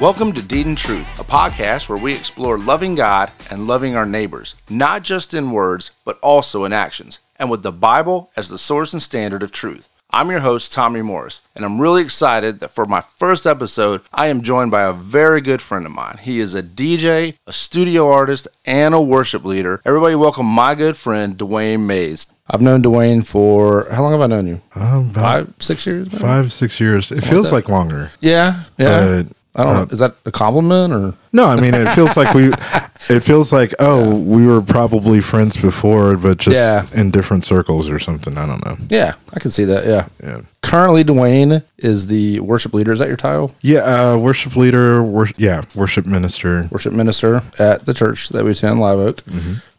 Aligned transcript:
Welcome 0.00 0.32
to 0.32 0.40
Deed 0.40 0.64
and 0.64 0.78
Truth, 0.78 1.20
a 1.20 1.24
podcast 1.24 1.90
where 1.90 1.98
we 1.98 2.14
explore 2.14 2.58
loving 2.58 2.94
God 2.94 3.30
and 3.50 3.66
loving 3.66 3.96
our 3.96 4.06
neighbors, 4.06 4.56
not 4.70 5.02
just 5.02 5.34
in 5.34 5.50
words, 5.50 5.90
but 6.06 6.18
also 6.22 6.64
in 6.64 6.72
actions, 6.72 7.18
and 7.36 7.50
with 7.50 7.62
the 7.62 7.70
Bible 7.70 8.30
as 8.34 8.48
the 8.48 8.56
source 8.56 8.94
and 8.94 9.02
standard 9.02 9.42
of 9.42 9.52
truth. 9.52 9.90
I'm 10.08 10.30
your 10.30 10.40
host, 10.40 10.72
Tommy 10.72 11.02
Morris, 11.02 11.42
and 11.54 11.66
I'm 11.66 11.78
really 11.82 12.00
excited 12.02 12.60
that 12.60 12.70
for 12.70 12.86
my 12.86 13.02
first 13.02 13.44
episode, 13.46 14.00
I 14.10 14.28
am 14.28 14.40
joined 14.40 14.70
by 14.70 14.84
a 14.84 14.94
very 14.94 15.42
good 15.42 15.60
friend 15.60 15.84
of 15.84 15.92
mine. 15.92 16.18
He 16.22 16.40
is 16.40 16.54
a 16.54 16.62
DJ, 16.62 17.36
a 17.46 17.52
studio 17.52 18.08
artist, 18.08 18.48
and 18.64 18.94
a 18.94 19.00
worship 19.02 19.44
leader. 19.44 19.82
Everybody, 19.84 20.14
welcome 20.14 20.46
my 20.46 20.74
good 20.74 20.96
friend, 20.96 21.36
Dwayne 21.36 21.84
Mays. 21.84 22.26
I've 22.48 22.62
known 22.62 22.82
Dwayne 22.82 23.24
for 23.24 23.86
how 23.90 24.02
long 24.02 24.12
have 24.12 24.22
I 24.22 24.26
known 24.28 24.46
you? 24.46 24.62
Um, 24.74 25.12
Five, 25.12 25.52
six 25.58 25.84
years? 25.86 26.06
maybe? 26.10 26.22
five, 26.22 26.52
six 26.54 26.80
years. 26.80 27.12
It 27.12 27.20
feels 27.22 27.52
like 27.52 27.68
longer. 27.68 28.10
Yeah, 28.20 28.64
yeah. 28.78 29.22
But, 29.22 29.36
I 29.54 29.64
don't 29.64 29.76
uh, 29.76 29.84
know. 29.84 29.90
Is 29.90 29.98
that 29.98 30.16
a 30.26 30.32
compliment 30.32 30.92
or? 30.92 31.14
No, 31.32 31.46
I 31.46 31.60
mean 31.60 31.74
it 31.74 31.88
feels 31.94 32.16
like 32.16 32.34
we. 32.34 32.52
It 33.08 33.20
feels 33.20 33.52
like 33.52 33.74
oh, 33.78 34.14
we 34.16 34.46
were 34.46 34.60
probably 34.60 35.20
friends 35.20 35.56
before, 35.56 36.16
but 36.16 36.38
just 36.38 36.54
Yeah. 36.56 36.84
in 36.92 37.10
different 37.10 37.44
circles 37.44 37.88
or 37.88 37.98
something. 37.98 38.36
I 38.36 38.46
don't 38.46 38.64
know. 38.64 38.76
Yeah, 38.88 39.14
I 39.32 39.40
can 39.40 39.50
see 39.50 39.64
that. 39.64 39.86
Yeah. 39.86 40.06
Yeah, 40.22 40.42
Currently, 40.62 41.04
Dwayne 41.04 41.62
is 41.78 42.06
the 42.08 42.40
worship 42.40 42.74
leader. 42.74 42.92
Is 42.92 42.98
that 42.98 43.08
your 43.08 43.16
title? 43.16 43.52
yeah. 43.62 43.80
Uh, 44.12 44.16
worship 44.18 44.54
leader. 44.56 45.02
Wor- 45.02 45.28
yeah, 45.38 45.62
worship 45.74 46.04
minister. 46.06 46.68
Worship 46.70 46.92
minister 46.92 47.42
at 47.58 47.86
the 47.86 47.94
church 47.94 48.28
that 48.30 48.44
we 48.44 48.50
attend, 48.50 48.78
Live 48.80 48.98
Oak. 48.98 49.22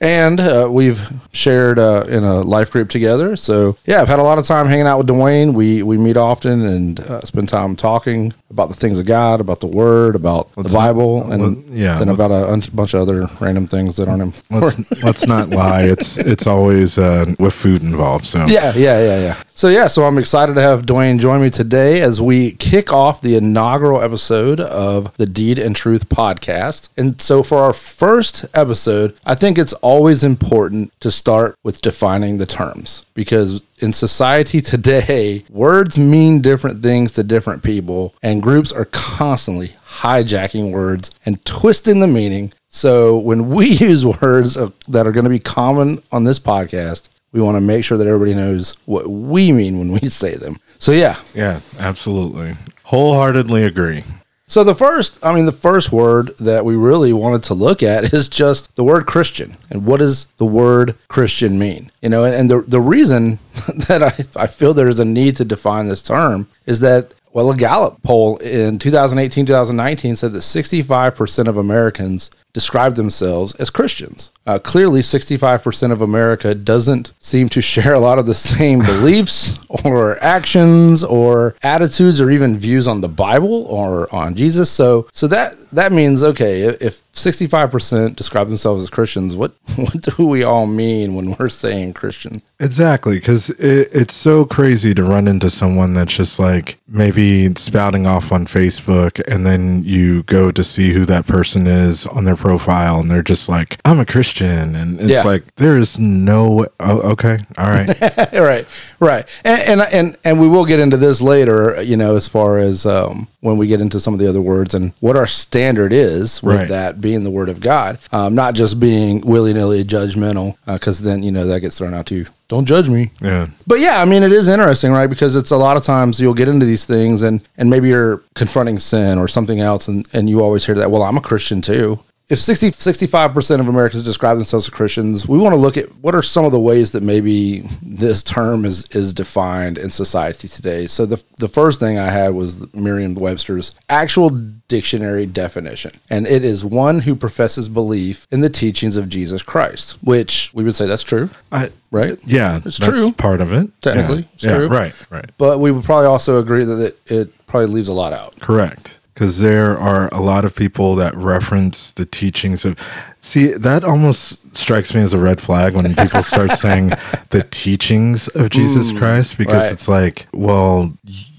And 0.03 0.39
uh, 0.39 0.67
we've 0.71 0.99
shared 1.31 1.77
uh, 1.77 2.05
in 2.09 2.23
a 2.23 2.41
life 2.41 2.71
group 2.71 2.89
together. 2.89 3.35
So, 3.35 3.77
yeah, 3.85 4.01
I've 4.01 4.07
had 4.07 4.17
a 4.17 4.23
lot 4.23 4.39
of 4.39 4.45
time 4.47 4.65
hanging 4.65 4.87
out 4.87 4.97
with 4.97 5.05
Dwayne. 5.07 5.53
We, 5.53 5.83
we 5.83 5.95
meet 5.99 6.17
often 6.17 6.65
and 6.65 6.99
uh, 7.01 7.21
spend 7.21 7.49
time 7.49 7.75
talking 7.75 8.33
about 8.49 8.69
the 8.69 8.75
things 8.75 8.99
of 8.99 9.05
God, 9.05 9.39
about 9.39 9.59
the 9.59 9.67
Word, 9.67 10.15
about 10.15 10.49
the 10.55 10.63
Bible, 10.73 11.31
and, 11.31 11.41
let- 11.67 11.67
yeah, 11.67 11.97
and 11.99 12.07
let- 12.07 12.15
about 12.15 12.31
a 12.31 12.51
un- 12.51 12.63
bunch 12.73 12.95
of 12.95 13.01
other 13.01 13.10
random 13.39 13.67
things 13.67 13.97
that 13.97 14.07
aren't 14.07 14.21
important. 14.21 14.89
Let's 14.91 15.03
let's 15.03 15.27
not 15.27 15.49
lie. 15.49 15.83
It's 15.83 16.17
it's 16.17 16.47
always 16.47 16.97
uh, 16.97 17.33
with 17.39 17.53
food 17.53 17.81
involved. 17.83 18.25
So 18.25 18.45
Yeah, 18.47 18.73
yeah, 18.75 18.99
yeah, 18.99 19.19
yeah. 19.19 19.43
So 19.53 19.67
yeah, 19.67 19.87
so 19.87 20.05
I'm 20.05 20.17
excited 20.17 20.55
to 20.55 20.61
have 20.61 20.87
Dwayne 20.87 21.19
join 21.19 21.41
me 21.41 21.49
today 21.49 22.01
as 22.01 22.19
we 22.19 22.53
kick 22.53 22.91
off 22.91 23.21
the 23.21 23.35
inaugural 23.35 24.01
episode 24.01 24.59
of 24.59 25.15
the 25.17 25.27
Deed 25.27 25.59
and 25.59 25.75
Truth 25.75 26.09
podcast. 26.09 26.89
And 26.97 27.21
so 27.21 27.43
for 27.43 27.59
our 27.59 27.73
first 27.73 28.45
episode, 28.55 29.15
I 29.25 29.35
think 29.35 29.57
it's 29.57 29.73
always 29.73 30.23
important 30.23 30.91
to 31.01 31.11
start 31.11 31.55
with 31.63 31.81
defining 31.81 32.37
the 32.37 32.47
terms 32.47 33.05
because 33.13 33.63
in 33.81 33.93
society 33.93 34.61
today, 34.61 35.43
words 35.49 35.97
mean 35.99 36.41
different 36.41 36.81
things 36.81 37.11
to 37.13 37.23
different 37.23 37.63
people, 37.63 38.15
and 38.23 38.41
groups 38.41 38.71
are 38.71 38.85
constantly 38.85 39.75
hijacking 39.99 40.71
words 40.71 41.11
and 41.25 41.43
twisting 41.45 41.99
the 41.99 42.07
meaning. 42.07 42.53
So 42.71 43.17
when 43.19 43.49
we 43.49 43.67
use 43.69 44.05
words 44.05 44.55
that 44.55 45.05
are 45.07 45.11
going 45.11 45.25
to 45.25 45.29
be 45.29 45.39
common 45.39 46.01
on 46.11 46.23
this 46.23 46.39
podcast, 46.39 47.09
we 47.33 47.41
want 47.41 47.55
to 47.57 47.61
make 47.61 47.83
sure 47.83 47.97
that 47.97 48.07
everybody 48.07 48.33
knows 48.33 48.75
what 48.85 49.07
we 49.07 49.51
mean 49.51 49.77
when 49.77 49.91
we 49.91 50.09
say 50.09 50.35
them. 50.35 50.55
So 50.79 50.91
yeah. 50.91 51.19
yeah, 51.35 51.59
absolutely, 51.77 52.55
wholeheartedly 52.83 53.65
agree. 53.65 54.03
So 54.47 54.65
the 54.65 54.75
first, 54.75 55.17
I 55.23 55.33
mean, 55.33 55.45
the 55.45 55.53
first 55.53 55.93
word 55.93 56.37
that 56.39 56.65
we 56.65 56.75
really 56.75 57.13
wanted 57.13 57.43
to 57.43 57.53
look 57.53 57.83
at 57.83 58.13
is 58.13 58.27
just 58.27 58.75
the 58.75 58.83
word 58.83 59.05
Christian, 59.05 59.55
and 59.69 59.85
what 59.85 59.99
does 59.99 60.25
the 60.37 60.45
word 60.45 60.95
Christian 61.07 61.59
mean? 61.59 61.91
You 62.01 62.09
know, 62.09 62.25
and 62.25 62.49
the 62.49 62.61
the 62.61 62.81
reason 62.81 63.39
that 63.87 64.01
I 64.01 64.41
I 64.43 64.47
feel 64.47 64.73
there's 64.73 64.99
a 64.99 65.05
need 65.05 65.35
to 65.37 65.45
define 65.45 65.87
this 65.87 66.03
term 66.03 66.47
is 66.65 66.79
that 66.81 67.13
well, 67.33 67.51
a 67.51 67.55
Gallup 67.55 68.01
poll 68.03 68.37
in 68.37 68.77
2018 68.77 69.45
2019 69.45 70.15
said 70.17 70.33
that 70.33 70.39
65% 70.39 71.47
of 71.47 71.57
Americans 71.57 72.29
describe 72.53 72.95
themselves 72.95 73.55
as 73.55 73.69
Christians. 73.69 74.31
Uh, 74.45 74.59
clearly, 74.59 75.01
65% 75.01 75.91
of 75.91 76.01
America 76.01 76.55
doesn't 76.55 77.13
seem 77.19 77.47
to 77.49 77.61
share 77.71 77.93
a 77.93 77.99
lot 77.99 78.19
of 78.19 78.25
the 78.25 78.35
same 78.35 78.79
beliefs 78.79 79.59
or 79.85 80.21
actions 80.23 81.03
or 81.03 81.55
attitudes 81.63 82.19
or 82.19 82.31
even 82.31 82.57
views 82.57 82.87
on 82.87 83.01
the 83.01 83.09
Bible 83.09 83.65
or 83.65 84.13
on 84.13 84.35
Jesus. 84.35 84.69
So, 84.69 85.07
so 85.13 85.27
that 85.27 85.53
that 85.71 85.91
means 85.91 86.23
okay, 86.23 86.61
if 86.61 87.01
65% 87.13 88.15
describe 88.15 88.47
themselves 88.47 88.83
as 88.83 88.89
Christians, 88.89 89.35
what 89.35 89.53
what 89.75 90.01
do 90.01 90.25
we 90.25 90.43
all 90.43 90.65
mean 90.65 91.15
when 91.15 91.35
we're 91.37 91.49
saying 91.49 91.93
Christian? 91.93 92.41
Exactly, 92.59 93.15
because 93.15 93.49
it, 93.51 93.89
it's 93.91 94.13
so 94.13 94.45
crazy 94.45 94.93
to 94.93 95.03
run 95.03 95.27
into 95.27 95.49
someone 95.49 95.93
that's 95.93 96.15
just 96.15 96.39
like 96.39 96.77
maybe 96.87 97.53
spouting 97.55 98.07
off 98.07 98.31
on 98.31 98.45
Facebook, 98.45 99.21
and 99.27 99.45
then 99.45 99.83
you 99.83 100.23
go 100.23 100.51
to 100.51 100.63
see 100.63 100.91
who 100.93 101.03
that 101.05 101.27
person 101.27 101.67
is 101.67 102.07
on 102.07 102.23
their 102.23 102.35
profile, 102.35 102.99
and 102.99 103.09
they're 103.11 103.23
just 103.23 103.49
like, 103.49 103.77
"I'm 103.83 103.99
a 103.99 104.05
Christian," 104.05 104.75
and 104.75 104.99
it's 105.01 105.09
Yeah. 105.11 105.23
like 105.23 105.55
there 105.55 105.77
is 105.77 105.99
no. 105.99 106.67
Oh, 106.79 106.99
okay, 107.11 107.39
all 107.57 107.69
right, 107.69 107.89
right, 108.33 108.65
right, 108.99 109.27
and, 109.43 109.61
and 109.61 109.81
and 109.81 110.17
and 110.23 110.39
we 110.39 110.47
will 110.47 110.65
get 110.65 110.79
into 110.79 110.97
this 110.97 111.21
later. 111.21 111.81
You 111.81 111.97
know, 111.97 112.15
as 112.15 112.27
far 112.27 112.59
as 112.59 112.85
um, 112.85 113.27
when 113.41 113.57
we 113.57 113.67
get 113.67 113.81
into 113.81 113.99
some 113.99 114.13
of 114.13 114.19
the 114.19 114.27
other 114.27 114.41
words 114.41 114.73
and 114.73 114.93
what 114.99 115.17
our 115.17 115.27
standard 115.27 115.91
is 115.93 116.41
with 116.43 116.55
Right. 116.55 116.69
that 116.69 117.01
being 117.01 117.23
the 117.23 117.29
word 117.31 117.49
of 117.49 117.59
God, 117.59 117.97
um, 118.11 118.33
not 118.35 118.53
just 118.53 118.79
being 118.79 119.21
willy 119.21 119.53
nilly 119.53 119.83
judgmental, 119.83 120.55
because 120.65 121.01
then 121.01 121.23
you 121.23 121.31
know 121.31 121.45
that 121.47 121.59
gets 121.61 121.77
thrown 121.77 121.93
out 121.93 122.05
too. 122.05 122.25
Don't 122.49 122.65
judge 122.65 122.89
me. 122.89 123.11
yeah, 123.21 123.47
But 123.65 123.79
yeah, 123.79 124.01
I 124.01 124.05
mean, 124.05 124.23
it 124.23 124.33
is 124.33 124.47
interesting, 124.49 124.91
right? 124.91 125.07
Because 125.07 125.35
it's 125.37 125.51
a 125.51 125.57
lot 125.57 125.77
of 125.77 125.83
times 125.83 126.19
you'll 126.19 126.33
get 126.33 126.49
into 126.49 126.65
these 126.65 126.85
things 126.85 127.21
and, 127.21 127.41
and 127.57 127.69
maybe 127.69 127.87
you're 127.87 128.21
confronting 128.35 128.77
sin 128.77 129.17
or 129.17 129.29
something 129.29 129.61
else. 129.61 129.87
And, 129.87 130.05
and 130.11 130.29
you 130.29 130.41
always 130.43 130.65
hear 130.65 130.75
that, 130.75 130.91
well, 130.91 131.03
I'm 131.03 131.15
a 131.15 131.21
Christian 131.21 131.61
too. 131.61 131.97
If 132.31 132.39
60, 132.39 132.71
65% 132.71 133.59
of 133.59 133.67
Americans 133.67 134.05
describe 134.05 134.37
themselves 134.37 134.65
as 134.65 134.69
Christians, 134.69 135.27
we 135.27 135.37
want 135.37 135.53
to 135.53 135.59
look 135.59 135.75
at 135.75 135.93
what 135.97 136.15
are 136.15 136.21
some 136.21 136.45
of 136.45 136.53
the 136.53 136.59
ways 136.61 136.91
that 136.91 137.03
maybe 137.03 137.65
this 137.81 138.23
term 138.23 138.63
is, 138.63 138.87
is 138.91 139.13
defined 139.13 139.77
in 139.77 139.89
society 139.89 140.47
today. 140.47 140.87
So 140.87 141.05
the, 141.05 141.21
the 141.39 141.49
first 141.49 141.81
thing 141.81 141.99
I 141.99 142.09
had 142.09 142.29
was 142.33 142.73
Merriam 142.73 143.15
Webster's 143.15 143.75
actual 143.89 144.29
dictionary 144.29 145.25
definition. 145.25 145.91
And 146.09 146.25
it 146.25 146.45
is 146.45 146.63
one 146.63 146.99
who 147.01 147.17
professes 147.17 147.67
belief 147.67 148.25
in 148.31 148.39
the 148.39 148.49
teachings 148.49 148.95
of 148.95 149.09
Jesus 149.09 149.43
Christ, 149.43 149.97
which 150.01 150.51
we 150.53 150.63
would 150.63 150.73
say 150.75 150.85
that's 150.85 151.03
true, 151.03 151.29
I, 151.51 151.69
right? 151.91 152.17
yeah, 152.27 152.61
It's 152.63 152.77
that's 152.77 152.77
true. 152.79 153.11
part 153.11 153.41
of 153.41 153.51
it. 153.51 153.69
Technically, 153.81 154.19
yeah, 154.21 154.27
it's 154.35 154.43
yeah, 154.45 154.55
true. 154.55 154.67
right, 154.69 154.93
right. 155.09 155.29
but 155.37 155.59
we 155.59 155.69
would 155.73 155.83
probably 155.83 156.05
also 156.07 156.39
agree 156.39 156.63
that 156.63 156.79
it, 156.81 156.99
it 157.07 157.45
probably 157.47 157.67
leaves 157.67 157.89
a 157.89 157.93
lot 157.93 158.13
out. 158.13 158.39
Correct. 158.39 159.00
Because 159.13 159.39
there 159.41 159.77
are 159.77 160.07
a 160.13 160.21
lot 160.21 160.45
of 160.45 160.55
people 160.55 160.95
that 160.95 161.15
reference 161.15 161.91
the 161.91 162.05
teachings 162.05 162.63
of. 162.65 162.77
See, 163.19 163.47
that 163.53 163.83
almost 163.83 164.55
strikes 164.55 164.95
me 164.95 165.01
as 165.01 165.13
a 165.13 165.19
red 165.19 165.39
flag 165.41 165.75
when 165.75 165.93
people 165.95 166.23
start 166.23 166.51
saying 166.57 166.91
the 167.29 167.45
teachings 167.51 168.27
of 168.29 168.49
Jesus 168.49 168.91
Christ, 168.97 169.37
because 169.37 169.63
right. 169.63 169.71
it's 169.71 169.87
like, 169.87 170.27
well, 170.33 170.93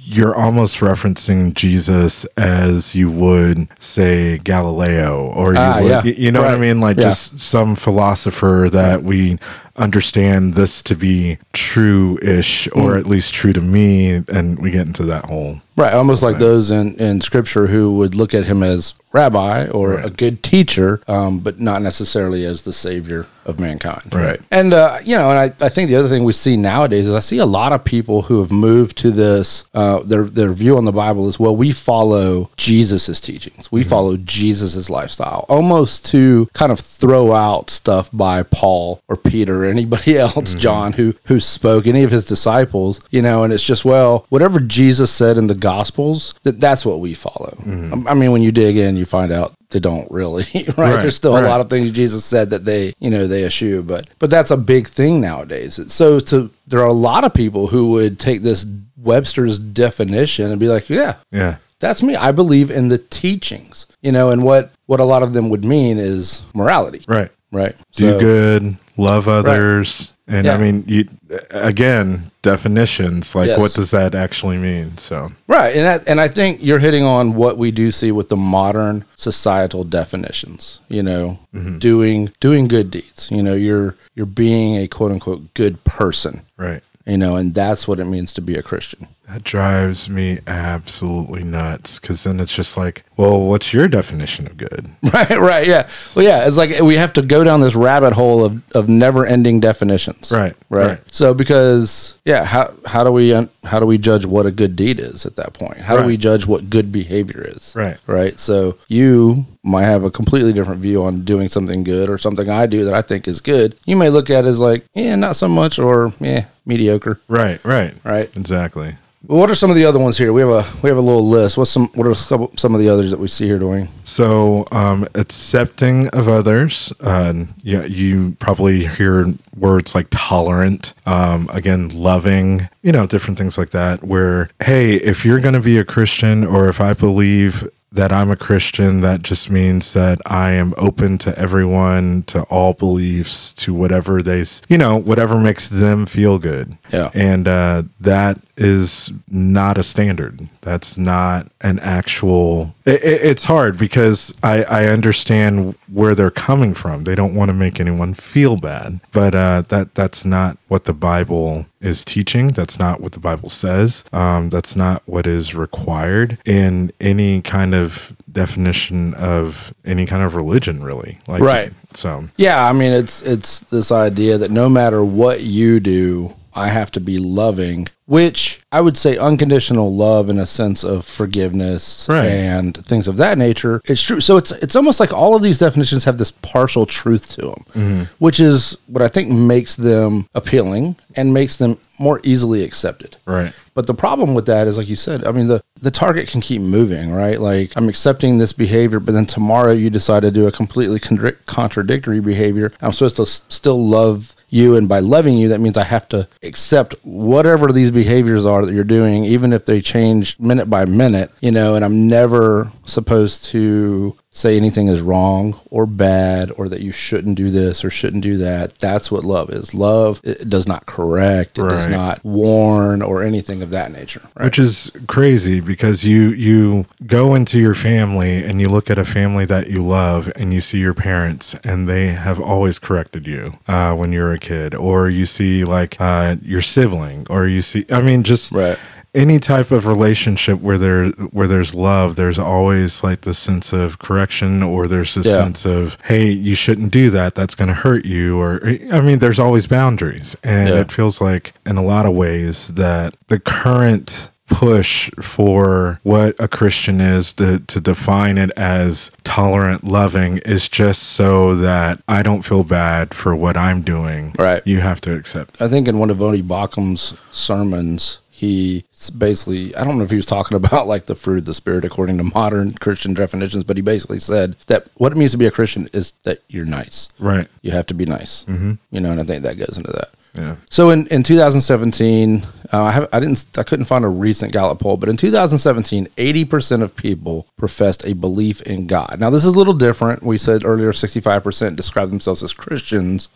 you're 0.04 0.34
almost 0.36 0.78
referencing 0.80 1.54
Jesus 1.54 2.24
as 2.36 2.94
you 2.94 3.10
would 3.10 3.68
say 3.80 4.38
Galileo, 4.38 5.26
or 5.28 5.52
you 5.54 5.58
Ah, 5.58 5.78
would, 5.80 5.88
yeah. 5.88 6.02
you 6.04 6.30
know 6.30 6.42
what 6.42 6.50
I 6.52 6.58
mean? 6.58 6.80
Like 6.80 6.96
Yeah. 6.98 7.04
just 7.04 7.40
some 7.40 7.74
philosopher 7.74 8.68
that 8.70 9.02
we 9.02 9.38
understand 9.82 10.54
this 10.54 10.82
to 10.82 10.94
be 10.94 11.38
true 11.52 12.18
ish, 12.22 12.68
Mm. 12.68 12.82
or 12.82 12.96
at 12.96 13.06
least 13.06 13.34
true 13.34 13.52
to 13.52 13.60
me. 13.60 14.22
And 14.32 14.58
we 14.58 14.70
get 14.70 14.86
into 14.86 15.04
that 15.04 15.26
whole. 15.26 15.60
Right, 15.74 15.94
almost 15.94 16.22
like 16.22 16.38
those 16.38 16.70
in, 16.70 16.96
in 16.96 17.22
scripture 17.22 17.66
who 17.66 17.96
would 17.96 18.14
look 18.14 18.34
at 18.34 18.44
him 18.44 18.62
as 18.62 18.94
rabbi 19.14 19.66
or 19.68 19.98
a 19.98 20.10
good 20.10 20.42
teacher, 20.42 21.00
um, 21.08 21.38
but 21.38 21.60
not 21.60 21.80
necessarily 21.80 22.44
as 22.44 22.62
the 22.62 22.74
savior 22.74 23.26
of 23.46 23.58
mankind. 23.58 24.02
Right. 24.14 24.38
And, 24.50 24.74
uh, 24.74 24.98
you 25.02 25.16
know, 25.16 25.30
and 25.30 25.38
I, 25.38 25.64
I 25.64 25.68
think 25.70 25.88
the 25.88 25.96
other 25.96 26.08
thing 26.10 26.24
we 26.24 26.34
see 26.34 26.56
nowadays 26.58 27.06
is 27.06 27.14
I 27.14 27.20
see 27.20 27.38
a 27.38 27.46
lot 27.46 27.72
of 27.72 27.84
people 27.84 28.20
who 28.22 28.40
have 28.40 28.50
moved 28.52 28.98
to 28.98 29.10
this, 29.10 29.64
uh, 29.72 30.00
their, 30.00 30.24
their 30.24 30.52
view 30.52 30.76
on 30.76 30.84
the 30.84 30.92
Bible 30.92 31.26
is, 31.26 31.40
well, 31.40 31.56
we 31.56 31.72
follow 31.72 32.50
Jesus's 32.58 33.18
teachings. 33.20 33.72
We 33.72 33.82
follow 33.82 34.18
Jesus's 34.18 34.90
lifestyle, 34.90 35.46
almost 35.48 36.04
to 36.06 36.48
kind 36.52 36.70
of 36.70 36.78
throw 36.80 37.32
out 37.32 37.70
stuff 37.70 38.10
by 38.12 38.42
Paul 38.42 39.00
or 39.08 39.16
Peter 39.16 39.64
anybody 39.72 40.16
else, 40.18 40.34
mm-hmm. 40.34 40.58
John, 40.60 40.92
who, 40.92 41.14
who 41.24 41.40
spoke, 41.40 41.86
any 41.86 42.04
of 42.04 42.10
his 42.12 42.24
disciples, 42.24 43.00
you 43.10 43.22
know, 43.22 43.42
and 43.42 43.52
it's 43.52 43.64
just, 43.64 43.84
well, 43.84 44.26
whatever 44.28 44.60
Jesus 44.60 45.10
said 45.10 45.36
in 45.38 45.48
the 45.48 45.54
Gospels, 45.54 46.34
that 46.44 46.60
that's 46.60 46.86
what 46.86 47.00
we 47.00 47.14
follow. 47.14 47.56
I 47.66 48.12
I 48.12 48.14
mean, 48.14 48.30
when 48.32 48.42
you 48.42 48.52
dig 48.52 48.76
in, 48.76 48.96
you 48.96 49.04
find 49.04 49.32
out 49.32 49.54
they 49.70 49.80
don't 49.80 50.10
really, 50.10 50.44
right? 50.54 50.78
Right, 50.78 51.00
There's 51.02 51.16
still 51.16 51.36
a 51.36 51.42
lot 51.42 51.60
of 51.60 51.68
things 51.70 51.90
Jesus 51.90 52.24
said 52.24 52.50
that 52.50 52.64
they, 52.64 52.92
you 53.00 53.10
know, 53.10 53.26
they 53.26 53.44
eschew, 53.44 53.82
but 53.82 54.06
but 54.18 54.30
that's 54.30 54.50
a 54.50 54.56
big 54.56 54.86
thing 54.86 55.20
nowadays. 55.20 55.80
So 55.92 56.20
to 56.20 56.50
there 56.66 56.80
are 56.80 56.86
a 56.86 56.92
lot 56.92 57.24
of 57.24 57.34
people 57.34 57.66
who 57.66 57.90
would 57.92 58.18
take 58.18 58.42
this 58.42 58.66
Webster's 58.96 59.58
definition 59.58 60.50
and 60.50 60.60
be 60.60 60.68
like, 60.68 60.88
yeah, 60.88 61.16
Yeah. 61.32 61.56
that's 61.80 62.02
me. 62.02 62.14
I 62.16 62.32
believe 62.32 62.70
in 62.70 62.88
the 62.88 62.98
teachings, 62.98 63.86
you 64.02 64.12
know, 64.12 64.30
and 64.30 64.42
what 64.42 64.72
what 64.86 65.00
a 65.00 65.04
lot 65.04 65.22
of 65.22 65.32
them 65.32 65.48
would 65.48 65.64
mean 65.64 65.98
is 65.98 66.44
morality. 66.54 67.02
Right. 67.08 67.30
Right. 67.52 67.76
do 67.94 68.12
So- 68.12 68.18
good, 68.20 68.76
love 68.96 69.28
others, 69.28 70.14
and 70.26 70.46
I 70.46 70.56
mean, 70.56 70.84
you 70.86 71.04
again 71.50 72.30
definitions 72.42 73.34
like 73.34 73.48
Yes. 73.48 73.60
what 73.60 73.72
does 73.74 73.90
that 73.92 74.14
actually 74.14 74.56
mean? 74.58 74.96
So 74.98 75.30
Right, 75.46 75.76
and 75.76 75.84
that, 75.84 76.02
and 76.08 76.20
I 76.20 76.28
think 76.28 76.58
you're 76.62 76.78
hitting 76.80 77.04
on 77.04 77.34
what 77.34 77.58
we 77.58 77.70
do 77.70 77.90
see 77.90 78.10
with 78.12 78.28
the 78.28 78.36
modern 78.36 79.04
societal 79.16 79.84
definitions. 79.84 80.80
You 80.88 81.02
know, 81.02 81.38
Mm-hmm. 81.54 81.78
doing 81.78 82.30
doing 82.40 82.66
good 82.68 82.90
deeds. 82.90 83.28
You 83.30 83.42
know, 83.42 83.54
you're 83.54 83.94
you're 84.14 84.26
being 84.26 84.76
a 84.76 84.86
quote 84.88 85.12
unquote 85.12 85.54
good 85.54 85.82
person. 85.84 86.42
right. 86.56 86.82
You 87.04 87.16
know, 87.18 87.34
and 87.34 87.52
that's 87.52 87.88
what 87.88 87.98
it 87.98 88.04
means 88.04 88.32
to 88.34 88.40
be 88.40 88.54
a 88.54 88.62
Christian. 88.62 89.08
That 89.28 89.44
drives 89.44 90.10
me 90.10 90.40
absolutely 90.46 91.44
nuts 91.44 91.98
because 91.98 92.24
then 92.24 92.40
it's 92.40 92.54
just 92.54 92.76
like, 92.76 93.04
well, 93.16 93.40
what's 93.40 93.72
your 93.72 93.88
definition 93.88 94.46
of 94.46 94.56
good? 94.56 94.90
Right, 95.12 95.38
right, 95.38 95.66
yeah. 95.66 95.88
Well, 96.16 96.24
yeah, 96.24 96.46
it's 96.46 96.56
like 96.56 96.80
we 96.80 96.96
have 96.96 97.12
to 97.14 97.22
go 97.22 97.44
down 97.44 97.60
this 97.60 97.74
rabbit 97.74 98.14
hole 98.14 98.44
of, 98.44 98.62
of 98.74 98.88
never 98.88 99.26
ending 99.26 99.60
definitions. 99.60 100.32
Right, 100.32 100.54
right, 100.70 100.86
right. 100.86 101.00
So 101.10 101.34
because 101.34 102.16
yeah, 102.24 102.44
how 102.44 102.74
how 102.86 103.04
do 103.04 103.12
we 103.12 103.30
how 103.64 103.78
do 103.78 103.84
we 103.84 103.98
judge 103.98 104.24
what 104.24 104.46
a 104.46 104.50
good 104.50 104.74
deed 104.74 104.98
is 104.98 105.26
at 105.26 105.36
that 105.36 105.52
point? 105.52 105.76
How 105.78 105.98
do 105.98 106.06
we 106.06 106.16
judge 106.16 106.46
what 106.46 106.70
good 106.70 106.90
behavior 106.90 107.44
is? 107.46 107.74
Right. 107.74 107.98
right. 108.06 108.38
So 108.38 108.78
you 108.88 109.44
might 109.62 109.84
have 109.84 110.04
a 110.04 110.10
completely 110.10 110.52
different 110.52 110.80
view 110.80 111.02
on 111.02 111.24
doing 111.24 111.48
something 111.48 111.84
good 111.84 112.08
or 112.08 112.18
something 112.18 112.48
I 112.48 112.66
do 112.66 112.84
that 112.84 112.94
I 112.94 113.02
think 113.02 113.28
is 113.28 113.40
good. 113.40 113.76
You 113.84 113.96
may 113.96 114.08
look 114.08 114.30
at 114.30 114.44
it 114.44 114.48
as 114.48 114.60
like, 114.60 114.86
yeah, 114.94 115.14
not 115.16 115.36
so 115.36 115.48
much, 115.48 115.78
or 115.78 116.12
yeah, 116.20 116.46
mediocre. 116.64 117.20
Right, 117.28 117.62
right, 117.64 117.94
Right. 118.04 118.34
Exactly. 118.36 118.96
Well, 119.26 119.38
what 119.38 119.50
are 119.50 119.54
some 119.54 119.70
of 119.70 119.76
the 119.76 119.84
other 119.84 120.00
ones 120.00 120.18
here? 120.18 120.32
We 120.32 120.40
have 120.40 120.50
a 120.50 120.64
we 120.82 120.88
have 120.88 120.98
a 120.98 121.02
little 121.02 121.28
list. 121.28 121.56
What's 121.56 121.70
some 121.70 121.86
what 121.94 122.08
are 122.08 122.14
some, 122.14 122.74
of 122.74 122.80
the 122.80 122.88
others 122.88 123.12
that 123.12 123.20
we 123.20 123.28
see 123.28 123.46
here 123.46 123.58
doing? 123.58 123.86
So, 124.02 124.66
um, 124.72 125.06
accepting 125.14 126.08
of 126.08 126.28
others. 126.28 126.92
Uh, 127.00 127.44
yeah, 127.62 127.84
you 127.84 128.36
probably 128.40 128.86
hear 128.86 129.32
words 129.56 129.94
like 129.94 130.08
tolerant. 130.10 130.94
Um, 131.06 131.48
again, 131.52 131.88
loving. 131.90 132.68
You 132.82 132.90
know, 132.90 133.06
different 133.06 133.38
things 133.38 133.56
like 133.56 133.70
that. 133.70 134.02
Where, 134.02 134.48
hey, 134.64 134.94
if 134.94 135.24
you're 135.24 135.40
going 135.40 135.54
to 135.54 135.60
be 135.60 135.78
a 135.78 135.84
Christian, 135.84 136.44
or 136.44 136.68
if 136.68 136.80
I 136.80 136.92
believe 136.92 137.68
that 137.92 138.12
I'm 138.12 138.30
a 138.30 138.36
Christian, 138.36 139.00
that 139.00 139.22
just 139.22 139.50
means 139.50 139.92
that 139.92 140.18
I 140.26 140.52
am 140.52 140.72
open 140.78 141.18
to 141.18 141.38
everyone, 141.38 142.22
to 142.24 142.42
all 142.44 142.72
beliefs, 142.72 143.52
to 143.54 143.74
whatever 143.74 144.22
they, 144.22 144.44
you 144.68 144.78
know, 144.78 144.96
whatever 144.96 145.38
makes 145.38 145.68
them 145.68 146.06
feel 146.06 146.38
good. 146.38 146.76
Yeah. 146.92 147.10
And 147.14 147.46
uh, 147.46 147.82
that 148.00 148.38
is 148.56 149.12
not 149.28 149.76
a 149.78 149.82
standard. 149.82 150.48
That's 150.62 150.96
not 150.96 151.48
an 151.60 151.78
actual. 151.80 152.74
It, 152.84 153.02
it- 153.04 153.22
it's 153.32 153.44
hard 153.44 153.78
because 153.78 154.34
I, 154.42 154.64
I 154.64 154.86
understand 154.86 155.74
where 155.92 156.14
they're 156.14 156.30
coming 156.30 156.74
from. 156.74 157.04
They 157.04 157.14
don't 157.14 157.34
want 157.34 157.50
to 157.50 157.54
make 157.54 157.78
anyone 157.78 158.14
feel 158.14 158.56
bad, 158.56 159.00
but 159.12 159.34
uh, 159.34 159.62
that 159.68 159.94
that's 159.94 160.24
not 160.24 160.56
what 160.68 160.84
the 160.84 160.92
Bible 160.94 161.66
is 161.82 162.04
teaching. 162.04 162.48
That's 162.48 162.78
not 162.78 163.00
what 163.00 163.12
the 163.12 163.20
Bible 163.20 163.48
says. 163.48 164.04
Um, 164.12 164.48
that's 164.48 164.76
not 164.76 165.02
what 165.06 165.26
is 165.26 165.54
required 165.54 166.38
in 166.46 166.92
any 167.00 167.42
kind 167.42 167.74
of 167.74 168.16
definition 168.30 169.12
of 169.14 169.74
any 169.84 170.06
kind 170.06 170.22
of 170.22 170.34
religion, 170.34 170.82
really. 170.82 171.18
Like, 171.26 171.42
Right. 171.42 171.72
So 171.94 172.28
Yeah, 172.38 172.64
I 172.64 172.72
mean 172.72 172.92
it's 172.92 173.20
it's 173.22 173.60
this 173.60 173.92
idea 173.92 174.38
that 174.38 174.50
no 174.50 174.68
matter 174.68 175.04
what 175.04 175.42
you 175.42 175.80
do, 175.80 176.34
I 176.54 176.68
have 176.68 176.90
to 176.92 177.00
be 177.00 177.18
loving, 177.18 177.88
which 178.06 178.60
I 178.72 178.80
would 178.80 178.96
say 178.96 179.16
unconditional 179.16 179.94
love 179.94 180.28
in 180.28 180.38
a 180.38 180.46
sense 180.46 180.82
of 180.84 181.04
forgiveness 181.06 182.06
Right. 182.08 182.26
and 182.26 182.76
things 182.86 183.08
of 183.08 183.16
that 183.18 183.38
nature. 183.38 183.80
It's 183.86 184.02
true. 184.02 184.20
So 184.20 184.36
it's 184.36 184.50
it's 184.50 184.76
almost 184.76 185.00
like 185.00 185.12
all 185.12 185.34
of 185.36 185.42
these 185.42 185.58
definitions 185.58 186.04
have 186.04 186.18
this 186.18 186.30
partial 186.30 186.86
truth 186.86 187.30
to 187.36 187.42
them, 187.42 187.64
Mm-hmm. 187.74 188.02
which 188.18 188.40
is 188.40 188.76
what 188.86 189.02
I 189.02 189.08
think 189.08 189.30
makes 189.30 189.76
them 189.76 190.26
appealing 190.34 190.96
and 191.16 191.32
makes 191.34 191.56
them 191.56 191.78
more 191.98 192.20
easily 192.24 192.64
accepted. 192.64 193.16
right. 193.26 193.52
But 193.74 193.86
the 193.86 193.94
problem 193.94 194.34
with 194.34 194.44
that 194.46 194.66
is, 194.66 194.76
like 194.76 194.88
you 194.90 194.96
said, 194.96 195.24
I 195.24 195.32
mean, 195.32 195.48
the, 195.48 195.62
the 195.80 195.90
target 195.90 196.28
can 196.28 196.42
keep 196.42 196.60
moving, 196.60 197.10
right? 197.10 197.40
Like, 197.40 197.72
I'm 197.74 197.88
accepting 197.88 198.36
this 198.36 198.52
behavior, 198.52 199.00
but 199.00 199.12
then 199.12 199.24
tomorrow 199.24 199.72
you 199.72 199.88
decide 199.88 200.20
to 200.24 200.30
do 200.30 200.46
a 200.46 200.52
completely 200.52 201.00
contra- 201.00 201.32
contradictory 201.46 202.20
behavior. 202.20 202.70
I'm 202.82 202.92
supposed 202.92 203.16
to 203.16 203.22
s- 203.22 203.40
still 203.48 203.82
love 203.88 204.36
you. 204.50 204.76
And 204.76 204.90
by 204.90 204.98
loving 205.00 205.38
you, 205.38 205.48
that 205.48 205.60
means 205.60 205.78
I 205.78 205.84
have 205.84 206.06
to 206.10 206.28
accept 206.42 206.94
whatever 207.02 207.72
these 207.72 207.90
behaviors 207.92 208.46
are 208.46 208.64
that 208.64 208.74
you're 208.74 208.84
doing, 208.84 209.24
even 209.24 209.52
if 209.52 209.64
they 209.64 209.80
change 209.80 210.38
minute 210.38 210.66
by 210.66 210.84
minute, 210.84 211.30
you 211.40 211.50
know, 211.50 211.74
and 211.74 211.84
I'm 211.84 212.08
never 212.08 212.72
supposed 212.86 213.44
to 213.46 214.16
say 214.34 214.56
anything 214.56 214.88
is 214.88 215.02
wrong 215.02 215.60
or 215.70 215.84
bad 215.84 216.50
or 216.56 216.66
that 216.68 216.80
you 216.80 216.90
shouldn't 216.90 217.36
do 217.36 217.50
this 217.50 217.84
or 217.84 217.90
shouldn't 217.90 218.22
do 218.22 218.38
that. 218.38 218.78
That's 218.78 219.10
what 219.12 219.24
love 219.24 219.50
is. 219.50 219.74
Love 219.74 220.20
it 220.24 220.48
does 220.48 220.66
not 220.66 220.86
correct, 220.86 221.58
it 221.58 221.62
does 221.68 221.86
not 221.86 222.24
warn 222.24 223.02
or 223.02 223.22
anything 223.22 223.62
of 223.62 223.70
that 223.70 223.92
nature. 223.92 224.22
Right? 224.34 224.46
which 224.46 224.58
is 224.58 224.90
crazy 225.06 225.60
because 225.60 226.04
you 226.04 226.30
you 226.30 226.86
go 227.06 227.34
into 227.34 227.58
your 227.58 227.74
family 227.74 228.42
and 228.42 228.60
you 228.60 228.68
look 228.70 228.90
at 228.90 228.98
a 228.98 229.04
family 229.04 229.44
that 229.44 229.68
you 229.68 229.84
love 229.84 230.30
and 230.34 230.54
you 230.54 230.60
see 230.62 230.78
your 230.80 230.94
parents 230.94 231.54
and 231.62 231.86
they 231.86 232.08
have 232.08 232.40
always 232.40 232.78
corrected 232.78 233.26
you 233.26 233.52
uh, 233.68 233.94
when 233.94 234.12
you're 234.12 234.32
a 234.32 234.38
kid 234.38 234.74
or 234.74 235.08
you 235.10 235.26
see 235.26 235.62
like 235.64 236.00
uh, 236.00 236.36
your 236.42 236.62
sibling 236.62 237.26
or 237.28 237.46
you 237.46 237.60
see 237.60 237.84
i 237.90 238.00
mean 238.00 238.22
just 238.22 238.50
Right. 238.52 238.78
Any 239.14 239.38
type 239.38 239.70
of 239.72 239.86
relationship 239.86 240.60
where 240.62 240.78
there 240.78 241.08
where 241.10 241.46
there's 241.46 241.74
love 241.74 242.16
there's 242.16 242.38
always 242.38 243.04
like 243.04 243.20
this 243.22 243.36
sense 243.38 243.74
of 243.74 243.98
correction 243.98 244.62
or 244.62 244.88
there's 244.88 245.14
this 245.14 245.26
Yeah. 245.26 245.34
sense 245.34 245.66
of 245.66 245.98
hey 246.04 246.30
you 246.30 246.54
shouldn't 246.54 246.92
do 246.92 247.10
that 247.10 247.34
that's 247.34 247.54
going 247.54 247.68
to 247.68 247.74
hurt 247.74 248.06
you 248.06 248.40
or 248.40 248.58
i 248.90 249.02
mean 249.02 249.18
there's 249.18 249.38
always 249.38 249.66
boundaries 249.66 250.34
and 250.42 250.70
Yeah. 250.70 250.80
it 250.80 250.90
feels 250.90 251.20
like 251.20 251.52
in 251.66 251.76
a 251.76 251.82
lot 251.82 252.06
of 252.06 252.14
ways 252.14 252.68
that 252.68 253.14
the 253.28 253.38
current 253.38 254.30
push 254.46 255.10
for 255.20 256.00
what 256.04 256.34
a 256.38 256.48
christian 256.48 257.00
is 257.00 257.34
to, 257.34 257.58
to 257.60 257.80
define 257.80 258.38
it 258.38 258.50
as 258.56 259.10
tolerant 259.24 259.84
loving 259.84 260.38
is 260.38 260.68
just 260.70 261.02
so 261.02 261.54
that 261.54 262.00
i 262.08 262.22
don't 262.22 262.42
feel 262.42 262.64
bad 262.64 263.12
for 263.12 263.36
what 263.36 263.58
i'm 263.58 263.82
doing 263.82 264.34
Right. 264.38 264.62
you 264.66 264.80
have 264.80 265.02
to 265.02 265.14
accept 265.14 265.60
I 265.60 265.68
think 265.68 265.86
in 265.86 265.98
one 265.98 266.08
of 266.08 266.16
Voddie 266.16 266.46
Baucham's 266.46 267.12
sermons, 267.30 268.18
he 268.42 268.84
basically, 269.18 269.72
I 269.76 269.84
don't 269.84 269.98
know 269.98 270.02
if 270.04 270.10
he 270.10 270.16
was 270.16 270.26
talking 270.26 270.56
about 270.62 270.88
like 270.88 271.06
the 271.06 271.14
fruit 271.14 271.38
of 271.38 271.44
the 271.44 271.54
spirit 271.54 271.84
according 271.84 272.18
to 272.18 272.24
modern 272.24 272.72
Christian 272.72 273.14
definitions, 273.14 273.62
but 273.62 273.76
he 273.76 273.82
basically 273.82 274.18
said 274.18 274.56
that 274.66 274.88
what 274.94 275.12
it 275.12 275.16
means 275.16 275.30
to 275.30 275.38
be 275.38 275.46
a 275.46 275.50
Christian 275.52 275.88
is 275.92 276.12
that 276.24 276.42
you're 276.48 276.64
nice. 276.66 277.08
right 277.20 277.46
You 277.62 277.70
have 277.70 277.86
to 277.86 277.94
be 277.94 278.04
nice. 278.04 278.44
Mm-hmm. 278.46 278.72
You 278.90 279.00
know, 279.00 279.12
and 279.12 279.20
I 279.20 279.22
think 279.22 279.44
that 279.44 279.58
goes 279.58 279.78
into 279.78 279.92
that. 279.92 280.08
yeah 280.34 280.56
So 280.70 280.90
in, 280.90 281.06
in 281.06 281.22
2017, 281.22 282.42
uh, 282.72 282.82
I 282.82 282.90
have 282.90 283.08
I 283.12 283.20
didn't 283.20 283.46
I 283.56 283.62
couldn't 283.62 283.84
find 283.84 284.04
a 284.04 284.08
recent 284.08 284.50
Gallup 284.52 284.80
poll, 284.80 284.96
but 284.96 285.08
in 285.08 285.16
2017, 285.16 286.06
80% 286.06 286.82
of 286.82 286.96
people 286.96 287.46
professed 287.56 288.04
a 288.04 288.14
belief 288.14 288.60
in 288.62 288.88
God. 288.88 289.18
Now 289.20 289.30
this 289.30 289.44
is 289.44 289.52
a 289.54 289.56
little 289.56 289.74
different. 289.74 290.24
We 290.24 290.36
said 290.36 290.64
earlier 290.64 290.90
65% 290.90 291.76
describe 291.76 292.10
themselves 292.10 292.42
as 292.42 292.52
Christians. 292.52 293.28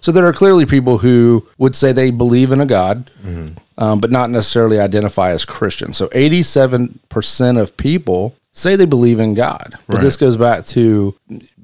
So 0.00 0.10
there 0.10 0.24
are 0.26 0.32
clearly 0.32 0.64
people 0.64 0.96
who 0.98 1.46
would 1.58 1.76
say 1.76 1.92
they 1.92 2.10
believe 2.10 2.50
in 2.50 2.62
a 2.62 2.66
God, 2.66 3.10
um, 3.78 4.00
but 4.00 4.10
not 4.10 4.28
necessarily 4.30 4.78
identify 4.78 5.30
as 5.30 5.44
Christian. 5.46 5.92
So 5.94 6.08
87% 6.08 7.58
of 7.60 7.76
people 7.76 8.34
say 8.52 8.76
they 8.76 8.86
believe 8.86 9.20
in 9.20 9.34
God. 9.34 9.76
But 9.86 9.94
Right. 9.96 10.02
this 10.02 10.16
goes 10.16 10.36
back 10.36 10.66
to 10.66 11.14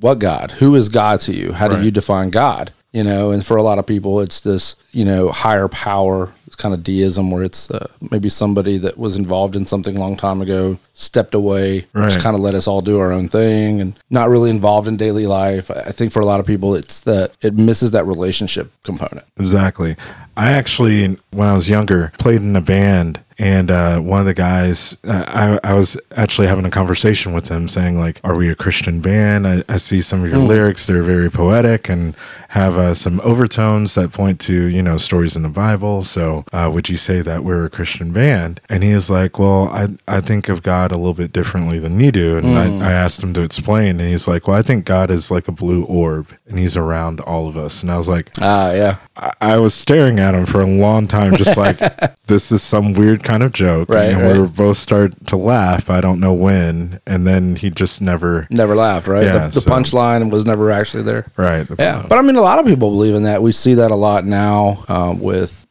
what 0.01 0.19
God? 0.21 0.53
Who 0.59 0.75
is 0.77 0.89
God 0.89 1.21
to 1.23 1.35
you? 1.35 1.53
How 1.53 1.69
do 1.69 1.75
Right. 1.75 1.85
you 1.85 1.91
define 1.91 2.31
God? 2.31 2.71
You 2.93 3.03
know, 3.03 3.33
and 3.33 3.45
for 3.45 3.57
a 3.57 3.63
lot 3.65 3.81
of 3.81 3.87
people, 3.87 4.21
it's 4.21 4.39
this, 4.41 4.77
you 4.93 5.05
know, 5.05 5.31
higher 5.31 5.67
power 5.67 6.31
kind 6.57 6.73
of 6.73 6.85
deism 6.85 7.33
where 7.33 7.43
it's 7.43 7.69
uh, 7.73 7.89
maybe 8.13 8.29
somebody 8.29 8.79
that 8.79 8.97
was 8.97 9.17
involved 9.17 9.57
in 9.57 9.67
something 9.67 9.97
a 9.97 9.99
long 9.99 10.17
time 10.17 10.41
ago 10.41 10.79
stepped 10.95 11.35
away, 11.35 11.85
just 11.97 12.21
kind 12.21 12.37
of 12.37 12.41
let 12.43 12.55
us 12.55 12.69
all 12.69 12.81
do 12.81 13.01
our 13.01 13.11
own 13.11 13.29
thing 13.29 13.81
and 13.81 13.95
not 14.11 14.29
really 14.29 14.51
involved 14.51 14.87
in 14.87 14.97
daily 14.97 15.27
life. 15.27 15.69
I 15.73 15.91
think 15.91 16.13
for 16.13 16.21
a 16.21 16.25
lot 16.27 16.39
of 16.39 16.47
people, 16.47 16.77
it's 16.77 17.01
that 17.01 17.33
it 17.43 17.55
misses 17.55 17.91
that 17.91 18.07
relationship 18.07 18.71
component. 18.85 19.25
Exactly. 19.41 19.97
I 20.37 20.53
actually, 20.53 21.17
when 21.31 21.49
I 21.49 21.55
was 21.55 21.69
younger, 21.69 22.13
played 22.19 22.43
in 22.43 22.57
a 22.57 22.61
band, 22.61 23.21
and 23.37 23.69
uh, 23.69 23.99
one 23.99 24.21
of 24.21 24.27
the 24.27 24.35
guys, 24.35 24.97
uh, 25.03 25.59
I, 25.65 25.69
I 25.69 25.75
was 25.75 25.97
actually 26.17 26.47
having 26.47 26.65
a 26.65 26.71
conversation 26.71 27.33
with 27.33 27.49
him, 27.49 27.67
saying 27.67 27.99
like, 27.99 28.21
"Are 28.23 28.37
we 28.37 28.49
a 28.49 28.55
Christian 28.55 29.01
band? 29.01 29.45
I, 29.47 29.65
I 29.69 29.77
see 29.77 30.01
some 30.01 30.23
of 30.23 30.31
your 30.31 30.39
lyrics; 30.39 30.87
they're 30.87 31.03
very 31.03 31.31
poetic 31.31 31.89
and 31.89 32.15
have 32.51 32.79
uh, 32.79 32.95
some 32.95 33.21
overtones 33.25 33.97
that 33.97 34.13
point 34.13 34.39
to 34.43 34.55
you 34.55 34.83
know 34.83 34.97
stories 34.99 35.37
in 35.37 35.43
the 35.43 35.49
Bible. 35.49 36.05
So, 36.05 36.45
uh, 36.53 36.71
would 36.73 36.89
you 36.89 36.97
say 36.97 37.23
that 37.23 37.43
we're 37.43 37.65
a 37.65 37.71
Christian 37.71 38.13
band?" 38.13 38.61
And 38.69 38.85
he 38.85 38.95
was 38.95 39.11
like, 39.11 39.37
"Well, 39.37 39.69
I 39.69 39.89
I 40.07 40.21
think 40.21 40.49
of 40.49 40.63
God 40.63 40.93
a 40.93 40.97
little 40.97 41.15
bit 41.15 41.33
differently 41.33 41.81
than 41.81 41.99
you 41.99 42.13
do." 42.13 42.37
And 42.39 42.57
I, 42.57 42.89
I 42.89 42.93
asked 42.93 43.21
him 43.21 43.35
to 43.35 43.43
explain, 43.43 43.99
and 43.99 44.09
he's 44.09 44.29
like, 44.29 44.47
"Well, 44.47 44.57
I 44.57 44.63
think 44.63 44.85
God 44.85 45.11
is 45.11 45.33
like 45.33 45.49
a 45.49 45.53
blue 45.53 45.83
orb, 45.87 46.33
and 46.47 46.57
He's 46.57 46.77
around 46.77 47.19
all 47.19 47.49
of 47.49 47.57
us." 47.57 47.83
And 47.83 47.91
I 47.91 47.97
was 47.97 48.09
like, 48.09 48.31
Ah, 48.41 48.73
yeah. 48.73 48.97
I, 49.17 49.33
I 49.41 49.57
was 49.59 49.75
staring 49.75 50.21
at 50.21 50.24
him 50.33 50.47
for 50.47 50.61
a 50.61 50.67
long 50.67 51.09
time, 51.09 51.37
just 51.37 51.57
like 51.57 51.79
this 52.27 52.53
is 52.53 52.63
some 52.63 52.93
weird 52.93 53.25
kind 53.25 53.43
of 53.43 53.53
joke. 53.53 53.89
Right, 53.89 54.13
and 54.13 54.23
right. 54.23 54.33
we 54.33 54.39
were 54.39 54.47
both 54.47 54.77
start 54.77 55.27
to 55.27 55.37
laugh. 55.37 55.91
I 55.91 56.01
don't 56.01 56.21
know 56.21 56.33
when, 56.33 57.01
and 57.05 57.27
then 57.27 57.57
he 57.57 57.71
just 57.71 58.01
never. 58.01 58.47
Never 58.51 58.77
laughed, 58.77 59.09
right? 59.09 59.25
Yeah, 59.25 59.49
the 59.49 59.55
the 59.55 59.61
so- 59.63 59.71
punchline 59.71 60.31
was 60.31 60.47
never 60.47 60.71
actually 60.71 61.03
there. 61.03 61.27
Right. 61.37 61.67
Yeah, 61.79 62.07
but 62.09 62.19
I 62.19 62.23
mean, 62.23 62.37
a 62.37 62.43
lot 62.43 62.61
of 62.61 62.67
people 62.67 62.91
believe 62.91 63.15
in 63.15 63.25
that. 63.25 63.43
We 63.43 63.51
see 63.51 63.75
that 63.75 63.91
a 63.91 63.97
lot 63.97 64.25
now 64.25 64.85
um, 64.89 65.19
with 65.19 65.67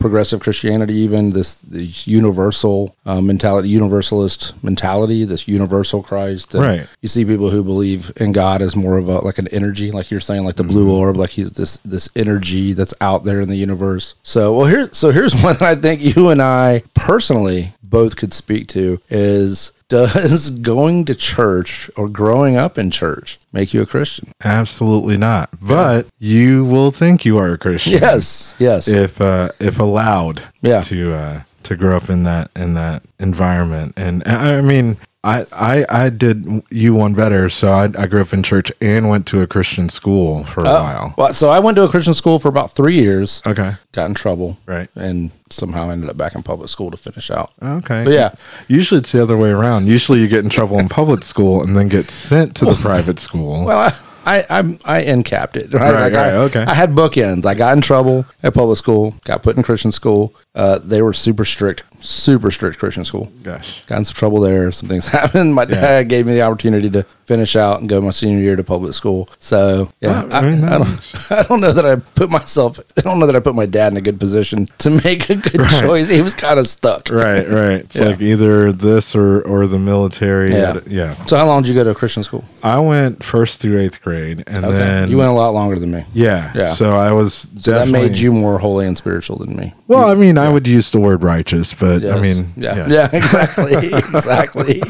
progressive 0.00 0.40
Christianity, 0.40 0.94
even 0.94 1.30
this, 1.30 1.60
this 1.60 2.06
universal 2.06 2.96
uh, 3.06 3.20
mentality, 3.20 3.68
universalist 3.68 4.52
mentality, 4.64 5.24
this 5.24 5.46
universal 5.46 6.02
Christ. 6.02 6.54
And 6.54 6.62
Right. 6.64 6.86
You 7.02 7.08
see 7.08 7.24
people 7.24 7.50
who 7.50 7.62
believe 7.62 8.10
in 8.16 8.32
God 8.32 8.62
as 8.62 8.74
more 8.74 8.98
of 8.98 9.08
a 9.08 9.18
like 9.18 9.38
an 9.38 9.46
energy, 9.48 9.92
like 9.92 10.10
you're 10.10 10.20
saying, 10.20 10.44
like 10.44 10.56
the 10.56 10.62
Mm-hmm. 10.64 10.72
blue 10.72 10.96
orb, 10.96 11.16
like 11.16 11.30
he's 11.30 11.52
this 11.52 11.78
this 11.84 12.08
energy 12.16 12.72
that's 12.72 12.94
out 13.00 13.24
there 13.24 13.40
in 13.40 13.48
the 13.48 13.56
universe. 13.56 14.14
So, 14.22 14.54
well, 14.56 14.66
here, 14.66 14.88
so 14.92 15.10
here's 15.10 15.34
one 15.42 15.54
that 15.54 15.62
I 15.62 15.74
think 15.74 16.02
you 16.16 16.30
and 16.30 16.40
I 16.42 16.82
personally 16.94 17.74
both 17.82 18.16
could 18.16 18.32
speak 18.32 18.68
to 18.68 19.00
is. 19.10 19.72
Does 19.90 20.50
going 20.72 21.04
to 21.06 21.14
church 21.14 21.90
or 21.96 22.08
growing 22.08 22.56
up 22.56 22.78
in 22.78 22.90
church 22.90 23.38
make 23.52 23.74
you 23.74 23.82
a 23.82 23.86
Christian? 23.86 24.32
Absolutely 24.42 25.18
not. 25.18 25.50
But 25.60 26.06
you 26.18 26.64
will 26.64 26.90
think 26.92 27.24
you 27.24 27.36
are 27.38 27.52
a 27.52 27.58
Christian. 27.58 27.94
Yes, 27.94 28.54
yes. 28.58 28.88
If 28.88 29.20
uh, 29.20 29.50
if 29.58 29.78
allowed. 29.78 30.42
Yeah. 30.62 30.80
To 30.82 31.14
uh, 31.14 31.42
to 31.64 31.76
grow 31.76 31.96
up 31.96 32.08
in 32.08 32.22
that 32.22 32.50
in 32.56 32.74
that 32.74 33.02
environment, 33.18 33.94
and 33.96 34.26
I 34.26 34.62
mean. 34.62 34.96
I, 35.22 35.44
I, 35.52 35.84
I 35.88 36.08
did 36.10 36.62
you 36.70 36.94
one 36.94 37.12
better. 37.12 37.48
So 37.50 37.70
I, 37.70 37.84
I 37.84 38.06
grew 38.06 38.22
up 38.22 38.32
in 38.32 38.42
church 38.42 38.72
and 38.80 39.08
went 39.08 39.26
to 39.28 39.42
a 39.42 39.46
Christian 39.46 39.88
school 39.90 40.44
for 40.44 40.62
a 40.64 40.68
oh, 40.68 40.72
while. 40.82 41.14
Well, 41.18 41.34
so 41.34 41.50
I 41.50 41.58
went 41.58 41.76
to 41.76 41.82
a 41.82 41.88
Christian 41.88 42.14
school 42.14 42.38
for 42.38 42.48
about 42.48 42.72
three 42.72 42.94
years. 42.94 43.42
Okay. 43.46 43.74
Got 43.92 44.06
in 44.08 44.14
trouble, 44.14 44.58
Right. 44.64 44.88
and 44.94 45.30
somehow 45.50 45.90
ended 45.90 46.08
up 46.08 46.16
back 46.16 46.34
in 46.34 46.42
public 46.42 46.70
school 46.70 46.90
to 46.90 46.96
finish 46.96 47.30
out. 47.30 47.52
Okay. 47.62 48.04
But 48.04 48.14
yeah. 48.14 48.34
Usually 48.68 49.00
it's 49.00 49.12
the 49.12 49.22
other 49.22 49.36
way 49.36 49.50
around. 49.50 49.88
Usually 49.88 50.20
you 50.20 50.28
get 50.28 50.42
in 50.42 50.50
trouble 50.50 50.78
in 50.78 50.88
public 50.88 51.22
school 51.22 51.62
and 51.62 51.76
then 51.76 51.88
get 51.88 52.10
sent 52.10 52.56
to 52.56 52.64
the 52.64 52.74
private 52.80 53.18
school. 53.18 53.66
Well, 53.66 53.78
I 53.78 53.92
I 54.24 54.44
I'm, 54.50 54.78
I 54.84 55.02
end 55.02 55.24
capped 55.24 55.56
it. 55.56 55.72
Right, 55.74 55.92
Right, 55.92 56.12
Like, 56.12 56.12
I, 56.14 56.26
right, 56.28 56.34
okay. 56.34 56.62
I 56.62 56.74
had 56.74 56.90
bookends. 56.90 57.46
I 57.46 57.54
got 57.54 57.74
in 57.76 57.82
trouble 57.82 58.26
at 58.42 58.54
public 58.54 58.78
school. 58.78 59.14
Got 59.24 59.42
put 59.42 59.56
in 59.56 59.62
Christian 59.62 59.92
school. 59.92 60.34
Uh, 60.54 60.78
they 60.80 61.00
were 61.00 61.12
super 61.12 61.44
strict, 61.44 61.84
super 62.00 62.50
strict 62.50 62.76
Christian 62.78 63.04
school. 63.04 63.30
Gosh. 63.44 63.84
Got 63.86 63.98
in 63.98 64.04
some 64.04 64.14
trouble 64.14 64.40
there. 64.40 64.72
Some 64.72 64.88
things 64.88 65.06
happened. 65.20 65.54
My 65.54 65.64
dad 65.64 66.08
gave 66.08 66.26
me 66.26 66.32
the 66.32 66.42
opportunity 66.42 66.90
to 66.90 67.04
finish 67.24 67.54
out 67.54 67.78
and 67.78 67.88
go 67.88 68.00
my 68.00 68.10
senior 68.10 68.40
year 68.40 68.56
to 68.56 68.64
public 68.64 68.92
school. 68.94 69.28
So 69.38 69.92
yeah, 70.00 70.24
Well, 70.24 70.34
I 70.34 70.50
mean, 70.50 70.64
I, 70.64 70.78
don't, 70.78 71.14
I 71.30 71.42
don't 71.44 71.60
know 71.60 71.70
that 71.72 71.86
I 71.86 71.94
put 71.96 72.30
myself. 72.30 72.80
I 72.96 73.00
don't 73.02 73.20
know 73.20 73.26
that 73.26 73.36
I 73.36 73.40
put 73.40 73.54
my 73.54 73.66
dad 73.66 73.92
in 73.92 73.96
a 73.96 74.00
good 74.00 74.18
position 74.18 74.68
to 74.78 74.90
make 75.04 75.30
a 75.30 75.36
good 75.36 75.64
choice. 75.80 76.08
He 76.08 76.20
was 76.20 76.34
kind 76.34 76.58
of 76.58 76.66
stuck. 76.66 77.08
Right, 77.10 77.48
right. 77.48 77.80
It's 77.82 78.00
Yeah. 78.00 78.06
like 78.06 78.20
either 78.20 78.72
this 78.72 79.14
or 79.14 79.42
or 79.42 79.68
the 79.68 79.78
military. 79.78 80.50
Yeah. 80.50 80.80
yeah. 80.86 81.14
So 81.26 81.36
how 81.36 81.46
long 81.46 81.62
did 81.62 81.68
you 81.68 81.74
go 81.76 81.84
to 81.84 81.90
a 81.90 81.94
Christian 81.94 82.24
school? 82.24 82.44
I 82.64 82.80
went 82.80 83.22
first 83.22 83.60
through 83.60 83.78
eighth 83.80 84.02
grade, 84.02 84.42
and 84.48 84.64
Okay, 84.64 84.76
then 84.76 85.10
you 85.10 85.16
went 85.18 85.30
a 85.30 85.34
lot 85.34 85.50
longer 85.54 85.78
than 85.78 85.92
me. 85.92 86.04
yeah, 86.12 86.52
Yeah. 86.56 86.64
So 86.66 86.96
I 86.96 87.12
was 87.12 87.48
So 87.60 87.70
that 87.70 87.88
made 87.88 88.18
you 88.18 88.32
more 88.32 88.58
holy 88.58 88.88
and 88.88 88.98
spiritual 88.98 89.38
than 89.38 89.54
me. 89.56 89.74
Well, 89.86 90.08
I 90.10 90.14
mean, 90.14 90.38
I 90.40 90.48
would 90.48 90.66
use 90.66 90.90
the 90.90 91.00
word 91.00 91.22
righteous, 91.22 91.74
but 91.74 92.04
I 92.04 92.20
mean, 92.20 92.52
yeah, 92.56 92.86
yeah, 92.88 93.08
exactly, 93.12 93.74
exactly. 93.92 94.82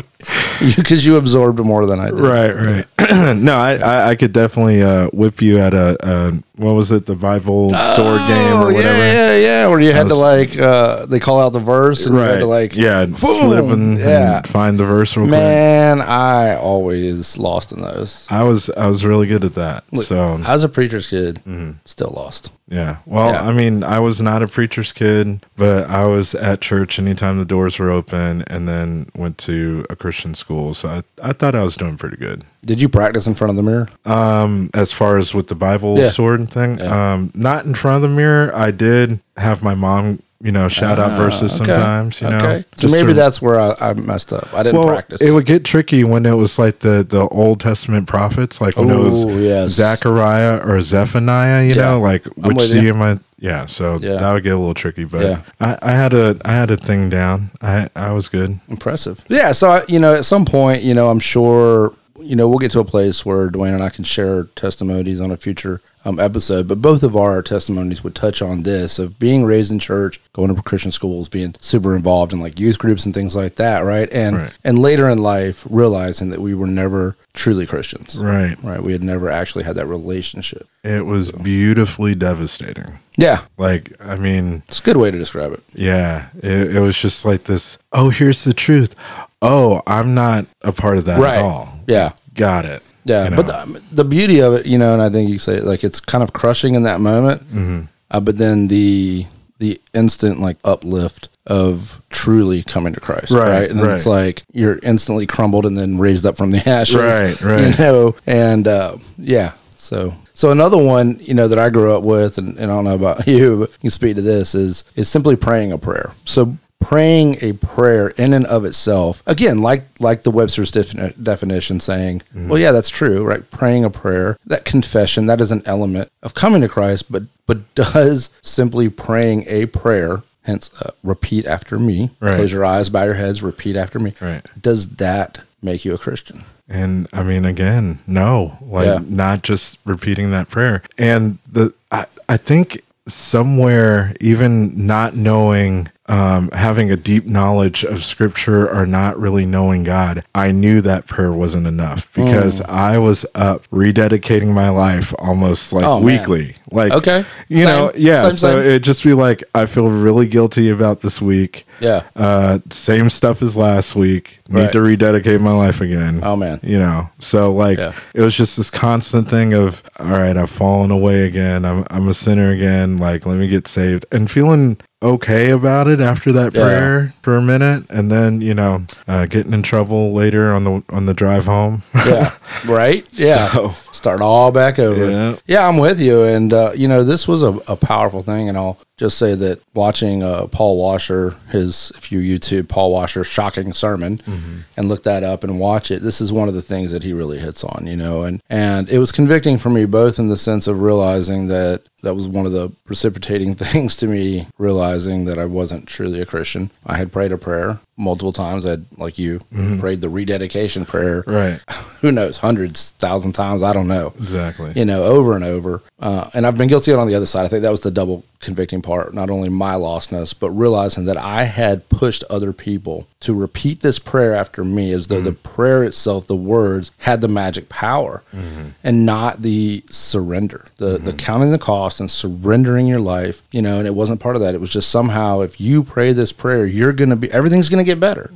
Because 0.76 1.04
you, 1.06 1.16
absorbed 1.16 1.58
more 1.60 1.86
than 1.86 1.98
I 2.00 2.10
did. 2.10 2.20
Right, 2.20 2.52
right. 2.52 2.86
no, 3.36 3.56
I, 3.56 3.76
I, 3.76 4.08
I 4.10 4.14
could 4.14 4.32
definitely 4.32 4.82
uh, 4.82 5.08
whip 5.08 5.40
you 5.42 5.58
at 5.58 5.74
a, 5.74 5.96
a 6.00 6.42
what 6.60 6.74
was 6.74 6.92
it, 6.92 7.06
the 7.06 7.14
Bible 7.14 7.70
sword 7.70 8.18
game 8.28 8.56
Oh, 8.56 8.66
or 8.68 8.72
whatever. 8.72 8.96
Yeah, 8.96 9.30
yeah, 9.32 9.36
yeah. 9.36 9.66
Where 9.66 9.80
you 9.80 9.92
had 9.92 10.08
to 10.08 10.14
like, 10.14 10.58
uh, 10.58 11.06
they 11.06 11.18
call 11.20 11.40
out 11.40 11.52
the 11.52 11.60
verse 11.60 12.04
and 12.06 12.14
you 12.14 12.20
had 12.20 12.40
to 12.40 12.46
like, 12.46 12.74
yeah, 12.76 13.06
slip 13.16 13.64
and, 13.64 13.98
yeah. 13.98 14.38
and 14.38 14.48
find 14.48 14.78
the 14.78 14.84
verse 14.84 15.16
real 15.16 15.26
quick. 15.26 15.38
Man, 15.40 16.00
I 16.00 16.56
always 16.56 17.36
lost 17.38 17.72
in 17.72 17.80
those. 17.80 18.26
I 18.30 18.42
was 18.44 18.70
I 18.70 18.86
was 18.86 19.04
really 19.04 19.26
good 19.26 19.44
at 19.44 19.54
that. 19.54 19.84
so 19.96 20.40
I 20.44 20.52
was 20.52 20.64
a 20.64 20.68
preacher's 20.68 21.06
kid, 21.08 21.42
still 21.84 22.12
lost. 22.14 22.52
yeah. 22.68 22.98
Well, 23.06 23.32
Yeah. 23.32 23.42
I 23.48 23.52
mean, 23.52 23.82
I 23.84 23.98
was 24.00 24.20
not 24.20 24.42
a 24.42 24.48
preacher's 24.48 24.92
kid, 24.92 25.44
but 25.56 25.88
I 25.90 26.04
was 26.06 26.34
at 26.34 26.60
church 26.60 26.98
anytime 26.98 27.38
the 27.38 27.44
doors 27.44 27.78
were 27.78 27.90
open, 27.90 28.42
and 28.46 28.68
then 28.68 29.10
went 29.14 29.38
to 29.38 29.84
a 29.90 29.96
Christian 29.96 30.34
school. 30.34 30.74
So 30.74 30.88
I 30.88 31.02
I 31.30 31.32
thought 31.32 31.54
I 31.54 31.62
was 31.62 31.76
doing 31.76 31.96
pretty 31.96 32.16
good. 32.16 32.44
Did 32.64 32.80
you 32.82 32.88
practice 32.88 33.26
in 33.26 33.34
front 33.34 33.50
of 33.50 33.56
the 33.56 33.62
mirror? 33.62 33.88
Um, 34.04 34.70
as 34.74 34.92
far 34.92 35.16
as 35.18 35.34
with 35.34 35.46
the 35.48 35.54
Bible 35.54 35.98
Yeah. 35.98 36.10
sword 36.10 36.50
thing, 36.50 36.78
Yeah. 36.78 37.12
um, 37.14 37.30
not 37.34 37.64
in 37.64 37.74
front 37.74 37.96
of 37.96 38.02
the 38.10 38.14
mirror. 38.14 38.52
I 38.54 38.70
did 38.70 39.18
have 39.38 39.62
my 39.62 39.74
mom, 39.74 40.18
you 40.42 40.52
know, 40.52 40.68
shout 40.68 40.98
out 40.98 41.12
verses 41.16 41.52
Ah, 41.52 41.62
Okay. 41.64 41.72
sometimes. 41.72 42.20
You 42.20 42.28
know. 42.30 42.40
So 42.76 42.86
just 42.88 42.94
maybe 42.94 43.08
to- 43.08 43.14
that's 43.14 43.40
where 43.40 43.58
I, 43.58 43.74
I 43.80 43.94
messed 43.94 44.32
up. 44.34 44.46
I 44.54 44.62
didn't 44.62 44.78
well, 44.78 44.88
practice. 44.88 45.18
it 45.22 45.30
would 45.30 45.46
get 45.46 45.64
tricky 45.64 46.04
when 46.04 46.26
it 46.26 46.32
was 46.36 46.58
like 46.58 46.80
the 46.80 47.04
the 47.08 47.26
Old 47.28 47.60
Testament 47.60 48.06
prophets, 48.06 48.60
like 48.60 48.76
when 48.76 48.90
it 48.90 48.96
was 48.98 49.24
Ooh, 49.24 49.40
yes. 49.42 49.70
Zechariah 49.72 50.58
or 50.62 50.80
Zephaniah. 50.82 51.64
You 51.64 51.74
Yeah. 51.74 51.82
know, 51.92 52.00
like 52.00 52.24
which 52.36 52.56
with 52.56 52.74
am 52.74 53.00
I? 53.02 53.18
Yeah, 53.38 53.64
so 53.64 53.96
Yeah. 54.02 54.16
that 54.16 54.32
would 54.34 54.42
get 54.42 54.52
a 54.52 54.58
little 54.58 54.74
tricky, 54.74 55.04
but 55.04 55.22
Yeah. 55.22 55.38
I, 55.62 55.78
I 55.80 55.92
had 55.92 56.12
a 56.12 56.36
I 56.44 56.52
had 56.52 56.70
a 56.70 56.76
thing 56.76 57.08
down. 57.08 57.50
I 57.62 57.88
I 57.96 58.12
was 58.12 58.28
good. 58.28 58.58
Impressive. 58.68 59.24
Yeah. 59.28 59.52
So, 59.52 59.70
I, 59.70 59.82
you 59.88 59.98
know, 59.98 60.14
at 60.14 60.26
some 60.26 60.44
point, 60.44 60.82
you 60.82 60.92
know, 60.92 61.08
I'm 61.08 61.20
sure, 61.20 61.92
you 62.22 62.36
know, 62.36 62.48
we'll 62.48 62.58
get 62.58 62.70
to 62.72 62.80
a 62.80 62.84
place 62.84 63.24
where 63.24 63.50
Dwayne 63.50 63.74
and 63.74 63.82
I 63.82 63.88
can 63.88 64.04
share 64.04 64.44
testimonies 64.44 65.20
on 65.20 65.30
a 65.30 65.36
future 65.36 65.80
um, 66.04 66.18
episode, 66.18 66.66
but 66.66 66.80
both 66.80 67.02
of 67.02 67.14
our 67.16 67.42
testimonies 67.42 68.02
would 68.02 68.14
touch 68.14 68.40
on 68.42 68.62
this 68.62 68.98
of 68.98 69.18
being 69.18 69.44
raised 69.44 69.70
in 69.70 69.78
church, 69.78 70.20
going 70.32 70.54
to 70.54 70.62
Christian 70.62 70.92
schools, 70.92 71.28
being 71.28 71.54
super 71.60 71.94
involved 71.94 72.32
in 72.32 72.40
like 72.40 72.58
youth 72.58 72.78
groups 72.78 73.04
and 73.04 73.14
things 73.14 73.36
like 73.36 73.56
that. 73.56 73.80
Right. 73.80 74.10
And, 74.12 74.36
Right. 74.36 74.58
and 74.64 74.78
later 74.78 75.08
in 75.08 75.18
life, 75.18 75.66
realizing 75.68 76.30
that 76.30 76.40
we 76.40 76.54
were 76.54 76.66
never 76.66 77.16
truly 77.34 77.66
Christians. 77.66 78.18
Right. 78.18 78.56
Right. 78.62 78.82
We 78.82 78.92
had 78.92 79.02
never 79.04 79.28
actually 79.30 79.64
had 79.64 79.76
that 79.76 79.86
relationship. 79.86 80.66
It 80.82 81.04
was 81.06 81.30
beautifully 81.32 82.14
devastating. 82.14 82.98
Yeah. 83.16 83.42
Like 83.58 83.92
I 84.00 84.16
mean, 84.16 84.62
It's 84.68 84.80
a 84.80 84.82
good 84.82 84.96
way 84.96 85.10
to 85.10 85.18
describe 85.18 85.52
it. 85.52 85.62
Yeah, 85.74 86.28
it, 86.42 86.76
it 86.76 86.80
was 86.80 86.98
just 86.98 87.26
like 87.26 87.44
this. 87.44 87.78
Oh, 87.92 88.08
here's 88.08 88.44
the 88.44 88.54
truth. 88.54 88.94
Oh, 89.42 89.82
I'm 89.86 90.14
not 90.14 90.46
a 90.62 90.72
part 90.72 90.96
of 90.98 91.04
that 91.04 91.20
Right. 91.20 91.36
at 91.36 91.44
all. 91.44 91.78
Yeah. 91.86 92.12
Got 92.34 92.64
it. 92.64 92.82
Yeah, 93.04 93.24
You 93.24 93.30
know? 93.30 93.36
but 93.36 93.46
the, 93.46 93.82
the 93.92 94.04
beauty 94.04 94.40
of 94.40 94.54
it, 94.54 94.66
you 94.66 94.78
know, 94.78 94.92
and 94.92 95.02
I 95.02 95.08
think 95.08 95.30
you 95.30 95.38
say 95.38 95.60
like 95.60 95.84
it's 95.84 96.00
kind 96.00 96.22
of 96.24 96.32
crushing 96.32 96.74
in 96.74 96.82
that 96.84 97.00
moment, 97.00 97.40
Mm-hmm. 97.48 97.80
uh, 98.10 98.20
but 98.20 98.36
then 98.36 98.68
the 98.68 99.26
the 99.58 99.80
instant 99.92 100.40
like 100.40 100.56
uplift 100.64 101.28
of 101.46 102.00
truly 102.10 102.62
coming 102.62 102.92
to 102.94 103.00
Christ, 103.00 103.30
right? 103.32 103.48
Right, 103.60 103.70
And 103.70 103.78
then 103.78 103.90
it's 103.90 104.06
like 104.06 104.42
you're 104.52 104.78
instantly 104.82 105.26
crumbled 105.26 105.66
and 105.66 105.76
then 105.76 105.98
raised 105.98 106.24
up 106.24 106.36
from 106.36 106.50
the 106.50 106.58
ashes, 106.68 106.96
Right, 106.96 107.40
right. 107.42 107.78
You 107.78 107.84
know, 107.84 108.14
and 108.26 108.66
uh, 108.66 108.96
yeah, 109.18 109.52
so 109.76 110.14
so 110.32 110.50
another 110.50 110.78
one, 110.78 111.18
you 111.20 111.34
know, 111.34 111.48
that 111.48 111.58
I 111.58 111.68
grew 111.68 111.94
up 111.94 112.02
with, 112.02 112.38
and, 112.38 112.56
and 112.56 112.70
I 112.70 112.74
don't 112.74 112.84
know 112.84 112.94
about 112.94 113.26
you, 113.34 113.58
but 113.58 113.70
you 113.72 113.78
can 113.82 113.90
speak 113.90 114.16
to 114.16 114.22
this 114.22 114.54
is 114.54 114.84
is 114.96 115.08
simply 115.10 115.36
praying 115.36 115.72
a 115.72 115.78
prayer. 115.78 116.12
So 116.24 116.56
praying 116.80 117.36
a 117.42 117.52
prayer 117.54 118.08
in 118.08 118.32
and 118.32 118.46
of 118.46 118.64
itself 118.64 119.22
again 119.26 119.60
like 119.60 119.84
like 120.00 120.22
the 120.22 120.30
webster's 120.30 120.72
defini- 120.72 121.14
definition 121.22 121.78
saying 121.78 122.22
well 122.34 122.58
yeah 122.58 122.72
that's 122.72 122.88
true 122.88 123.22
right 123.22 123.48
praying 123.50 123.84
a 123.84 123.90
prayer 123.90 124.36
that 124.46 124.64
confession 124.64 125.26
that 125.26 125.40
is 125.40 125.52
an 125.52 125.62
element 125.66 126.10
of 126.22 126.32
coming 126.34 126.60
to 126.62 126.68
christ 126.68 127.10
but 127.12 127.22
but 127.46 127.74
does 127.74 128.30
simply 128.42 128.88
praying 128.88 129.44
a 129.46 129.66
prayer 129.66 130.22
hence 130.42 130.70
uh, 130.82 130.90
repeat 131.02 131.44
after 131.46 131.78
me 131.78 132.10
Right. 132.18 132.34
close 132.36 132.50
your 132.50 132.64
eyes 132.64 132.88
bow 132.88 133.04
your 133.04 133.14
heads 133.14 133.42
repeat 133.42 133.76
after 133.76 133.98
me 133.98 134.14
Right. 134.20 134.44
does 134.60 134.88
that 134.96 135.40
make 135.62 135.84
you 135.84 135.92
a 135.94 135.98
christian 135.98 136.44
And 136.72 137.08
I 137.12 137.24
mean, 137.24 137.44
again, 137.46 137.98
no, 138.06 138.56
like 138.62 138.86
Yeah. 138.86 139.00
not 139.08 139.42
just 139.42 139.80
repeating 139.84 140.30
that 140.30 140.48
prayer. 140.48 140.82
And 140.96 141.38
the 141.50 141.74
I, 141.90 142.06
I 142.28 142.36
think 142.36 142.80
somewhere, 143.08 144.14
even 144.20 144.86
not 144.86 145.16
knowing, 145.16 145.88
um, 146.10 146.50
having 146.52 146.90
a 146.90 146.96
deep 146.96 147.24
knowledge 147.24 147.84
of 147.84 148.02
Scripture 148.04 148.68
or 148.68 148.84
not 148.84 149.18
really 149.18 149.46
knowing 149.46 149.84
God, 149.84 150.24
I 150.34 150.50
knew 150.50 150.80
that 150.80 151.06
prayer 151.06 151.32
wasn't 151.32 151.66
enough 151.66 152.12
because 152.12 152.60
I 152.62 152.98
was 152.98 153.24
up 153.34 153.66
rededicating 153.68 154.48
my 154.48 154.68
life 154.70 155.14
almost 155.18 155.72
like 155.72 155.84
Mm. 155.84 155.88
Oh, 155.88 155.96
man. 156.00 156.04
weekly. 156.06 156.56
Like, 156.72 156.92
Okay. 156.92 157.24
you 157.48 157.64
know, 157.64 157.92
yeah. 157.96 158.22
Same, 158.22 158.32
so 158.32 158.50
same. 158.50 158.58
it'd 158.66 158.82
just 158.82 159.04
be 159.04 159.14
like, 159.14 159.42
I 159.54 159.66
feel 159.66 159.88
really 159.88 160.26
guilty 160.26 160.68
about 160.68 161.00
this 161.00 161.22
week. 161.22 161.64
Yeah 161.80 162.02
Uh, 162.16 162.58
same 162.70 163.08
stuff 163.10 163.42
as 163.42 163.56
last 163.56 163.96
week. 163.96 164.38
Need 164.48 164.60
Right. 164.62 164.72
to 164.72 164.80
rededicate 164.82 165.40
my 165.40 165.52
life 165.52 165.80
again. 165.80 166.20
Oh, 166.24 166.34
man. 166.36 166.58
You 166.62 166.78
know, 166.78 167.08
so 167.18 167.52
like 167.52 167.78
Yeah. 167.78 167.92
it 168.14 168.20
was 168.20 168.34
just 168.36 168.56
this 168.56 168.68
constant 168.70 169.28
thing 169.28 169.52
of, 169.52 169.82
all 169.98 170.06
right, 170.08 170.36
I've 170.36 170.50
fallen 170.50 170.90
away 170.90 171.24
again. 171.26 171.64
I'm 171.64 171.84
I'm 171.90 172.08
a 172.08 172.12
sinner 172.14 172.50
again. 172.50 172.96
Like, 172.98 173.26
let 173.26 173.38
me 173.38 173.46
get 173.48 173.66
saved 173.68 174.06
and 174.12 174.30
feeling 174.30 174.76
okay 175.02 175.48
about 175.50 175.88
it 175.88 175.98
after 176.00 176.30
that 176.32 176.54
Yeah. 176.54 176.62
prayer 176.62 177.14
for 177.22 177.36
a 177.36 177.40
minute, 177.42 177.84
and 177.90 178.10
then 178.10 178.40
you 178.42 178.52
know, 178.54 178.82
uh, 179.08 179.24
getting 179.26 179.54
in 179.54 179.62
trouble 179.62 180.12
later 180.12 180.52
on 180.52 180.64
the 180.64 180.82
on 180.90 181.06
the 181.06 181.14
drive 181.14 181.46
home. 181.46 181.82
yeah 182.06 182.30
right 182.66 183.06
yeah 183.12 183.48
So- 183.48 183.74
start 183.92 184.20
all 184.20 184.50
back 184.50 184.78
over 184.78 185.10
Yeah. 185.10 185.34
yeah 185.46 185.68
i'm 185.68 185.76
with 185.78 186.00
you 186.00 186.22
and 186.24 186.52
uh, 186.52 186.70
you 186.74 186.88
know 186.88 187.04
this 187.04 187.26
was 187.28 187.42
a, 187.42 187.52
a 187.68 187.76
powerful 187.76 188.22
thing 188.22 188.48
and 188.48 188.56
i'll 188.56 188.78
just 189.00 189.16
say 189.18 189.34
that 189.34 189.60
watching 189.74 190.22
uh, 190.22 190.46
Paul 190.48 190.76
Washer, 190.76 191.34
his 191.48 191.90
if 191.96 192.12
you 192.12 192.20
YouTube 192.20 192.68
Paul 192.68 192.92
Washer 192.92 193.24
shocking 193.24 193.72
sermon, 193.72 194.18
Mm-hmm. 194.18 194.58
and 194.76 194.88
look 194.88 195.04
that 195.04 195.24
up 195.24 195.42
and 195.42 195.58
watch 195.58 195.90
it, 195.90 196.02
this 196.02 196.20
is 196.20 196.30
one 196.32 196.48
of 196.48 196.54
the 196.54 196.60
things 196.62 196.92
that 196.92 197.02
he 197.02 197.12
really 197.14 197.38
hits 197.38 197.64
on, 197.64 197.86
you 197.86 197.96
know, 197.96 198.22
and 198.24 198.42
and 198.50 198.88
it 198.90 198.98
was 198.98 199.10
convicting 199.10 199.56
for 199.58 199.70
me 199.70 199.86
both 199.86 200.18
in 200.18 200.28
the 200.28 200.36
sense 200.36 200.66
of 200.66 200.80
realizing 200.82 201.48
that 201.48 201.82
that 202.02 202.14
was 202.14 202.28
one 202.28 202.46
of 202.46 202.52
the 202.52 202.70
precipitating 202.84 203.54
things 203.64 203.96
to 203.96 204.06
me 204.06 204.46
realizing 204.58 205.24
that 205.24 205.38
I 205.38 205.44
wasn't 205.46 205.86
truly 205.86 206.20
a 206.20 206.26
Christian. 206.26 206.70
I 206.86 206.96
had 206.96 207.10
prayed 207.12 207.32
a 207.32 207.38
prayer 207.38 207.80
multiple 207.96 208.32
times. 208.32 208.64
I 208.64 208.70
had, 208.70 208.86
like 208.96 209.18
you, 209.18 209.40
prayed 209.78 210.00
the 210.00 210.08
rededication 210.08 210.84
prayer. 210.86 211.22
Mm-hmm. 211.22 211.30
Right. 211.30 211.60
Who 212.00 212.10
knows, 212.12 212.38
hundreds, 212.38 212.92
thousand 212.92 213.32
times. 213.32 213.62
I 213.62 213.72
don't 213.74 213.88
know 213.88 214.14
Exactly. 214.18 214.72
you 214.76 214.84
know, 214.86 215.02
over 215.04 215.34
and 215.34 215.44
over. 215.44 215.82
Uh, 215.98 216.30
and 216.32 216.46
I've 216.46 216.56
been 216.56 216.68
guilty 216.68 216.90
of 216.92 216.98
it 216.98 217.02
on 217.02 217.08
the 217.08 217.14
other 217.14 217.26
side. 217.26 217.44
I 217.44 217.48
think 217.48 217.62
that 217.62 217.70
was 217.70 217.82
the 217.82 217.90
double 217.90 218.24
convicting 218.40 218.82
part. 218.82 219.14
Not 219.14 219.30
only 219.30 219.48
my 219.48 219.74
lostness, 219.74 220.34
but 220.38 220.50
realizing 220.50 221.04
that 221.04 221.16
I 221.16 221.44
had 221.44 221.88
pushed 221.88 222.24
other 222.30 222.52
people 222.52 223.06
to 223.20 223.34
repeat 223.34 223.80
this 223.80 223.98
prayer 223.98 224.34
after 224.34 224.64
me 224.64 224.92
as 224.92 225.06
though 225.06 225.20
the 225.20 225.32
mm-hmm. 225.32 225.54
prayer 225.54 225.84
itself, 225.84 226.26
the 226.26 226.36
words, 226.36 226.90
had 226.98 227.20
the 227.20 227.28
magic 227.28 227.68
power 227.68 228.22
mm-hmm. 228.34 228.70
and 228.82 229.06
not 229.06 229.42
the 229.42 229.84
surrender, 229.90 230.64
the, 230.78 230.92
the 230.92 230.98
mm-hmm. 230.98 231.16
counting 231.18 231.50
the 231.50 231.58
cost 231.58 232.00
and 232.00 232.10
surrendering 232.10 232.86
your 232.86 233.00
life, 233.00 233.42
you 233.50 233.60
know, 233.60 233.78
and 233.78 233.86
it 233.86 233.94
wasn't 233.94 234.20
part 234.20 234.36
of 234.36 234.42
that. 234.42 234.54
It 234.54 234.60
was 234.60 234.70
just 234.70 234.90
somehow 234.90 235.40
if 235.40 235.60
you 235.60 235.82
pray 235.82 236.12
this 236.12 236.32
prayer, 236.32 236.64
you're 236.66 236.94
going 236.94 237.10
to 237.10 237.16
be, 237.16 237.30
everything's 237.30 237.68
going 237.68 237.84
to 237.84 237.90
get 237.90 238.00
better. 238.00 238.30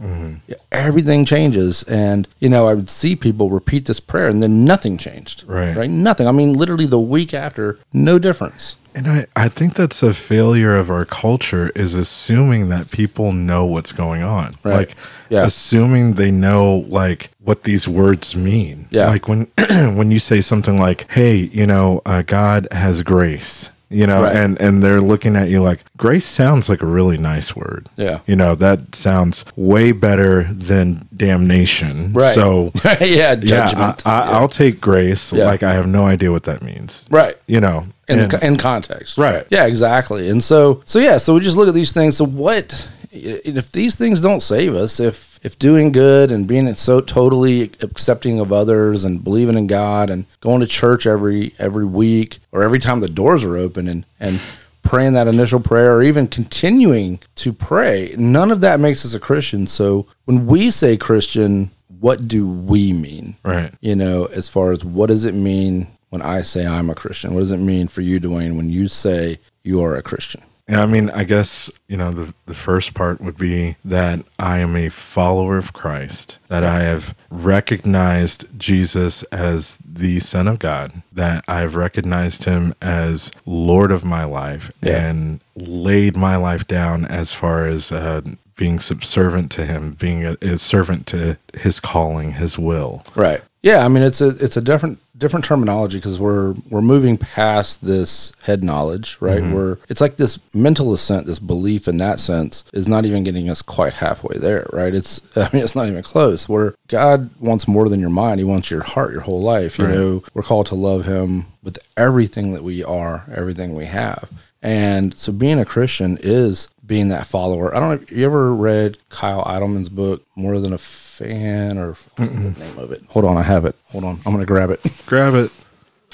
Yeah, 0.47 0.57
Everything 0.71 1.25
changes. 1.25 1.83
And, 1.85 2.29
you 2.41 2.51
know, 2.51 2.69
I 2.69 2.75
would 2.75 2.91
see 2.91 3.17
people 3.17 3.49
repeat 3.49 3.87
this 3.87 4.01
prayer 4.01 4.29
and 4.29 4.43
then 4.43 4.65
nothing 4.65 4.99
changed. 4.99 5.45
Right. 5.47 5.75
Right. 5.75 5.91
Nothing. 5.91 6.29
I 6.29 6.33
mean, 6.33 6.53
literally 6.53 6.87
the 6.87 7.01
week 7.01 7.33
after, 7.33 7.79
no 7.93 8.19
difference. 8.19 8.77
And 8.95 9.07
I, 9.09 9.27
I 9.35 9.49
think 9.49 9.75
that's 9.75 10.03
a 10.03 10.15
failure 10.15 10.77
of 10.77 10.91
our 10.91 11.05
culture 11.05 11.71
is 11.75 11.95
assuming 11.95 12.69
that 12.69 12.91
people 12.91 13.33
know 13.33 13.65
what's 13.65 13.93
going 13.93 14.23
on. 14.23 14.57
Right. 14.63 14.77
Like 14.77 14.95
Yeah. 15.29 15.45
assuming 15.45 16.15
they 16.15 16.31
know 16.31 16.85
like 16.89 17.31
what 17.43 17.65
these 17.65 17.89
words 17.89 18.37
mean. 18.37 18.87
Yeah. 18.91 19.09
Like 19.09 19.27
when 19.29 19.49
when 19.97 20.11
you 20.11 20.19
say 20.19 20.41
something 20.41 20.79
like, 20.79 21.11
"Hey, 21.13 21.37
you 21.37 21.67
know, 21.67 22.03
uh, 22.07 22.23
God 22.23 22.69
has 22.73 23.03
grace." 23.03 23.71
You 23.91 24.07
know, 24.07 24.23
Right. 24.23 24.35
and 24.35 24.61
and 24.61 24.83
they're 24.83 25.01
looking 25.01 25.37
at 25.37 25.49
you 25.51 25.63
like 25.63 25.85
grace 25.97 26.25
sounds 26.25 26.69
like 26.69 26.83
a 26.83 26.87
really 26.87 27.17
nice 27.19 27.55
word. 27.55 27.89
Yeah. 27.97 28.21
You 28.27 28.35
know, 28.37 28.55
that 28.57 28.95
sounds 28.95 29.45
way 29.57 29.93
better 29.93 30.45
than 30.53 31.07
damnation. 31.17 32.13
Right. 32.13 32.35
So 32.35 32.71
yeah, 32.85 33.03
yeah, 33.05 33.35
judgment. 33.37 34.07
I, 34.07 34.23
I, 34.23 34.31
I'll 34.39 34.49
take 34.49 34.81
grace. 34.81 35.33
Yeah. 35.33 35.45
Like 35.47 35.63
I 35.63 35.75
have 35.75 35.87
no 35.87 36.07
idea 36.07 36.33
what 36.33 36.45
that 36.45 36.63
means. 36.63 37.07
right. 37.11 37.37
You 37.47 37.61
know, 37.61 37.87
In, 38.09 38.19
and- 38.21 38.43
in 38.43 38.57
context. 38.59 39.17
Right. 39.19 39.47
Yeah, 39.51 39.67
exactly. 39.67 40.29
And 40.29 40.43
so, 40.43 40.83
so 40.85 40.99
yeah, 40.99 41.19
so 41.19 41.35
we 41.35 41.41
just 41.41 41.57
look 41.57 41.69
at 41.69 41.75
these 41.75 41.93
things. 41.93 42.17
So 42.17 42.27
what, 42.27 42.89
if 43.13 43.71
these 43.73 43.95
things 43.97 44.21
don't 44.21 44.41
save 44.41 44.75
us, 44.75 45.01
if, 45.01 45.41
if 45.43 45.59
doing 45.59 45.93
good 45.93 46.31
and 46.31 46.47
being 46.47 46.73
so 46.75 47.01
totally 47.01 47.63
accepting 47.83 48.41
of 48.41 48.53
others 48.53 49.05
and 49.05 49.23
believing 49.23 49.57
in 49.57 49.67
God 49.67 50.11
and 50.11 50.27
going 50.41 50.61
to 50.61 50.67
church 50.67 51.07
every, 51.07 51.55
every 51.59 51.85
week 51.87 52.39
or 52.53 52.63
every 52.63 52.79
time 52.79 53.01
the 53.01 53.09
doors 53.09 53.45
are 53.45 53.57
open 53.57 53.89
and, 53.89 54.05
and, 54.21 54.41
praying 54.83 55.15
that 55.15 55.27
initial 55.27 55.61
prayer 55.61 55.95
or 55.97 56.03
even 56.03 56.29
continuing 56.29 57.19
to 57.37 57.55
pray 57.55 58.15
none 58.19 58.51
of 58.51 58.61
that 58.61 58.79
makes 58.79 59.03
us 59.07 59.15
a 59.15 59.19
christian 59.19 59.67
so 59.67 60.07
when 60.27 60.45
we 60.45 60.71
say 60.71 60.95
christian 60.95 61.71
what 62.01 62.29
do 62.29 62.47
we 62.47 62.93
mean 62.93 63.35
Right. 63.43 63.73
you 63.81 63.97
know, 63.97 64.27
as 64.27 64.51
far 64.51 64.73
as 64.73 64.85
what 64.85 65.07
does 65.07 65.25
it 65.25 65.35
mean 65.35 65.87
when 66.15 66.23
I 66.23 66.43
say 66.43 66.65
I'm 66.65 66.91
a 66.91 66.95
Christian? 66.95 67.35
What 67.35 67.41
does 67.41 67.51
it 67.51 67.57
mean 67.57 67.89
for 67.89 68.01
you, 68.01 68.21
Dwayne, 68.21 68.57
when 68.57 68.71
you 68.71 68.87
say 68.87 69.41
you 69.65 69.83
are 69.83 69.97
a 69.97 70.03
Christian? 70.03 70.43
Yeah, 70.69 70.81
I 70.81 70.87
mean, 70.87 71.11
I 71.11 71.25
guess, 71.25 71.73
you 71.89 71.97
know, 71.97 72.13
the, 72.13 72.33
the 72.47 72.55
first 72.55 72.95
part 72.95 73.21
would 73.21 73.37
be 73.37 73.75
that 73.85 74.21
I 74.39 74.59
am 74.61 74.77
a 74.77 74.91
follower 74.91 75.57
of 75.59 75.73
Christ, 75.73 76.39
that 76.47 76.63
I 76.63 76.83
have 76.83 77.17
recognized 77.31 78.47
Jesus 78.57 79.25
as 79.25 79.79
the 79.85 80.21
Son 80.21 80.47
of 80.47 80.61
God, 80.61 81.03
that 81.13 81.45
I 81.49 81.59
have 81.63 81.75
recognized 81.75 82.45
him 82.45 82.75
as 82.81 83.33
Lord 83.45 83.91
of 83.91 84.05
my 84.05 84.23
life 84.25 84.71
Yeah. 84.83 85.05
and 85.09 85.41
laid 85.57 86.17
my 86.17 86.37
life 86.37 86.69
down 86.69 87.05
as 87.07 87.35
far 87.35 87.67
as 87.67 87.91
uh, 87.91 88.21
being 88.57 88.79
subservient 88.79 89.51
to 89.51 89.67
him, 89.67 89.97
being 89.99 90.25
a, 90.25 90.37
a 90.41 90.59
servant 90.59 91.09
to 91.09 91.39
his 91.55 91.81
calling, 91.81 92.35
his 92.35 92.57
will. 92.57 93.05
Right. 93.17 93.43
Yeah, 93.65 93.83
I 93.83 93.89
mean 93.89 94.03
it's 94.03 94.21
a 94.21 94.29
it's 94.45 94.59
a 94.59 94.61
different 94.61 94.99
different 95.17 95.47
terminology 95.47 95.97
because 95.97 96.21
we're 96.21 96.53
we're 96.69 96.83
moving 96.83 97.17
past 97.17 97.83
this 97.83 98.31
head 98.43 98.63
knowledge, 98.63 99.17
right? 99.21 99.41
Mm-hmm. 99.41 99.55
We're 99.55 99.79
it's 99.89 100.03
like 100.03 100.17
this 100.17 100.39
mental 100.53 100.93
assent, 100.93 101.27
this 101.27 101.39
belief 101.39 101.89
in 101.89 101.97
that 101.97 102.21
sense 102.21 102.65
is 102.75 102.89
not 102.89 103.07
even 103.07 103.25
getting 103.25 103.49
us 103.49 103.63
quite 103.63 103.95
halfway 103.95 104.37
there, 104.37 104.69
right? 104.71 104.95
It's 104.95 105.23
I 105.37 105.49
mean 105.55 105.63
it's 105.63 105.75
not 105.75 105.89
even 105.89 106.03
close. 106.03 106.47
Where 106.47 106.75
God 106.89 107.31
wants 107.41 107.67
more 107.67 107.89
than 107.89 108.01
your 108.01 108.11
mind; 108.11 108.39
He 108.39 108.45
wants 108.45 108.71
your 108.71 108.83
heart, 108.83 109.13
your 109.13 109.23
whole 109.23 109.41
life. 109.41 109.79
You 109.79 109.89
know, 109.89 110.23
we're 110.35 110.43
called 110.43 110.67
to 110.67 110.75
love 110.75 111.07
Him 111.07 111.47
with 111.63 111.79
everything 111.97 112.53
that 112.53 112.65
we 112.65 112.85
are, 112.85 113.25
everything 113.35 113.75
we 113.75 113.87
have. 113.87 114.29
And 114.61 115.17
so 115.17 115.33
being 115.33 115.59
a 115.59 115.65
Christian 115.65 116.19
is 116.21 116.69
being 116.85 117.09
that 117.09 117.27
follower. 117.27 117.75
I 117.75 117.81
don't 117.81 117.89
know. 117.89 118.03
if 118.03 118.13
You 118.13 118.27
ever 118.27 118.55
read 118.55 118.99
Kyle 119.09 119.43
Idleman's 119.45 119.89
book, 119.89 120.23
More 120.37 120.59
Than 120.59 120.75
a 120.75 120.79
Fan, 121.15 121.79
or 121.79 121.97
what's 122.17 122.35
the 122.35 122.51
name 122.59 122.77
of 122.77 122.91
it? 122.91 123.05
Hold 123.11 123.25
on, 123.25 123.37
I 123.37 123.43
have 123.43 123.65
it. 123.65 123.77
Hold 123.91 124.03
on, 124.03 124.19
I'm 124.27 124.33
gonna 124.33 124.45
grab 124.45 124.71
it. 124.71 124.81
grab 125.07 125.35
it. 125.35 125.53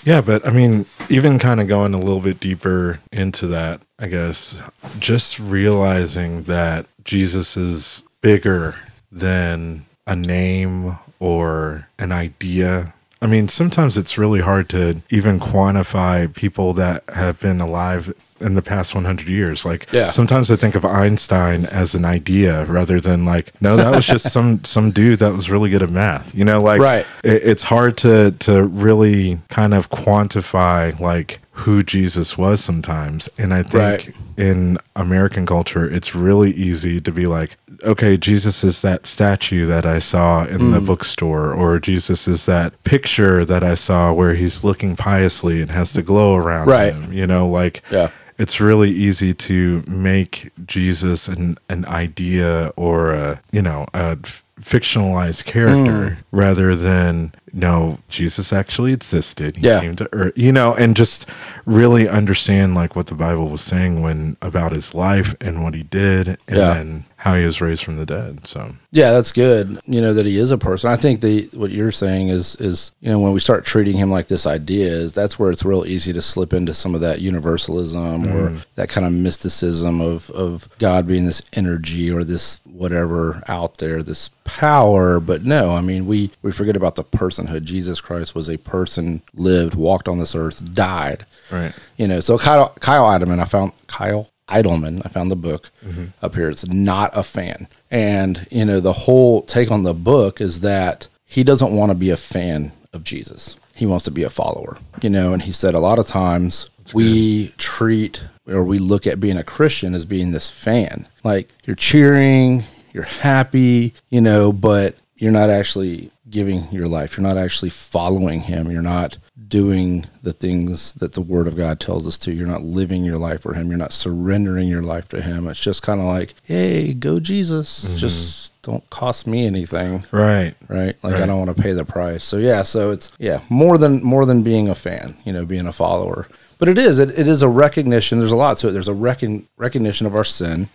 Yeah, 0.05 0.21
but 0.21 0.47
I 0.47 0.51
mean, 0.51 0.85
even 1.09 1.39
kind 1.39 1.59
of 1.59 1.69
going 1.69 1.95
a 1.95 1.99
little 1.99 2.21
bit 2.21 2.39
deeper 2.39 3.01
into 3.11 3.47
that, 3.47 3.81
I 3.99 4.09
guess, 4.09 4.63
just 4.99 5.39
realizing 5.39 6.43
that 6.45 6.87
Jesus 7.05 7.57
is 7.57 8.05
bigger 8.21 8.75
than 9.11 9.87
a 10.07 10.15
name 10.15 10.99
or 11.19 11.89
an 11.99 12.13
idea. 12.13 12.93
I 13.23 13.27
mean, 13.27 13.49
sometimes 13.49 13.97
it's 13.97 14.19
really 14.19 14.41
hard 14.41 14.69
to 14.71 15.03
even 15.11 15.41
quantify 15.41 16.35
people 16.35 16.73
that 16.75 17.05
have 17.11 17.41
been 17.41 17.61
alive 17.61 18.15
in 18.41 18.55
the 18.55 18.63
past 18.63 18.95
100 18.95 19.29
years. 19.29 19.65
Like, 19.65 19.87
Yeah. 19.93 20.09
sometimes 20.09 20.51
I 20.51 20.57
think 20.57 20.75
of 20.75 20.85
Einstein 20.85 21.67
as 21.67 21.95
an 21.95 22.05
idea 22.05 22.65
rather 22.65 23.01
than 23.01 23.25
like, 23.25 23.53
no, 23.61 23.77
that 23.77 23.95
was 23.95 24.07
just 24.07 24.31
some 24.37 24.65
some 24.65 24.91
dude 24.91 25.19
that 25.21 25.33
was 25.33 25.51
really 25.51 25.71
good 25.71 25.83
at 25.83 25.91
math. 25.91 26.35
You 26.35 26.45
know, 26.45 26.63
like 26.63 26.81
Right. 26.81 27.07
it, 27.25 27.43
it's 27.45 27.65
hard 27.65 27.97
to 27.99 28.33
to 28.41 28.65
really 28.65 29.39
kind 29.49 29.75
of 29.75 29.91
quantify 29.91 30.99
like 31.01 31.41
who 31.53 31.83
Jesus 31.83 32.39
was 32.39 32.63
sometimes. 32.65 33.29
And 33.37 33.53
I 33.53 33.63
think 33.63 33.75
Right. 34.07 34.09
in 34.39 34.79
American 34.97 35.45
culture, 35.45 35.85
it's 35.89 36.15
really 36.15 36.53
easy 36.53 37.01
to 37.01 37.13
be 37.13 37.27
like, 37.27 37.57
okay, 37.85 38.17
Jesus 38.17 38.65
is 38.65 38.81
that 38.83 39.05
statue 39.05 39.67
that 39.67 39.85
I 39.85 39.99
saw 39.99 40.45
in 40.45 40.59
Mm. 40.61 40.73
the 40.73 40.81
bookstore, 40.81 41.53
or 41.53 41.79
Jesus 41.79 42.27
is 42.27 42.47
that 42.47 42.73
picture 42.85 43.45
that 43.45 43.63
I 43.63 43.75
saw 43.75 44.11
where 44.13 44.35
he's 44.35 44.65
looking 44.65 44.97
piously 44.97 45.61
and 45.61 45.71
has 45.71 45.93
the 45.93 46.03
glow 46.03 46.35
around 46.35 46.69
Right. 46.69 46.95
him. 46.95 47.13
You 47.13 47.27
know, 47.27 47.47
like 47.47 47.83
Yeah. 47.91 48.09
It's 48.41 48.59
really 48.59 48.89
easy 48.91 49.35
to 49.35 49.85
make 49.87 50.51
Jesus 50.65 51.29
an 51.29 51.59
an 51.69 51.85
idea 51.85 52.73
or 52.75 53.13
a 53.13 53.43
you 53.53 53.61
know 53.61 53.87
a 53.93 54.17
f- 54.25 54.43
fictionalized 54.59 55.45
character 55.45 56.17
mm. 56.17 56.19
rather 56.33 56.75
than 56.75 57.35
no 57.53 57.99
Jesus 58.09 58.53
actually 58.53 58.93
existed. 58.93 59.57
He 59.57 59.67
Yeah. 59.67 59.81
came 59.81 59.95
to 59.95 60.09
earth, 60.13 60.33
you 60.37 60.53
know, 60.53 60.75
and 60.75 60.97
just 60.97 61.27
really 61.67 62.09
understand 62.09 62.75
like 62.75 62.97
what 62.97 63.07
the 63.07 63.15
Bible 63.15 63.49
was 63.49 63.61
saying 63.61 64.03
when 64.03 64.37
about 64.43 64.73
his 64.73 64.95
life 64.95 65.35
and 65.41 65.63
what 65.63 65.75
he 65.75 65.83
did 65.83 66.29
and 66.49 66.57
Yeah. 66.57 66.75
then 66.75 67.05
how 67.17 67.35
he 67.35 67.45
was 67.45 67.61
raised 67.61 67.85
from 67.85 67.97
the 67.99 68.07
dead. 68.07 68.41
So 68.47 68.75
Yeah, 68.93 69.13
that's 69.13 69.31
good. 69.33 69.79
You 69.87 70.01
know 70.01 70.13
that 70.15 70.27
he 70.27 70.37
is 70.39 70.51
a 70.51 70.59
person. 70.59 70.91
I 70.91 70.97
think 70.97 71.21
the 71.21 71.49
what 71.53 71.71
you're 71.71 71.93
saying 71.93 72.29
is 72.29 72.57
is 72.57 72.93
you 73.01 73.11
know 73.11 73.19
when 73.19 73.33
we 73.33 73.41
start 73.41 73.65
treating 73.65 73.97
him 73.97 74.11
like 74.11 74.29
this 74.29 74.47
idea 74.47 74.89
is 74.89 75.13
that's 75.13 75.39
where 75.39 75.51
it's 75.51 75.65
real 75.65 75.85
easy 75.87 76.13
to 76.13 76.23
slip 76.23 76.53
into 76.53 76.73
some 76.75 76.95
of 76.95 77.01
that 77.03 77.21
universalism 77.21 78.27
or 78.27 78.51
mm. 78.51 78.65
that 78.77 78.89
kind 78.89 79.07
of 79.07 79.13
mysticism 79.13 80.01
of 80.01 80.31
of 80.31 80.69
God 80.79 81.07
being 81.07 81.27
this 81.27 81.43
energy 81.53 82.11
or 82.11 82.25
this 82.25 82.61
whatever 82.65 83.43
out 83.49 83.79
there, 83.79 84.03
this 84.03 84.31
power. 84.45 85.21
But 85.21 85.45
no, 85.45 85.75
I 85.75 85.81
mean 85.81 86.07
we 86.07 86.31
we 86.43 86.53
forget 86.53 86.77
about 86.77 86.95
the 86.95 87.05
personhood. 87.47 87.65
Jesus 87.65 88.01
Christ 88.01 88.35
was 88.35 88.49
a 88.49 88.59
person, 88.59 89.23
lived, 89.35 89.75
walked 89.75 90.09
on 90.09 90.19
this 90.19 90.35
earth, 90.35 90.75
died. 90.75 91.27
right. 91.51 91.73
You 91.97 92.09
know, 92.09 92.21
so 92.21 92.39
Kyle 92.39 92.71
Kyle 92.81 93.05
Idleman, 93.05 93.41
I 93.41 93.45
found 93.45 93.73
Kyle 93.87 94.31
Idleman, 94.49 95.03
I 95.05 95.09
found 95.09 95.31
the 95.31 95.37
book 95.37 95.71
mm-hmm. 95.85 96.07
up 96.23 96.35
here. 96.35 96.51
It's 96.51 96.67
not 96.67 97.17
a 97.17 97.23
fan. 97.23 97.69
And, 97.91 98.47
you 98.51 98.65
know, 98.65 98.81
the 98.81 98.93
whole 98.93 99.43
take 99.43 99.71
on 99.71 99.83
the 99.83 99.95
book 99.95 100.41
is 100.41 100.61
that 100.61 101.09
he 101.25 101.45
doesn't 101.45 101.75
want 101.75 101.91
to 101.91 101.97
be 101.97 102.11
a 102.11 102.17
fan 102.17 102.73
of 102.93 103.05
Jesus. 103.05 103.57
He 103.75 103.87
wants 103.87 104.05
to 104.05 104.11
be 104.11 104.25
a 104.25 104.31
follower. 104.31 104.77
You 105.03 105.11
know, 105.11 105.33
and 105.33 105.43
he 105.43 105.53
said 105.53 105.75
a 105.75 105.81
lot 105.81 105.99
of 105.99 106.07
times 106.07 106.69
we 106.93 107.55
treat 107.57 108.25
or 108.49 108.65
we 108.65 108.79
look 108.79 109.07
at 109.07 109.21
being 109.21 109.37
a 109.37 109.45
Christian 109.45 109.95
as 109.95 110.05
being 110.05 110.33
this 110.33 110.51
fan. 110.51 111.07
Like 111.23 111.49
you're 111.65 111.77
cheering, 111.77 112.65
you're 112.93 113.05
happy, 113.05 113.95
you 114.09 114.21
know, 114.21 114.53
but 114.53 114.97
you're 115.17 115.33
not 115.33 115.51
actually 115.51 116.11
giving 116.31 116.71
your 116.71 116.87
life. 116.87 117.17
You're 117.17 117.27
not 117.27 117.37
actually 117.37 117.71
following 117.71 118.41
him. 118.41 118.71
You're 118.71 118.83
not 118.83 119.19
doing 119.49 120.07
the 120.23 120.33
things 120.33 120.95
that 120.95 121.13
the 121.13 121.21
word 121.21 121.49
of 121.49 121.57
God 121.57 121.81
tells 121.81 122.07
us 122.07 122.17
to. 122.19 122.33
You're 122.33 122.47
not 122.47 122.63
living 122.63 123.05
your 123.05 123.19
life 123.19 123.43
for 123.43 123.55
him. 123.55 123.69
You're 123.69 123.79
not 123.79 123.93
surrendering 123.93 124.69
your 124.69 124.83
life 124.83 125.09
to 125.09 125.21
him. 125.21 125.49
It's 125.49 125.61
just 125.61 125.83
kind 125.83 126.01
of 126.01 126.07
like, 126.07 126.35
hey, 126.45 126.95
go 126.95 127.19
Jesus. 127.21 127.85
Mm-hmm. 127.85 127.97
Just 127.97 128.63
don't 128.63 128.89
cost 128.91 129.27
me 129.27 129.47
anything. 129.47 130.05
Right. 130.13 130.55
Right. 130.69 130.97
Like 131.03 131.15
Right. 131.15 131.23
I 131.23 131.27
don't 131.27 131.45
want 131.45 131.57
to 131.57 131.63
pay 131.63 131.73
the 131.73 131.85
price. 131.85 132.25
So 132.25 132.37
yeah, 132.37 132.63
so 132.63 132.93
it's 132.93 133.11
yeah, 133.19 133.41
more 133.49 133.77
than 133.77 134.03
more 134.03 134.25
than 134.25 134.43
being 134.43 134.69
a 134.69 134.75
fan, 134.75 135.17
you 135.25 135.33
know, 135.33 135.45
being 135.45 135.67
a 135.67 135.73
follower. 135.73 136.27
But 136.59 136.69
it 136.69 136.77
is, 136.77 136.99
it, 136.99 137.19
it 137.19 137.27
is 137.27 137.43
a 137.43 137.49
recognition. 137.49 138.19
There's 138.19 138.33
a 138.33 138.37
lot 138.37 138.59
to 138.59 138.69
it. 138.69 138.73
There's 138.73 138.87
a 138.87 138.95
recon, 138.95 139.49
recognition 139.57 140.07
of 140.07 140.15
our 140.15 140.25
sin 140.25 140.69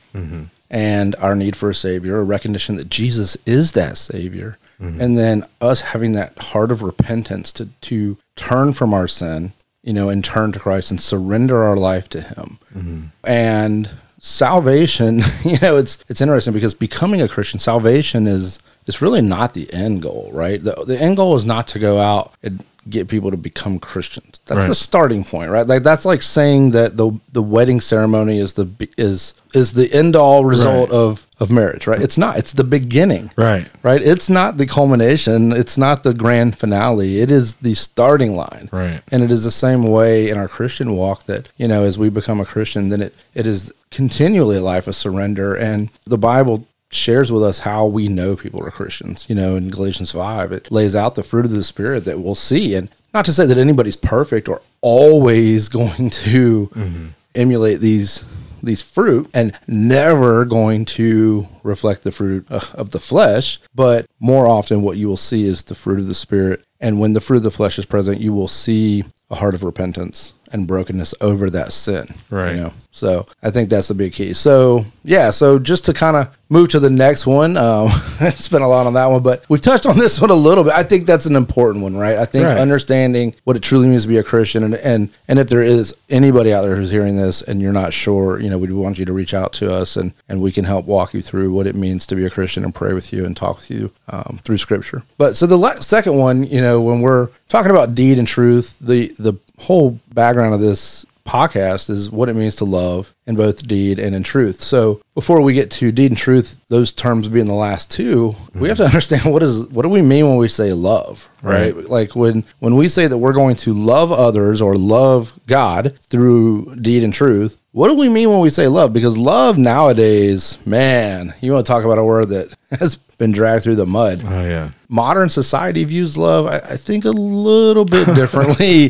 and 0.72 1.16
our 1.18 1.36
need 1.36 1.56
for 1.56 1.70
a 1.70 1.76
savior, 1.76 2.18
a 2.18 2.24
recognition 2.24 2.76
that 2.78 2.90
Jesus 2.90 3.38
is 3.46 3.74
that 3.74 3.96
savior. 3.98 4.58
Mm-hmm. 4.80 5.02
And 5.02 5.18
then 5.18 5.44
us 5.62 5.82
having 5.82 6.14
that 6.14 6.38
heart 6.38 6.72
of 6.72 6.82
repentance 6.82 7.52
to 7.54 7.68
to 7.82 8.18
turn 8.36 8.74
from 8.74 8.94
our 8.94 9.08
sin, 9.08 9.54
you 9.84 9.94
know, 9.94 10.10
and 10.10 10.24
turn 10.24 10.52
to 10.52 10.60
Christ 10.60 10.92
and 10.92 11.00
surrender 11.00 11.64
our 11.64 11.78
life 11.78 12.10
to 12.10 12.22
him. 12.22 12.60
Mm-hmm. 12.76 13.02
And 13.24 13.90
salvation, 14.20 15.22
you 15.44 15.58
know, 15.62 15.78
it's 15.78 15.98
it's 16.10 16.22
interesting 16.22 16.54
because 16.54 16.74
becoming 16.74 17.22
a 17.22 17.28
Christian, 17.28 17.60
salvation 17.60 18.28
is 18.28 18.60
is 18.86 19.02
really 19.02 19.22
not 19.22 19.54
the 19.54 19.72
end 19.74 20.02
goal, 20.02 20.30
right? 20.34 20.62
The 20.62 20.74
the 20.86 21.00
end 21.00 21.18
goal 21.18 21.36
is 21.36 21.46
not 21.46 21.68
to 21.70 21.80
go 21.80 22.00
out 22.00 22.34
and 22.44 22.64
get 22.90 23.08
people 23.08 23.32
to 23.32 23.38
become 23.38 23.80
Christians. 23.80 24.40
That's 24.46 24.62
Right. 24.62 24.70
the 24.70 24.76
starting 24.76 25.24
point, 25.24 25.50
right? 25.50 25.66
Like 25.66 25.84
that's 25.84 26.06
like 26.06 26.22
saying 26.22 26.72
that 26.72 26.98
the 26.98 27.12
the 27.32 27.42
wedding 27.42 27.82
ceremony 27.82 28.40
is 28.40 28.54
the 28.54 28.68
is 28.98 29.34
is 29.54 29.74
the 29.74 29.92
end 29.94 30.16
all 30.16 30.46
result 30.46 30.90
Right. 30.92 30.96
of 30.98 31.26
of 31.40 31.52
marriage, 31.52 31.88
right? 31.88 32.02
It's 32.02 32.18
not. 32.18 32.38
It's 32.38 32.54
the 32.54 32.64
beginning. 32.64 33.32
Right. 33.36 33.68
Right? 33.84 34.02
It's 34.02 34.30
not 34.30 34.58
the 34.58 34.66
culmination, 34.66 35.52
it's 35.52 35.78
not 35.78 36.04
the 36.04 36.14
grand 36.14 36.58
finale. 36.58 37.20
It 37.20 37.32
is 37.32 37.56
the 37.56 37.74
starting 37.74 38.36
line. 38.36 38.70
Right. 38.72 39.02
And 39.12 39.24
it 39.24 39.32
is 39.32 39.44
the 39.44 39.52
same 39.52 39.84
way 39.88 40.30
in 40.30 40.38
our 40.38 40.48
Christian 40.48 40.96
walk 40.96 41.26
that, 41.26 41.50
you 41.58 41.68
know, 41.68 41.84
as 41.84 41.98
we 41.98 42.10
become 42.10 42.40
a 42.40 42.46
Christian, 42.46 42.90
then 42.90 43.02
it, 43.02 43.14
it 43.34 43.46
is 43.48 43.72
continually 43.92 44.58
a 44.58 44.62
life 44.62 44.88
of 44.88 44.96
surrender. 44.96 45.54
And 45.56 45.90
the 46.06 46.18
Bible 46.18 46.66
shares 46.92 47.32
with 47.32 47.44
us 47.44 47.60
how 47.60 47.86
we 47.86 48.08
know 48.08 48.36
people 48.36 48.64
are 48.66 48.72
Christians. 48.72 49.26
You 49.28 49.36
know, 49.36 49.56
in 49.56 49.70
Galatians 49.70 50.12
5, 50.12 50.52
it 50.52 50.72
lays 50.72 50.96
out 50.96 51.16
the 51.16 51.24
fruit 51.24 51.46
of 51.46 51.52
the 51.52 51.64
Spirit 51.64 52.06
that 52.06 52.20
we'll 52.20 52.36
see. 52.36 52.76
And 52.76 52.90
not 53.14 53.26
to 53.26 53.34
say 53.34 53.46
that 53.46 53.58
anybody's 53.58 53.96
perfect 53.96 54.48
or 54.48 54.62
always 54.82 55.68
going 55.80 56.10
to 56.12 57.12
emulate 57.34 57.80
these 57.82 58.24
these 58.64 58.82
fruit 58.82 59.30
and 59.34 59.56
never 59.68 60.44
going 60.44 60.86
to 60.86 61.48
reflect 61.62 62.02
the 62.02 62.12
fruit 62.12 62.48
uh, 62.50 62.60
of 62.74 62.90
the 62.90 63.00
flesh 63.00 63.60
but 63.76 64.08
more 64.20 64.48
often 64.48 64.82
what 64.82 64.98
you 64.98 65.08
will 65.08 65.18
see 65.18 65.44
is 65.44 65.62
the 65.64 65.76
fruit 65.76 66.00
of 66.00 66.08
the 66.08 66.16
spirit 66.16 66.64
and 66.80 67.00
when 67.00 67.14
the 67.14 67.22
fruit 67.22 67.38
of 67.38 67.44
the 67.44 67.52
flesh 67.52 67.78
is 67.78 67.86
present 67.86 68.20
you 68.20 68.34
will 68.34 68.48
see 68.48 69.04
a 69.30 69.36
heart 69.36 69.54
of 69.54 69.62
repentance 69.64 70.34
and 70.52 70.66
brokenness 70.66 71.14
over 71.22 71.48
that 71.50 71.72
sin 71.74 72.08
Right. 72.32 72.56
you 72.56 72.62
know 72.64 72.74
so 72.96 73.26
i 73.44 73.52
think 73.52 73.70
that's 73.70 73.90
the 73.90 73.94
big 73.94 74.14
key. 74.14 74.34
So 74.34 74.86
yeah 75.04 75.30
so 75.32 75.60
just 75.60 75.86
to 75.86 75.94
kind 75.94 76.16
of 76.16 76.36
move 76.50 76.70
to 76.70 76.80
the 76.80 76.90
next 76.90 77.26
one 77.28 77.58
um 77.58 77.88
i 78.22 78.30
spent 78.30 78.64
a 78.64 78.68
lot 78.68 78.88
on 78.88 78.94
that 78.94 79.08
one 79.08 79.22
but 79.22 79.44
we've 79.50 79.62
touched 79.62 79.86
on 79.86 79.98
this 80.04 80.22
one 80.22 80.30
a 80.30 80.34
little 80.36 80.64
bit. 80.64 80.74
I 80.74 80.84
think 80.84 81.06
that's 81.06 81.26
an 81.26 81.36
important 81.36 81.84
one 81.84 81.98
right? 81.98 82.18
I 82.18 82.26
think 82.26 82.46
Right. 82.46 82.58
understanding 82.58 83.36
what 83.44 83.56
it 83.56 83.62
truly 83.64 83.88
means 83.88 84.04
to 84.04 84.08
be 84.08 84.18
a 84.18 84.24
christian 84.24 84.64
and 84.64 84.76
and 84.76 85.10
and 85.28 85.40
if 85.40 85.50
there 85.50 85.64
is 85.64 85.94
anybody 86.10 86.54
out 86.54 86.62
there 86.62 86.76
who's 86.76 86.92
hearing 86.92 87.16
this 87.18 87.42
and 87.42 87.62
you're 87.62 87.74
not 87.74 87.92
sure 87.94 88.40
you 88.40 88.50
know 88.50 88.58
we 88.58 88.72
want 88.72 88.98
you 89.00 89.06
to 89.06 89.14
reach 89.14 89.34
out 89.34 89.52
to 89.54 89.74
us 89.74 89.98
and 89.98 90.14
and 90.30 90.42
we 90.42 90.52
can 90.52 90.64
help 90.64 90.86
walk 90.86 91.14
you 91.14 91.22
through 91.22 91.52
what 91.52 91.68
it 91.68 91.76
means 91.76 92.06
to 92.08 92.16
be 92.16 92.26
a 92.26 92.30
christian 92.30 92.64
and 92.64 92.74
pray 92.74 92.94
with 92.94 93.12
you 93.12 93.26
and 93.26 93.36
talk 93.36 93.58
with 93.58 93.70
you 93.72 93.92
um, 94.10 94.40
through 94.44 94.58
scripture. 94.58 95.02
But 95.18 95.36
so 95.36 95.46
the 95.48 95.58
la- 95.58 95.74
second 95.82 96.16
one 96.18 96.44
you 96.46 96.62
know 96.62 96.80
when 96.82 97.02
we're 97.02 97.30
talking 97.50 97.72
about 97.72 97.94
deed 97.96 98.18
and 98.20 98.28
truth 98.28 98.78
the 98.80 99.14
the 99.20 99.34
whole 99.60 100.00
background 100.14 100.54
of 100.54 100.60
this 100.62 101.06
podcast 101.26 101.90
is 101.90 102.10
what 102.10 102.30
it 102.30 102.36
means 102.36 102.56
to 102.58 102.66
love 102.66 103.14
in 103.26 103.36
both 103.36 103.68
deed 103.68 104.00
and 104.00 104.16
in 104.16 104.24
truth. 104.24 104.62
So 104.62 105.02
before 105.16 105.42
we 105.42 105.54
get 105.54 105.72
to 105.72 105.92
deed 105.92 106.12
and 106.12 106.18
truth, 106.18 106.62
those 106.68 106.94
terms 106.94 107.28
being 107.28 107.48
the 107.48 107.54
last 107.54 107.92
two, 107.92 108.36
we 108.54 108.70
have 108.70 108.78
to 108.78 108.86
understand 108.86 109.32
what 109.32 109.44
is 109.44 109.68
what 109.70 109.82
do 109.82 109.90
we 109.90 110.02
mean 110.02 110.28
when 110.28 110.38
we 110.38 110.48
say 110.48 110.74
love, 110.74 111.28
right? 111.42 111.76
Right. 111.76 111.90
Like 111.90 112.16
when 112.16 112.44
when 112.60 112.76
we 112.76 112.90
say 112.90 113.08
that 113.08 113.18
we're 113.18 113.34
going 113.34 113.56
to 113.58 113.74
love 113.74 114.12
others 114.12 114.62
or 114.62 114.76
love 114.76 115.38
God 115.48 115.98
through 116.04 116.76
deed 116.76 117.04
and 117.04 117.14
truth, 117.14 117.58
what 117.72 117.90
do 117.90 117.96
we 117.96 118.08
mean 118.08 118.30
when 118.30 118.40
we 118.40 118.50
say 118.50 118.68
love? 118.68 118.94
Because 118.94 119.18
love 119.18 119.58
nowadays, 119.58 120.58
man, 120.66 121.34
you 121.42 121.52
want 121.52 121.66
to 121.66 121.70
talk 121.70 121.84
about 121.84 121.98
a 121.98 122.04
word 122.04 122.30
that 122.30 122.56
has 122.80 123.00
been 123.18 123.32
dragged 123.32 123.64
through 123.64 123.76
the 123.76 123.86
mud 123.86 124.24
Oh 124.28 124.44
yeah. 124.44 124.72
modern 124.90 125.30
society 125.30 125.84
views 125.86 126.18
love, 126.18 126.48
I, 126.48 126.58
I 126.58 126.78
think, 126.78 127.06
a 127.06 127.12
little 127.12 127.86
bit 127.86 128.06
differently 128.16 128.90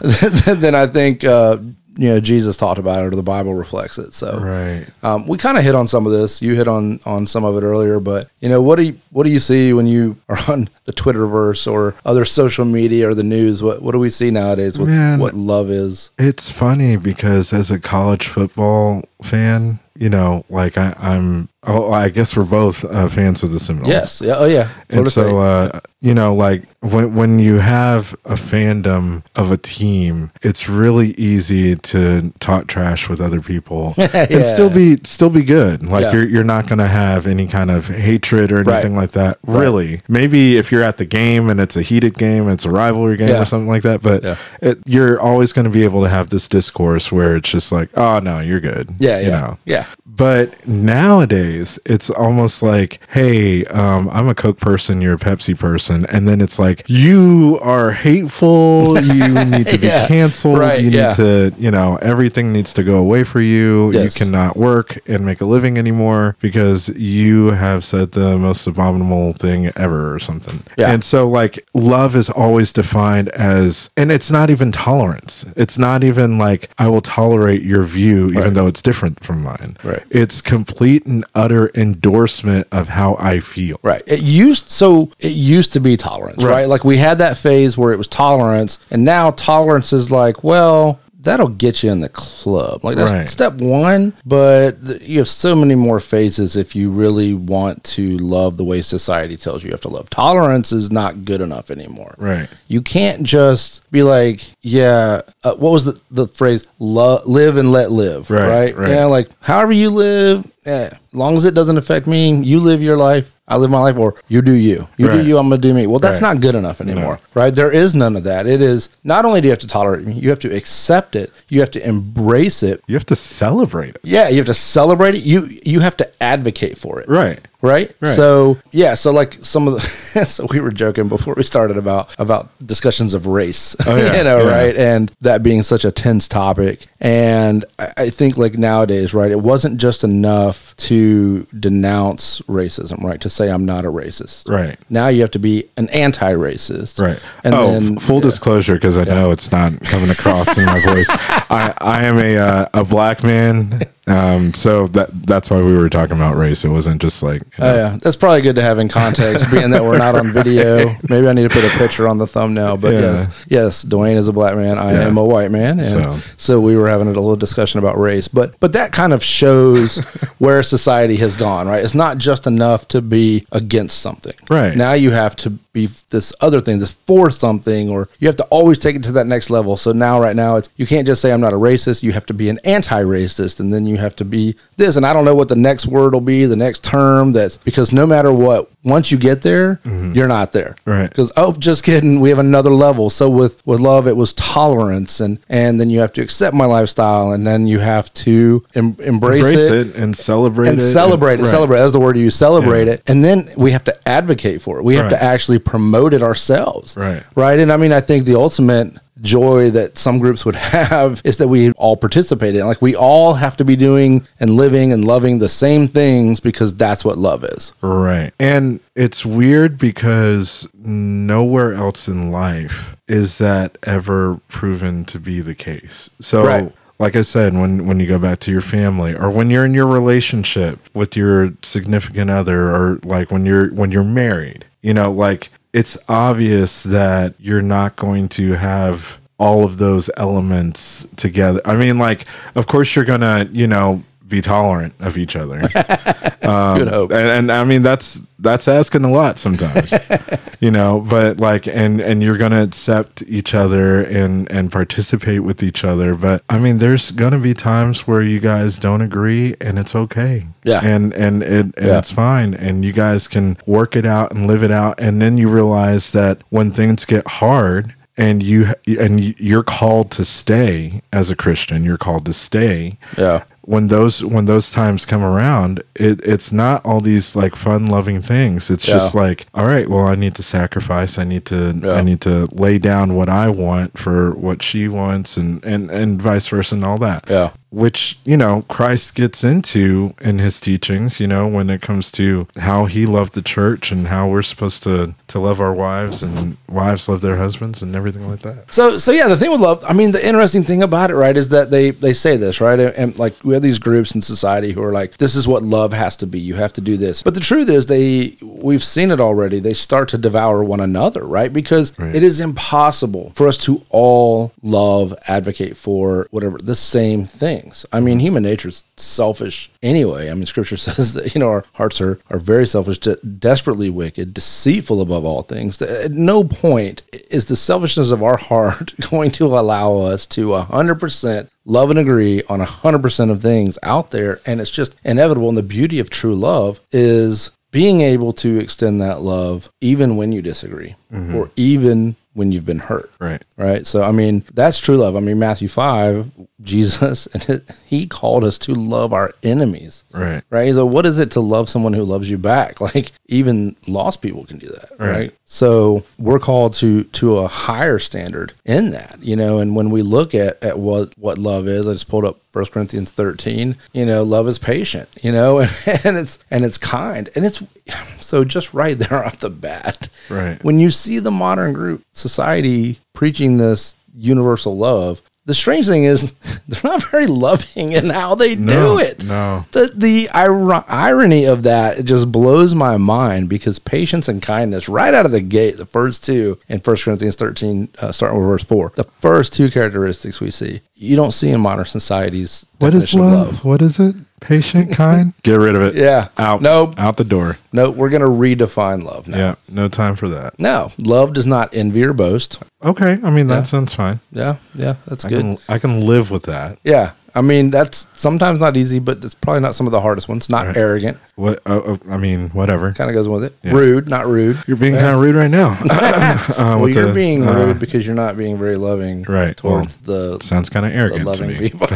than, 0.00 0.58
than 0.60 0.74
I 0.74 0.86
think 0.86 1.24
uh, 1.24 1.58
you 2.00 2.08
know 2.10 2.20
Jesus 2.20 2.56
talked 2.56 2.78
about 2.78 3.02
it 3.02 3.06
or 3.06 3.10
the 3.16 3.22
Bible 3.24 3.54
reflects 3.54 3.98
it. 3.98 4.14
So 4.14 4.38
Right. 4.38 4.86
um, 5.02 5.26
we 5.26 5.36
kind 5.36 5.58
of 5.58 5.64
hit 5.64 5.74
on 5.74 5.88
some 5.88 6.06
of 6.06 6.12
this. 6.12 6.40
You 6.40 6.54
hit 6.54 6.68
on 6.68 7.00
on 7.04 7.26
some 7.26 7.44
of 7.44 7.56
it 7.56 7.62
earlier, 7.66 7.98
but 7.98 8.30
you 8.40 8.48
know 8.48 8.62
what 8.62 8.76
do 8.76 8.82
you 8.82 8.98
what 9.10 9.24
do 9.24 9.30
you 9.30 9.40
see 9.40 9.72
when 9.72 9.86
you 9.88 10.16
are 10.28 10.38
on 10.48 10.68
the 10.84 10.92
Twitterverse 10.92 11.70
or 11.70 11.94
other 12.04 12.24
social 12.24 12.64
media 12.64 13.08
or 13.08 13.14
the 13.14 13.24
news? 13.24 13.62
What 13.64 13.82
what 13.82 13.92
do 13.92 13.98
we 13.98 14.10
see 14.10 14.30
nowadays 14.30 14.78
with 14.78 14.88
Man. 14.88 15.18
what 15.18 15.34
love 15.34 15.70
is? 15.70 16.10
It's 16.18 16.50
funny 16.52 16.96
because 16.96 17.52
as 17.52 17.70
a 17.72 17.80
college 17.80 18.28
football 18.28 19.02
fan, 19.22 19.80
you 19.96 20.08
know, 20.08 20.44
like 20.48 20.78
I, 20.78 20.94
I'm, 21.00 21.48
oh, 21.68 21.92
I 21.92 22.08
guess 22.08 22.36
we're 22.36 22.44
both 22.44 22.84
uh, 22.84 23.08
fans 23.08 23.42
of 23.44 23.52
the 23.52 23.58
Seminoles. 23.58 23.92
Yes. 23.92 24.20
Yeah. 24.24 24.34
Oh 24.38 24.46
yeah. 24.46 24.68
And 24.90 25.06
so, 25.08 25.38
uh, 25.38 25.80
you 26.00 26.14
know, 26.14 26.34
like 26.34 26.62
when 26.80 27.14
when 27.14 27.38
you 27.38 27.58
have 27.58 28.14
a 28.24 28.34
fandom 28.34 29.22
of 29.36 29.50
a 29.52 29.56
team, 29.56 30.30
it's 30.42 30.68
really 30.68 31.10
easy 31.12 31.74
to 31.76 32.30
talk 32.40 32.66
trash 32.68 33.08
with 33.08 33.20
other 33.20 33.40
people 33.40 33.94
and 33.98 34.46
still 34.46 34.70
be 34.70 34.98
still 35.04 35.30
be 35.30 35.44
good. 35.44 35.86
Like 35.88 36.02
Yeah. 36.04 36.12
you're 36.12 36.28
you're 36.28 36.44
not 36.44 36.66
going 36.68 36.78
to 36.78 36.86
have 36.86 37.26
any 37.26 37.46
kind 37.46 37.70
of 37.70 37.88
hatred 37.88 38.52
or 38.52 38.60
anything 38.60 38.94
Right. 38.94 39.02
like 39.02 39.10
that. 39.12 39.38
Really, 39.46 40.02
maybe 40.08 40.56
if 40.56 40.70
you're 40.72 40.84
at 40.84 40.96
the 40.98 41.04
game 41.04 41.50
and 41.50 41.58
it's 41.60 41.76
a 41.76 41.82
heated 41.82 42.14
game, 42.14 42.48
it's 42.48 42.64
a 42.64 42.70
rivalry 42.70 43.16
game 43.16 43.28
Yeah. 43.30 43.42
or 43.42 43.44
something 43.44 43.68
like 43.68 43.82
that. 43.82 44.00
But 44.02 44.22
Yeah. 44.22 44.36
it, 44.62 44.78
you're 44.86 45.20
always 45.20 45.52
going 45.52 45.64
to 45.66 45.70
be 45.70 45.84
able 45.84 46.02
to 46.04 46.08
have 46.08 46.30
this 46.30 46.46
discourse 46.48 47.10
where 47.12 47.36
it's 47.36 47.50
just 47.50 47.72
like, 47.72 47.90
oh 47.96 48.20
no, 48.20 48.38
you're 48.40 48.60
good. 48.60 48.94
yeah. 48.98 49.18
you 49.20 49.26
Yeah. 49.28 49.40
know? 49.40 49.58
Yeah. 49.64 49.84
But 50.06 50.66
nowadays, 50.66 51.57
it's 51.62 52.10
almost 52.10 52.62
like, 52.62 53.00
hey, 53.10 53.64
um, 53.66 54.08
I'm 54.10 54.28
a 54.28 54.34
Coke 54.34 54.58
person, 54.58 55.00
you're 55.00 55.14
a 55.14 55.18
Pepsi 55.18 55.58
person. 55.58 56.06
And 56.06 56.28
then 56.28 56.40
it's 56.40 56.58
like, 56.58 56.84
you 56.88 57.58
are 57.62 57.90
hateful. 57.92 59.00
You 59.00 59.44
need 59.44 59.68
to 59.68 59.78
be 59.78 59.86
Yeah, 59.86 60.06
canceled. 60.06 60.58
right, 60.58 60.78
you 60.80 60.90
need 60.90 60.96
yeah. 60.96 61.10
to, 61.12 61.52
you 61.58 61.70
know, 61.70 61.96
everything 62.02 62.52
needs 62.52 62.72
to 62.74 62.82
go 62.82 62.96
away 62.96 63.24
for 63.24 63.40
you. 63.40 63.90
Yes. 63.92 64.18
You 64.18 64.26
cannot 64.26 64.56
work 64.56 64.98
and 65.08 65.24
make 65.24 65.40
a 65.40 65.44
living 65.44 65.78
anymore 65.78 66.36
because 66.40 66.88
you 66.90 67.48
have 67.48 67.84
said 67.84 68.12
the 68.12 68.36
most 68.38 68.66
abominable 68.66 69.32
thing 69.32 69.70
ever 69.76 70.14
or 70.14 70.18
something. 70.18 70.62
Yeah. 70.76 70.92
And 70.92 71.02
so, 71.02 71.28
like, 71.28 71.58
love 71.74 72.14
is 72.16 72.28
always 72.30 72.72
defined 72.72 73.28
as, 73.30 73.90
and 73.96 74.10
it's 74.12 74.30
not 74.30 74.50
even 74.50 74.72
tolerance. 74.72 75.44
It's 75.56 75.78
not 75.78 76.04
even 76.04 76.38
like, 76.38 76.68
I 76.78 76.88
will 76.88 77.00
tolerate 77.00 77.62
your 77.62 77.82
view, 77.84 78.26
even 78.28 78.42
Right. 78.42 78.54
though 78.54 78.66
it's 78.66 78.82
different 78.82 79.24
from 79.24 79.42
mine. 79.42 79.76
Right. 79.82 80.02
It's 80.10 80.40
complete 80.40 81.06
and 81.06 81.24
utter 81.34 81.47
endorsement 81.74 82.66
of 82.72 82.88
how 82.88 83.16
I 83.18 83.40
feel. 83.40 83.78
Right. 83.82 84.02
It 84.06 84.20
used 84.20 84.68
so 84.70 85.10
it 85.18 85.32
used 85.32 85.72
to 85.74 85.80
be 85.80 85.96
tolerance, 85.96 86.42
right? 86.44 86.50
Right. 86.50 86.68
Like 86.68 86.84
we 86.84 86.96
had 86.98 87.18
that 87.18 87.36
phase 87.38 87.76
where 87.76 87.92
it 87.92 87.96
was 87.96 88.08
tolerance, 88.08 88.78
and 88.90 89.04
now 89.04 89.30
tolerance 89.32 89.92
is 89.92 90.10
like, 90.10 90.44
well, 90.44 91.00
that'll 91.20 91.48
get 91.48 91.82
you 91.82 91.90
in 91.90 92.00
the 92.00 92.08
club. 92.08 92.84
Like 92.84 92.96
that's 92.96 93.12
Right. 93.12 93.28
step 93.28 93.54
one, 93.54 94.12
but 94.24 95.00
you 95.02 95.18
have 95.18 95.28
so 95.28 95.54
many 95.56 95.74
more 95.74 95.98
phases 96.00 96.54
if 96.56 96.76
you 96.76 96.90
really 96.90 97.34
want 97.34 97.82
to 97.84 98.16
love 98.18 98.56
the 98.56 98.64
way 98.64 98.80
society 98.82 99.36
tells 99.36 99.62
you 99.62 99.68
you 99.68 99.72
have 99.72 99.80
to 99.82 99.88
love. 99.88 100.08
Tolerance 100.10 100.70
is 100.70 100.90
not 100.92 101.24
good 101.24 101.40
enough 101.40 101.70
anymore. 101.72 102.14
Right. 102.18 102.48
You 102.68 102.80
can't 102.80 103.24
just 103.24 103.90
be 103.90 104.02
like, 104.04 104.42
yeah, 104.62 105.22
uh, 105.42 105.54
what 105.56 105.72
was 105.72 105.84
the, 105.84 106.00
the 106.12 106.28
phrase? 106.28 106.66
Lo- 106.78 107.20
live 107.26 107.56
and 107.56 107.72
let 107.72 107.90
live. 107.90 108.30
Right, 108.30 108.48
Right. 108.48 108.76
right. 108.78 108.90
Yeah. 108.90 109.04
Like, 109.06 109.28
however 109.40 109.72
you 109.72 109.90
live, 109.90 110.50
yeah, 110.68 110.90
as 110.92 110.98
long 111.14 111.34
as 111.36 111.44
it 111.46 111.54
doesn't 111.54 111.78
affect 111.78 112.06
me, 112.06 112.30
you 112.44 112.60
live 112.60 112.82
your 112.82 112.96
life. 112.98 113.34
I 113.50 113.56
live 113.56 113.70
my 113.70 113.80
life, 113.80 113.96
or 113.96 114.14
you 114.28 114.42
do 114.42 114.52
you. 114.52 114.86
You 114.98 115.10
do 115.10 115.22
you. 115.26 115.38
I'm 115.38 115.48
gonna 115.48 115.56
do 115.58 115.72
me. 115.72 115.86
Well, 115.86 115.98
that's 115.98 116.20
Right. 116.20 116.34
not 116.34 116.42
good 116.42 116.54
enough 116.54 116.82
anymore, 116.82 117.18
right? 117.32 117.54
There 117.54 117.72
is 117.72 117.94
none 117.94 118.14
of 118.14 118.24
that. 118.24 118.46
It 118.46 118.60
is 118.60 118.90
not 119.04 119.24
only 119.24 119.40
do 119.40 119.46
you 119.48 119.52
have 119.52 119.58
to 119.60 119.66
tolerate 119.66 120.06
me, 120.06 120.12
you 120.12 120.28
have 120.28 120.38
to 120.40 120.54
accept 120.54 121.16
it. 121.16 121.32
You 121.48 121.60
have 121.60 121.70
to 121.70 121.88
embrace 121.88 122.62
it. 122.62 122.82
You 122.86 122.94
have 122.94 123.06
to 123.06 123.16
celebrate 123.16 123.94
it. 123.94 124.00
Yeah, 124.04 124.28
you 124.28 124.36
have 124.36 124.46
to 124.46 124.52
celebrate 124.54 125.14
it. 125.14 125.22
You 125.22 125.48
you 125.64 125.80
have 125.80 125.96
to 125.96 126.22
advocate 126.22 126.76
for 126.76 127.00
it. 127.00 127.08
Right. 127.08 127.40
Right? 127.62 127.94
Right. 128.00 128.14
So 128.14 128.58
yeah, 128.72 128.94
so 128.94 129.12
like 129.12 129.34
some 129.44 129.68
of 129.68 129.74
the 129.74 129.80
so 130.26 130.46
we 130.50 130.60
were 130.60 130.70
joking 130.70 131.08
before 131.08 131.34
we 131.34 131.42
started 131.42 131.76
about 131.76 132.14
about 132.18 132.48
discussions 132.66 133.14
of 133.14 133.26
race, 133.26 133.74
Oh, 133.86 133.96
yeah, 133.96 134.16
you 134.18 134.24
know, 134.24 134.38
yeah. 134.46 134.50
right? 134.50 134.76
And 134.76 135.10
that 135.20 135.42
being 135.42 135.62
such 135.62 135.84
a 135.84 135.90
tense 135.90 136.28
topic, 136.28 136.86
and 137.00 137.64
I, 137.78 137.92
I 137.96 138.10
think 138.10 138.36
like 138.36 138.56
nowadays, 138.58 139.14
right, 139.14 139.30
it 139.30 139.40
wasn't 139.40 139.78
just 139.80 140.04
enough 140.04 140.74
to 140.78 141.44
denounce 141.58 142.40
racism, 142.42 143.02
right? 143.02 143.20
To 143.20 143.28
say 143.28 143.50
I'm 143.50 143.64
not 143.64 143.84
a 143.84 143.88
racist, 143.90 144.48
Right. 144.48 144.78
Now 144.90 145.08
you 145.08 145.20
have 145.22 145.30
to 145.32 145.38
be 145.38 145.68
an 145.76 145.88
anti-racist, 145.90 147.00
Right. 147.04 147.18
And 147.44 147.54
oh, 147.54 147.72
then 147.72 147.96
f- 147.96 148.02
full 148.02 148.16
yeah. 148.16 148.22
disclosure, 148.22 148.74
because 148.74 148.96
I 148.98 149.04
know 149.04 149.30
it's 149.30 149.50
not 149.50 149.78
coming 149.84 150.10
across 150.10 150.56
in 150.56 150.66
my 150.66 150.80
voice. 150.84 151.08
I, 151.10 151.74
I 151.78 152.04
am 152.04 152.18
a 152.18 152.36
uh, 152.36 152.66
a 152.74 152.84
black 152.84 153.22
man, 153.24 153.82
um, 154.10 154.54
so 154.54 154.86
that 154.88 155.10
that's 155.26 155.50
why 155.50 155.60
we 155.62 155.76
were 155.76 155.88
talking 155.88 156.16
about 156.16 156.36
race. 156.36 156.64
It 156.64 156.68
wasn't 156.70 157.00
just 157.00 157.22
like 157.22 157.42
you 157.42 157.64
know, 157.64 157.70
Oh 157.70 157.74
yeah, 157.76 157.98
that's 158.02 158.16
probably 158.16 158.42
good 158.42 158.56
to 158.56 158.62
have 158.62 158.78
in 158.78 158.88
context, 158.88 159.52
being 159.52 159.70
that 159.70 159.82
we're 159.84 159.98
not 159.98 160.14
on 160.16 160.32
video. 160.32 160.94
Maybe 161.08 161.28
I 161.28 161.32
need 161.32 161.48
to 161.48 161.54
put 161.54 161.64
a 161.64 161.78
picture 161.78 162.08
on 162.08 162.18
the 162.18 162.26
thumbnail. 162.26 162.76
But 162.76 162.92
Yeah. 162.94 163.00
yes, 163.00 163.44
yes, 163.48 163.84
Dwayne 163.84 164.16
is 164.16 164.28
a 164.28 164.32
black 164.32 164.56
man. 164.56 164.78
I 164.78 164.92
Yeah. 164.92 165.06
am 165.06 165.16
a 165.18 165.24
white 165.24 165.50
man, 165.50 165.78
and 165.78 165.86
so. 165.86 166.20
So- 166.36 166.58
we 166.60 166.76
were 166.76 166.88
having 166.88 167.06
a 167.06 167.12
little 167.12 167.36
discussion 167.36 167.78
about 167.78 167.98
race. 167.98 168.26
But 168.28 168.58
but 168.60 168.72
that 168.72 168.90
kind 168.92 169.12
of 169.12 169.22
shows 169.22 169.98
where 170.38 170.62
society 170.62 171.16
has 171.16 171.36
gone. 171.36 171.68
Right, 171.68 171.84
it's 171.84 171.94
not 171.94 172.18
just 172.18 172.46
enough 172.46 172.88
to 172.88 173.00
be 173.00 173.46
against 173.52 174.00
something. 174.00 174.34
Right. 174.50 174.76
now, 174.76 174.92
you 174.94 175.10
have 175.12 175.36
to 175.36 175.50
be 175.72 175.88
this 176.10 176.32
other 176.40 176.60
thing, 176.60 176.78
this 176.80 176.94
for 177.06 177.30
something, 177.30 177.88
or 177.90 178.08
you 178.18 178.26
have 178.26 178.36
to 178.36 178.44
always 178.44 178.78
take 178.80 178.96
it 178.96 179.02
to 179.04 179.12
that 179.12 179.26
next 179.28 179.50
level. 179.50 179.76
So 179.76 179.92
now, 179.92 180.20
right 180.20 180.34
now, 180.34 180.56
it's 180.56 180.68
you 180.76 180.86
can't 180.86 181.06
just 181.06 181.20
say 181.22 181.32
I'm 181.32 181.40
not 181.40 181.52
a 181.52 181.56
racist. 181.56 182.02
You 182.02 182.12
have 182.12 182.26
to 182.26 182.34
be 182.34 182.48
an 182.48 182.58
anti-racist, 182.64 183.60
and 183.60 183.72
then 183.72 183.86
you 183.86 183.97
have 183.98 184.16
to 184.16 184.24
be 184.24 184.56
this. 184.76 184.96
And 184.96 185.04
I 185.04 185.12
don't 185.12 185.24
know 185.24 185.34
what 185.34 185.48
the 185.48 185.56
next 185.56 185.86
word 185.86 186.14
will 186.14 186.20
be, 186.20 186.44
the 186.44 186.56
next 186.56 186.82
term. 186.84 187.32
That's 187.32 187.56
because 187.58 187.92
no 187.92 188.06
matter 188.06 188.32
what, 188.32 188.70
once 188.84 189.10
you 189.10 189.18
get 189.18 189.42
there, 189.42 189.80
mm-hmm. 189.84 190.12
you're 190.14 190.28
not 190.28 190.52
there. 190.52 190.76
Right. 190.86 191.08
Because 191.08 191.32
oh, 191.36 191.52
just 191.52 191.84
kidding, 191.84 192.20
we 192.20 192.30
have 192.30 192.38
another 192.38 192.70
level. 192.70 193.10
So 193.10 193.28
with 193.28 193.64
with 193.66 193.80
love, 193.80 194.06
it 194.08 194.16
was 194.16 194.32
tolerance, 194.34 195.20
and 195.20 195.38
and 195.48 195.80
then 195.80 195.90
you 195.90 196.00
have 196.00 196.12
to 196.14 196.22
accept 196.22 196.54
my 196.54 196.64
lifestyle, 196.64 197.32
and 197.32 197.46
then 197.46 197.66
you 197.66 197.78
have 197.80 198.12
to 198.14 198.64
em- 198.74 198.96
embrace, 199.00 199.40
embrace 199.46 199.68
it 199.68 199.88
it 199.88 199.96
and 199.96 200.16
celebrate 200.16 200.68
and 200.68 200.78
it 200.80 200.92
celebrate 200.92 201.34
it. 201.40 201.42
right. 201.42 201.48
Celebrate. 201.50 201.78
That's 201.78 201.92
the 201.92 202.00
word 202.00 202.16
you. 202.16 202.30
Celebrate 202.30 202.86
Yeah. 202.86 202.94
it, 202.94 203.02
and 203.08 203.24
then 203.24 203.48
we 203.56 203.72
have 203.72 203.84
to 203.84 204.08
advocate 204.08 204.62
for 204.62 204.78
it. 204.78 204.84
We 204.84 204.94
have 204.96 205.06
Right. 205.06 205.18
to 205.18 205.22
actually 205.22 205.58
promote 205.58 206.14
it 206.14 206.22
ourselves. 206.22 206.96
Right. 206.96 207.22
Right. 207.34 207.58
And 207.58 207.72
I 207.72 207.76
mean, 207.76 207.92
I 207.92 208.00
think 208.00 208.24
the 208.24 208.36
ultimate 208.36 208.94
joy 209.22 209.70
that 209.70 209.98
some 209.98 210.18
groups 210.18 210.44
would 210.44 210.54
have 210.56 211.20
is 211.24 211.36
that 211.38 211.48
we 211.48 211.72
all 211.72 211.96
participate 211.96 212.54
in. 212.54 212.66
Like 212.66 212.82
we 212.82 212.94
all 212.96 213.34
have 213.34 213.56
to 213.58 213.64
be 213.64 213.76
doing 213.76 214.26
and 214.40 214.50
living 214.50 214.92
and 214.92 215.04
loving 215.04 215.38
the 215.38 215.48
same 215.48 215.88
things 215.88 216.40
because 216.40 216.74
that's 216.74 217.04
what 217.04 217.18
love 217.18 217.44
is. 217.44 217.72
Right. 217.82 218.32
And 218.38 218.80
it's 218.94 219.24
weird 219.24 219.78
because 219.78 220.68
nowhere 220.74 221.74
else 221.74 222.08
in 222.08 222.30
life 222.30 222.96
is 223.06 223.38
that 223.38 223.78
ever 223.84 224.40
proven 224.48 225.04
to 225.06 225.18
be 225.18 225.40
the 225.40 225.54
case. 225.54 226.10
So 226.20 226.44
Right. 226.44 226.72
like 226.98 227.16
I 227.16 227.22
said, 227.22 227.54
when 227.54 227.86
when 227.86 228.00
you 228.00 228.06
go 228.06 228.18
back 228.18 228.38
to 228.40 228.50
your 228.50 228.60
family 228.60 229.14
or 229.14 229.30
when 229.30 229.50
you're 229.50 229.64
in 229.64 229.74
your 229.74 229.86
relationship 229.86 230.78
with 230.94 231.16
your 231.16 231.52
significant 231.62 232.30
other 232.30 232.68
or 232.74 233.00
like 233.04 233.30
when 233.30 233.46
you're 233.46 233.68
when 233.70 233.90
you're 233.90 234.04
married, 234.04 234.64
you 234.82 234.94
know, 234.94 235.10
like 235.10 235.50
it's 235.72 235.98
obvious 236.08 236.82
that 236.84 237.34
you're 237.38 237.62
not 237.62 237.96
going 237.96 238.28
to 238.30 238.52
have 238.52 239.18
all 239.38 239.64
of 239.64 239.78
those 239.78 240.10
elements 240.16 241.06
together. 241.16 241.60
I 241.64 241.76
mean, 241.76 241.98
like, 241.98 242.26
of 242.54 242.66
course 242.66 242.94
you're 242.96 243.04
gonna, 243.04 243.48
you 243.52 243.66
know, 243.66 244.02
be 244.28 244.40
tolerant 244.40 244.94
of 245.00 245.16
each 245.18 245.34
other. 245.36 245.62
Um, 246.40 246.78
Good 246.78 246.88
hope. 246.88 247.10
and, 247.10 247.28
and 247.28 247.52
I 247.52 247.64
mean 247.64 247.82
that's 247.82 248.22
that's 248.38 248.68
asking 248.68 249.04
a 249.04 249.10
lot 249.10 249.38
sometimes, 249.38 249.92
you 250.60 250.70
know. 250.70 251.00
But 251.00 251.38
like, 251.38 251.66
and 251.66 252.00
and 252.00 252.22
you're 252.22 252.38
gonna 252.38 252.62
accept 252.62 253.22
each 253.26 253.54
other 253.54 254.02
and 254.02 254.50
and 254.50 254.72
participate 254.72 255.40
with 255.40 255.62
each 255.62 255.84
other. 255.84 256.14
But 256.14 256.42
I 256.48 256.58
mean, 256.58 256.78
there's 256.78 257.10
gonna 257.10 257.38
be 257.38 257.52
times 257.52 258.06
where 258.06 258.22
you 258.22 258.40
guys 258.40 258.78
don't 258.78 259.02
agree, 259.02 259.56
and 259.60 259.78
it's 259.78 259.94
okay. 259.94 260.46
Yeah. 260.64 260.80
and 260.82 261.12
and 261.12 261.42
it 261.42 261.50
and 261.50 261.74
Yeah. 261.82 261.98
it's 261.98 262.12
fine, 262.12 262.54
and 262.54 262.82
you 262.82 262.92
guys 262.94 263.28
can 263.28 263.58
work 263.66 263.94
it 263.94 264.06
out 264.06 264.32
and 264.32 264.46
live 264.46 264.62
it 264.62 264.70
out. 264.70 264.98
And 264.98 265.20
then 265.20 265.36
you 265.36 265.50
realize 265.50 266.12
that 266.12 266.40
when 266.48 266.70
things 266.70 267.04
get 267.04 267.26
hard. 267.26 267.94
And 268.20 268.42
you 268.42 268.74
and 268.98 269.38
you're 269.38 269.62
called 269.62 270.10
to 270.12 270.24
stay 270.24 271.02
as 271.12 271.30
a 271.30 271.36
Christian. 271.36 271.84
You're 271.84 271.96
called 271.98 272.24
to 272.26 272.32
stay 272.32 272.98
Yeah. 273.16 273.44
When 273.68 273.88
those 273.88 274.24
when 274.24 274.46
those 274.46 274.70
times 274.70 275.04
come 275.04 275.22
around 275.22 275.82
it 275.94 276.18
it's 276.24 276.50
not 276.52 276.82
all 276.86 277.00
these 277.00 277.36
like 277.36 277.54
fun 277.54 277.84
loving 277.86 278.22
things 278.22 278.70
it's 278.70 278.86
just 278.86 279.14
like 279.14 279.46
all 279.52 279.66
right 279.66 279.90
well 279.90 280.06
i 280.06 280.14
need 280.14 280.34
to 280.34 280.42
sacrifice 280.42 281.18
i 281.18 281.24
need 281.24 281.44
to 281.44 281.78
Yeah. 281.82 281.92
i 281.92 282.00
need 282.00 282.22
to 282.22 282.48
lay 282.50 282.78
down 282.78 283.14
what 283.14 283.28
i 283.28 283.46
want 283.50 283.98
for 283.98 284.30
what 284.32 284.62
she 284.62 284.88
wants 284.88 285.36
and 285.36 285.62
and 285.66 285.90
and 285.90 286.20
vice 286.22 286.48
versa 286.48 286.76
and 286.76 286.84
all 286.84 286.96
that 286.98 287.28
Yeah. 287.28 287.50
Which 287.70 288.18
you 288.24 288.36
know 288.36 288.62
christ 288.68 289.14
gets 289.14 289.44
into 289.44 290.14
in 290.20 290.38
his 290.38 290.58
teachings 290.60 291.20
you 291.20 291.26
know 291.26 291.46
when 291.46 291.68
it 291.68 291.82
comes 291.82 292.10
to 292.10 292.46
how 292.58 292.86
he 292.86 293.04
loved 293.04 293.34
the 293.34 293.42
church 293.42 293.92
and 293.92 294.08
how 294.08 294.26
we're 294.26 294.40
supposed 294.42 294.82
to 294.82 295.14
to 295.26 295.38
love 295.38 295.60
our 295.60 295.72
wives 295.74 296.22
and 296.22 296.56
wives 296.68 297.08
love 297.08 297.20
their 297.20 297.36
husbands 297.36 297.82
and 297.82 297.94
everything 297.94 298.26
like 298.28 298.40
that 298.40 298.72
So, 298.72 298.96
so 298.98 299.12
yeah, 299.12 299.28
the 299.28 299.36
thing 299.36 299.50
with 299.50 299.60
love, 299.60 299.84
I 299.86 299.92
mean, 299.92 300.12
the 300.12 300.26
interesting 300.26 300.64
thing 300.64 300.82
about 300.82 301.10
it, 301.10 301.14
right, 301.16 301.36
is 301.36 301.48
that 301.50 301.70
they 301.70 301.90
they 301.90 302.12
say 302.12 302.36
this, 302.36 302.60
right, 302.60 302.78
and, 302.78 302.94
and, 302.94 303.18
like 303.18 303.34
we 303.44 303.54
have 303.54 303.62
these 303.62 303.78
groups 303.78 304.14
in 304.14 304.20
society 304.22 304.72
who 304.72 304.82
are 304.82 304.92
like, 304.92 305.16
this 305.18 305.34
is 305.34 305.46
what 305.48 305.62
love 305.62 305.92
has 305.92 306.16
to 306.18 306.26
be. 306.26 306.38
You 306.38 306.54
have 306.54 306.72
to 306.74 306.80
do 306.80 306.96
this. 306.96 307.22
But 307.22 307.34
the 307.34 307.40
truth 307.40 307.68
is, 307.68 307.86
they 307.86 308.36
we've 308.42 308.84
seen 308.84 309.10
it 309.10 309.20
already. 309.20 309.58
They 309.60 309.74
start 309.74 310.08
to 310.10 310.18
devour 310.18 310.62
one 310.64 310.80
another, 310.80 311.24
right? 311.24 311.52
Because 311.52 311.92
Right. 311.98 312.14
it 312.14 312.22
is 312.22 312.40
impossible 312.40 313.32
for 313.34 313.48
us 313.48 313.58
to 313.58 313.82
all 313.90 314.52
love, 314.62 315.14
advocate 315.26 315.76
for 315.76 316.26
whatever 316.30 316.58
the 316.58 316.76
same 316.76 317.24
things. 317.60 317.86
I 317.92 318.00
mean, 318.00 318.20
human 318.20 318.42
nature 318.42 318.68
is 318.68 318.84
selfish 318.96 319.70
anyway. 319.82 320.30
I 320.30 320.34
mean, 320.34 320.46
Scripture 320.46 320.76
says 320.88 321.14
that 321.14 321.34
you 321.34 321.40
know 321.40 321.48
our 321.48 321.64
hearts 321.74 322.00
are 322.00 322.18
are 322.30 322.38
very 322.38 322.66
selfish, 322.66 322.98
de- 322.98 323.16
desperately 323.16 323.90
wicked, 323.90 324.34
deceitful 324.34 325.00
above 325.00 325.24
all 325.24 325.42
things. 325.42 325.80
At 325.82 326.12
no 326.12 326.44
point 326.44 327.02
is 327.30 327.46
the 327.46 327.56
selfishness 327.56 328.10
of 328.10 328.22
our 328.22 328.36
heart 328.36 328.94
going 329.10 329.30
to 329.32 329.46
allow 329.46 329.98
us 329.98 330.26
to 330.28 330.54
hundred 330.54 330.96
percent 330.96 331.50
love 331.64 331.90
and 331.90 331.98
agree 331.98 332.42
on 332.48 332.60
hundred 332.60 333.02
percent 333.02 333.30
of 333.30 333.42
things 333.42 333.78
out 333.82 334.10
there, 334.10 334.40
and 334.46 334.60
it's 334.60 334.70
just 334.70 334.96
inevitable. 335.04 335.48
And 335.48 335.58
the 335.58 335.62
beauty 335.62 335.98
of 335.98 336.10
true 336.10 336.34
love 336.34 336.80
is 336.92 337.50
being 337.70 338.00
able 338.00 338.32
to 338.32 338.58
extend 338.58 339.00
that 339.02 339.20
love 339.20 339.68
even 339.82 340.16
when 340.16 340.32
you 340.32 340.40
disagree 340.40 340.96
mm-hmm. 341.12 341.34
or 341.34 341.50
even 341.56 342.16
when 342.38 342.52
you've 342.52 342.64
been 342.64 342.78
hurt. 342.78 343.10
Right. 343.18 343.42
Right? 343.56 343.84
So 343.86 344.02
i 344.02 344.12
mean 344.12 344.44
that's 344.54 344.78
true 344.78 344.96
love. 344.96 345.16
I 345.16 345.20
mean 345.20 345.38
matthew 345.38 345.68
5 345.68 346.30
jesus 346.62 347.26
and 347.28 347.62
he 347.86 348.06
called 348.06 348.44
us 348.44 348.58
to 348.58 348.72
love 348.74 349.12
our 349.12 349.30
enemies. 349.42 350.04
Right. 350.12 350.42
Right? 350.50 350.72
So 350.74 350.86
what 350.86 351.04
is 351.06 351.18
it 351.18 351.30
to 351.32 351.40
love 351.40 351.68
someone 351.68 351.92
who 351.92 352.04
loves 352.04 352.30
you 352.30 352.38
back? 352.38 352.80
Like 352.88 353.12
even 353.26 353.76
lost 353.86 354.22
people 354.22 354.46
can 354.46 354.56
do 354.58 354.68
that 354.68 354.88
right, 354.98 355.10
Right. 355.10 355.34
so 355.44 356.04
we're 356.18 356.38
called 356.38 356.72
to 356.74 357.04
to 357.04 357.38
a 357.38 357.46
higher 357.48 357.98
standard 357.98 358.54
in 358.64 358.90
that 358.90 359.18
you 359.20 359.36
know? 359.36 359.58
And 359.58 359.76
when 359.76 359.90
we 359.90 360.00
look 360.02 360.34
at 360.34 360.62
at 360.64 360.78
what 360.78 361.12
what 361.18 361.36
love 361.38 361.68
is 361.68 361.86
i 361.86 361.92
just 361.92 362.08
pulled 362.08 362.24
up 362.24 362.40
1 362.52 362.64
corinthians 362.66 363.10
13 363.10 363.76
you 363.92 364.06
know 364.06 364.22
love 364.22 364.48
is 364.48 364.58
patient 364.58 365.08
you 365.22 365.32
know? 365.32 365.58
And, 365.58 365.70
and 366.04 366.16
it's 366.16 366.38
and 366.50 366.64
it's 366.64 366.78
kind. 366.78 367.28
And 367.34 367.44
it's 367.44 367.62
so 368.20 368.44
just 368.44 368.74
right 368.74 368.98
there 368.98 369.24
off 369.24 369.40
the 369.40 369.50
bat 369.50 370.08
Right. 370.30 370.62
when 370.62 370.78
you 370.78 370.90
see 370.90 371.18
the 371.20 371.30
modern 371.30 371.72
group 371.72 372.02
society 372.12 372.98
preaching 373.14 373.56
this 373.56 373.96
universal 374.14 374.76
love 374.76 375.22
the 375.46 375.54
strange 375.54 375.86
thing 375.86 376.04
is 376.04 376.32
they're 376.68 376.80
not 376.84 377.02
very 377.04 377.26
loving 377.26 377.92
in 377.92 378.10
how 378.10 378.34
they 378.34 378.54
No, 378.54 378.98
do 378.98 378.98
it 378.98 379.24
no. 379.24 379.64
the 379.72 379.90
the 379.94 380.28
ir- 380.34 380.84
irony 380.86 381.46
of 381.46 381.62
that 381.62 381.98
it 382.00 382.02
just 382.02 382.30
blows 382.30 382.74
my 382.74 382.98
mind 382.98 383.48
because 383.48 383.78
patience 383.78 384.28
and 384.28 384.42
kindness 384.42 384.88
right 384.90 385.14
out 385.14 385.24
of 385.24 385.32
the 385.32 385.40
gate 385.40 385.78
the 385.78 385.86
first 385.86 386.22
two 386.22 386.58
in 386.68 386.80
1 386.80 386.96
corinthians 386.98 387.36
13 387.36 387.88
uh, 388.00 388.12
starting 388.12 388.38
with 388.38 388.46
verse 388.48 388.64
4 388.64 388.92
the 388.96 389.04
first 389.22 389.54
two 389.54 389.70
characteristics 389.70 390.40
we 390.40 390.50
see 390.50 390.82
you 390.94 391.16
don't 391.16 391.32
see 391.32 391.48
in 391.48 391.60
modern 391.62 391.86
societies 391.86 392.66
What 392.80 392.92
is 392.92 393.14
of 393.14 393.20
love? 393.20 393.64
What 393.64 393.80
is 393.80 393.98
it? 393.98 394.14
Patient, 394.40 394.92
kind. 394.96 395.32
Get 395.42 395.54
rid 395.56 395.74
of 395.74 395.82
it. 395.82 395.94
Yeah. 395.96 396.28
Out. 396.38 396.62
Nope. 396.62 396.94
Out 396.98 397.16
the 397.16 397.24
door. 397.24 397.58
no 397.72 397.90
we're 397.90 398.08
going 398.10 398.22
to 398.22 398.28
redefine 398.28 399.02
love 399.04 399.28
now 399.28 399.36
Yeah. 399.38 399.54
No 399.68 399.88
time 399.88 400.16
for 400.16 400.28
that. 400.28 400.58
no 400.58 400.92
love 400.98 401.32
does 401.34 401.46
not 401.46 401.74
envy 401.74 402.02
or 402.04 402.12
boast 402.12 402.58
Okay. 402.82 403.18
I 403.22 403.30
mean 403.30 403.48
that 403.48 403.56
Yeah. 403.56 403.62
sounds 403.64 403.94
fine. 403.94 404.20
yeah 404.32 404.56
yeah 404.74 404.94
that's 405.06 405.24
I 405.24 405.28
good 405.28 405.40
can 405.40 405.58
I 405.68 405.78
can 405.78 406.06
live 406.06 406.30
with 406.30 406.44
that. 406.44 406.78
yeah 406.84 407.12
i 407.34 407.40
mean 407.42 407.70
that's 407.70 408.06
sometimes 408.14 408.58
not 408.58 408.74
easy 408.76 408.98
but 408.98 409.22
it's 409.22 409.34
probably 409.34 409.60
not 409.60 409.74
some 409.74 409.86
of 409.86 409.92
the 409.92 410.00
hardest 410.00 410.28
ones 410.28 410.48
not 410.48 410.76
arrogant 410.76 411.18
What? 411.36 411.60
Uh, 411.66 411.78
uh, 411.92 411.96
I 412.08 412.16
mean, 412.16 412.48
whatever. 412.50 412.92
kind 412.94 413.10
of 413.10 413.14
goes 413.14 413.28
with 413.28 413.44
it 413.44 413.54
rude 413.64 414.08
not 414.08 414.26
rude 414.26 414.56
You're 414.66 414.78
being 414.78 414.94
kind 414.94 415.14
of 415.14 415.20
rude 415.20 415.34
right 415.34 415.50
now. 415.50 415.76
uh, 415.90 416.54
well, 416.56 416.80
with 416.80 416.94
you're 416.94 417.08
the, 417.08 417.12
being 417.14 417.46
uh, 417.46 417.52
rude 417.54 417.78
because 417.78 418.06
you're 418.06 418.16
not 418.16 418.36
being 418.38 418.56
very 418.58 418.76
loving 418.76 419.24
Right, 419.24 419.56
towards 419.56 419.98
the, 419.98 420.38
Sounds 420.40 420.70
kind 420.70 420.86
of 420.86 420.92
the 420.92 420.98
arrogant 420.98 421.20
to 421.20 421.26
loving 421.26 421.48
me. 421.48 421.58
people. 421.70 421.86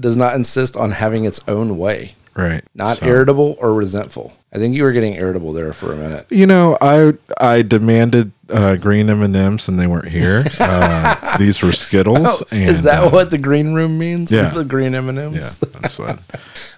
Does 0.00 0.16
not 0.16 0.34
insist 0.36 0.76
on 0.76 0.90
having 0.92 1.24
its 1.24 1.40
own 1.48 1.78
way. 1.78 2.14
Right. 2.34 2.62
not 2.72 2.98
So- 2.98 3.06
irritable 3.06 3.56
or 3.60 3.74
resentful. 3.74 4.32
I 4.52 4.58
think 4.58 4.74
you 4.76 4.84
were 4.84 4.92
getting 4.92 5.14
irritable 5.14 5.52
there 5.52 5.72
for 5.72 5.92
a 5.92 5.96
minute. 5.96 6.26
You 6.30 6.46
know, 6.46 6.78
I 6.80 7.14
I 7.40 7.62
demanded 7.62 8.30
uh, 8.48 8.76
green 8.76 9.10
M 9.10 9.22
and 9.22 9.36
M's 9.36 9.68
and 9.68 9.78
they 9.78 9.86
weren't 9.88 10.08
here. 10.08 10.44
Uh, 10.60 11.36
these 11.36 11.60
were 11.62 11.72
Skittles. 11.72 12.42
and, 12.52 12.68
Oh, 12.68 12.70
Is 12.70 12.84
that 12.84 13.02
uh, 13.04 13.10
what 13.10 13.30
the 13.30 13.38
green 13.38 13.74
room 13.74 13.98
means? 13.98 14.30
yeah. 14.32 14.50
the 14.50 14.64
green 14.64 14.94
M 14.94 15.08
and 15.08 15.18
Yeah, 15.18 15.24
M's. 15.24 15.58
that's 15.58 15.98
what. 15.98 16.18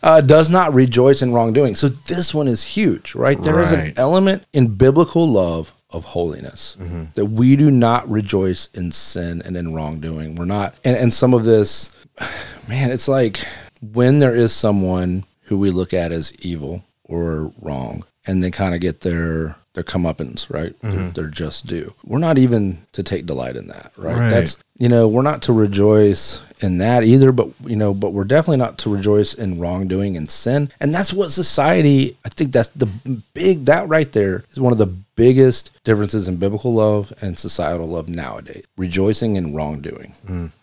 Uh, 0.03 0.23
does 0.23 0.49
not 0.49 0.73
rejoice 0.73 1.21
in 1.21 1.31
wrongdoing. 1.31 1.75
So 1.75 1.89
this 1.89 2.33
one 2.33 2.49
is 2.49 2.63
huge, 2.65 3.15
right? 3.15 3.41
There 3.43 3.61
is 3.61 3.71
an 3.73 3.93
element 3.99 4.47
in 4.55 4.69
biblical 4.69 5.29
love 5.31 5.75
of 5.93 6.05
holiness 6.05 6.77
Mm-hmm. 6.81 7.05
that 7.15 7.27
we 7.27 7.57
do 7.57 7.71
not 7.71 8.09
rejoice 8.11 8.69
in 8.75 8.91
sin 8.93 9.43
and 9.45 9.57
in 9.57 9.75
wrongdoing. 9.75 10.35
We're 10.37 10.45
not, 10.45 10.75
and 10.85 10.97
and 10.97 11.13
some 11.13 11.35
of 11.35 11.45
this, 11.45 11.91
man, 12.69 12.91
it's 12.91 13.09
like 13.09 13.41
when 13.83 14.19
there 14.19 14.35
is 14.37 14.53
someone 14.53 15.25
who 15.43 15.59
we 15.59 15.71
look 15.71 15.93
at 15.93 16.13
as 16.13 16.33
evil 16.45 16.85
or 17.05 17.53
wrong, 17.61 18.05
and 18.27 18.43
they 18.43 18.51
kind 18.51 18.75
of 18.75 18.81
get 18.81 19.01
their 19.01 19.57
their 19.75 19.85
comeuppance, 19.85 20.53
right? 20.53 20.79
Mm-hmm. 20.81 20.91
Their, 20.91 21.11
their 21.11 21.27
just 21.29 21.67
due. 21.67 21.95
We're 22.05 22.19
not 22.19 22.39
even 22.39 22.85
to 22.93 23.03
take 23.03 23.27
delight 23.27 23.57
in 23.57 23.69
that, 23.69 23.93
right? 23.97 24.17
Right. 24.17 24.31
That's 24.31 24.57
you 24.79 24.89
know 24.89 25.09
we're 25.09 25.23
not 25.23 25.43
to 25.43 25.53
rejoice 25.53 26.43
in 26.61 26.79
that 26.79 27.05
either, 27.05 27.33
but 27.33 27.49
you 27.65 27.77
know, 27.77 27.95
but 27.95 28.13
we're 28.13 28.25
definitely 28.25 28.59
not 28.59 28.79
to 28.79 28.91
rejoice 28.95 29.35
in 29.35 29.61
wrongdoing 29.61 30.17
and 30.17 30.31
sin, 30.31 30.71
and 30.81 30.95
that's 30.95 31.13
what 31.13 31.31
society. 31.31 32.17
I 32.25 32.31
think 32.31 32.53
that's 32.53 32.69
the 32.69 32.87
big 33.35 33.67
that 33.67 33.89
right 33.89 34.11
there 34.13 34.45
is 34.51 34.61
one 34.61 34.73
of 34.73 34.79
the 34.79 34.87
biggest 34.87 35.71
differences 35.85 36.29
in 36.29 36.37
biblical 36.37 36.73
love 36.73 37.13
and 37.21 37.39
societal 37.39 37.87
love 37.87 38.09
nowadays. 38.09 38.67
Rejoicing 38.77 39.37
in 39.37 39.55
wrongdoing. 39.55 40.15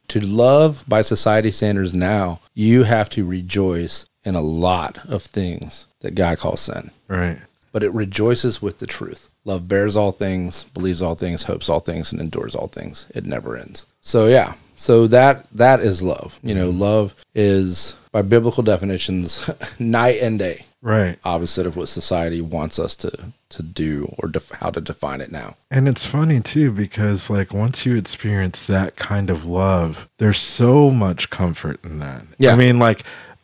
To 0.09 0.19
love 0.21 0.83
by 0.87 1.01
society 1.01 1.51
standards 1.51 1.93
now, 1.93 2.39
you 2.53 2.83
have 2.83 3.09
to 3.09 3.25
rejoice 3.25 4.05
in 4.23 4.35
a 4.35 4.41
lot 4.41 4.97
of 5.05 5.21
things 5.21 5.85
that 6.01 6.15
God 6.15 6.37
calls 6.39 6.61
sin 6.61 6.91
Right. 7.07 7.37
But 7.77 7.83
it 7.83 7.93
rejoices 7.93 8.59
with 8.59 8.79
the 8.79 8.87
truth. 8.87 9.29
Love 9.45 9.67
bears 9.67 9.95
all 9.95 10.11
things, 10.11 10.63
believes 10.73 10.99
all 10.99 11.13
things, 11.13 11.43
hopes 11.43 11.69
all 11.69 11.79
things, 11.79 12.11
and 12.11 12.19
endures 12.19 12.55
all 12.55 12.69
things. 12.69 13.05
It 13.13 13.23
never 13.23 13.55
ends. 13.55 13.85
So 14.01 14.25
yeah, 14.25 14.55
so 14.77 15.05
that 15.05 15.45
that 15.51 15.79
is 15.79 16.01
love. 16.01 16.39
You 16.41 16.55
know, 16.55 16.69
mm-hmm. 16.69 16.79
love 16.79 17.13
is 17.35 17.95
by 18.11 18.23
biblical 18.23 18.63
definitions 18.63 19.47
night 19.79 20.23
and 20.23 20.39
day, 20.39 20.65
Right. 20.81 21.19
opposite 21.23 21.67
of 21.67 21.75
what 21.75 21.89
society 21.89 22.41
wants 22.41 22.79
us 22.79 22.95
to 22.95 23.11
to 23.49 23.61
do 23.61 24.11
or 24.17 24.27
def- 24.27 24.49
how 24.51 24.71
to 24.71 24.81
define 24.81 25.21
it 25.21 25.31
now. 25.31 25.55
And 25.69 25.87
it's 25.87 26.05
funny 26.05 26.39
too 26.39 26.71
because 26.71 27.29
like 27.29 27.53
once 27.53 27.85
you 27.85 27.95
experience 27.95 28.65
that 28.65 28.95
kind 28.95 29.29
of 29.29 29.45
love, 29.45 30.09
there's 30.17 30.39
so 30.39 30.89
much 30.89 31.29
comfort 31.29 31.79
in 31.83 31.99
that. 31.99 32.23
Yeah. 32.39 32.53
I 32.53 32.55
mean, 32.55 32.79
like 32.79 33.03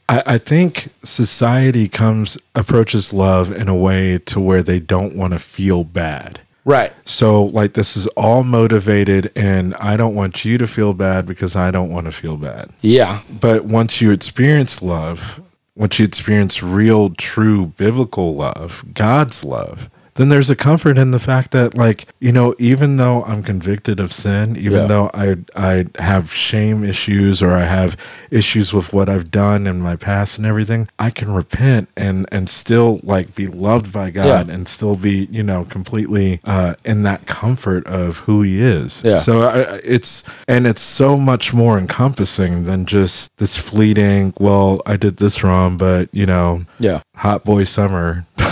I, 0.10 0.24
I 0.26 0.38
think 0.38 0.90
society 1.04 1.88
comes 1.88 2.38
approaches 2.56 3.14
love 3.14 3.52
in 3.52 3.68
a 3.68 3.76
way 3.76 4.18
to 4.20 4.40
where 4.40 4.64
they 4.64 4.80
don't 4.80 5.16
want 5.16 5.34
to 5.34 5.40
feel 5.40 5.84
bad. 5.84 6.40
Right. 6.66 6.94
So 7.06 7.46
like 7.46 7.74
this 7.74 7.98
is 7.98 8.08
all 8.08 8.44
motivated 8.44 9.32
and 9.36 9.76
I 9.76 9.98
don't 9.98 10.16
want 10.16 10.46
you 10.46 10.58
to 10.58 10.68
feel 10.68 10.94
bad 10.94 11.26
because 11.26 11.56
I 11.56 11.72
don't 11.72 11.92
want 11.92 12.06
to 12.06 12.12
feel 12.12 12.38
bad. 12.38 12.72
Yeah. 12.82 13.22
But 13.30 13.66
once 13.66 14.02
you 14.02 14.12
experience 14.12 14.82
love, 14.82 15.42
once 15.76 16.00
you 16.00 16.06
experience 16.06 16.64
real, 16.64 17.10
true 17.16 17.68
biblical 17.78 18.36
love, 18.36 18.86
God's 18.94 19.44
love, 19.44 19.90
then 20.16 20.30
there's 20.30 20.50
a 20.50 20.56
comfort 20.56 20.98
in 20.98 21.12
the 21.12 21.20
fact 21.20 21.52
that, 21.52 21.76
like, 21.78 22.06
you 22.20 22.32
know, 22.32 22.54
even 22.60 22.98
though 22.98 23.24
I'm 23.24 23.42
convicted 23.44 24.00
of 24.00 24.14
sin, 24.14 24.56
even 24.58 24.82
Yeah. 24.82 24.86
though 24.88 25.10
I 25.14 25.36
I 25.56 25.86
have 26.00 26.32
shame 26.34 26.84
issues 26.84 27.42
or 27.42 27.52
I 27.52 27.66
have 27.66 27.98
issues 28.32 28.74
with 28.74 28.94
what 28.94 29.10
I've 29.10 29.32
done 29.32 29.66
in 29.68 29.82
my 29.82 29.96
past 29.96 30.38
and 30.38 30.46
everything, 30.48 30.88
I 31.00 31.10
can 31.10 31.34
repent 31.34 31.90
and 31.98 32.28
and 32.32 32.50
still 32.50 33.00
like 33.04 33.34
be 33.36 33.48
loved 33.48 33.92
by 33.92 34.10
God 34.12 34.48
Yeah. 34.48 34.54
and 34.54 34.68
still 34.68 34.96
be, 34.96 35.28
you 35.32 35.44
know, 35.44 35.64
completely 35.66 36.40
uh, 36.44 36.76
in 36.86 37.04
that 37.04 37.26
comfort 37.26 37.86
of 37.88 38.18
who 38.20 38.42
He 38.44 38.62
is. 38.62 39.04
Yeah. 39.04 39.16
So 39.18 39.42
I, 39.44 39.80
it's 39.84 40.24
and 40.48 40.68
it's 40.68 40.82
so 40.82 41.18
much 41.18 41.54
more 41.54 41.78
encompassing 41.78 42.66
than 42.66 42.86
just 42.86 43.36
this 43.38 43.58
fleeting. 43.58 44.34
Well, 44.40 44.82
I 44.86 44.96
did 44.98 45.18
this 45.18 45.44
wrong, 45.44 45.78
but 45.78 46.10
you 46.12 46.26
know, 46.26 46.66
Yeah. 46.80 47.02
Hot 47.16 47.44
boy 47.44 47.64
summer. 47.64 48.26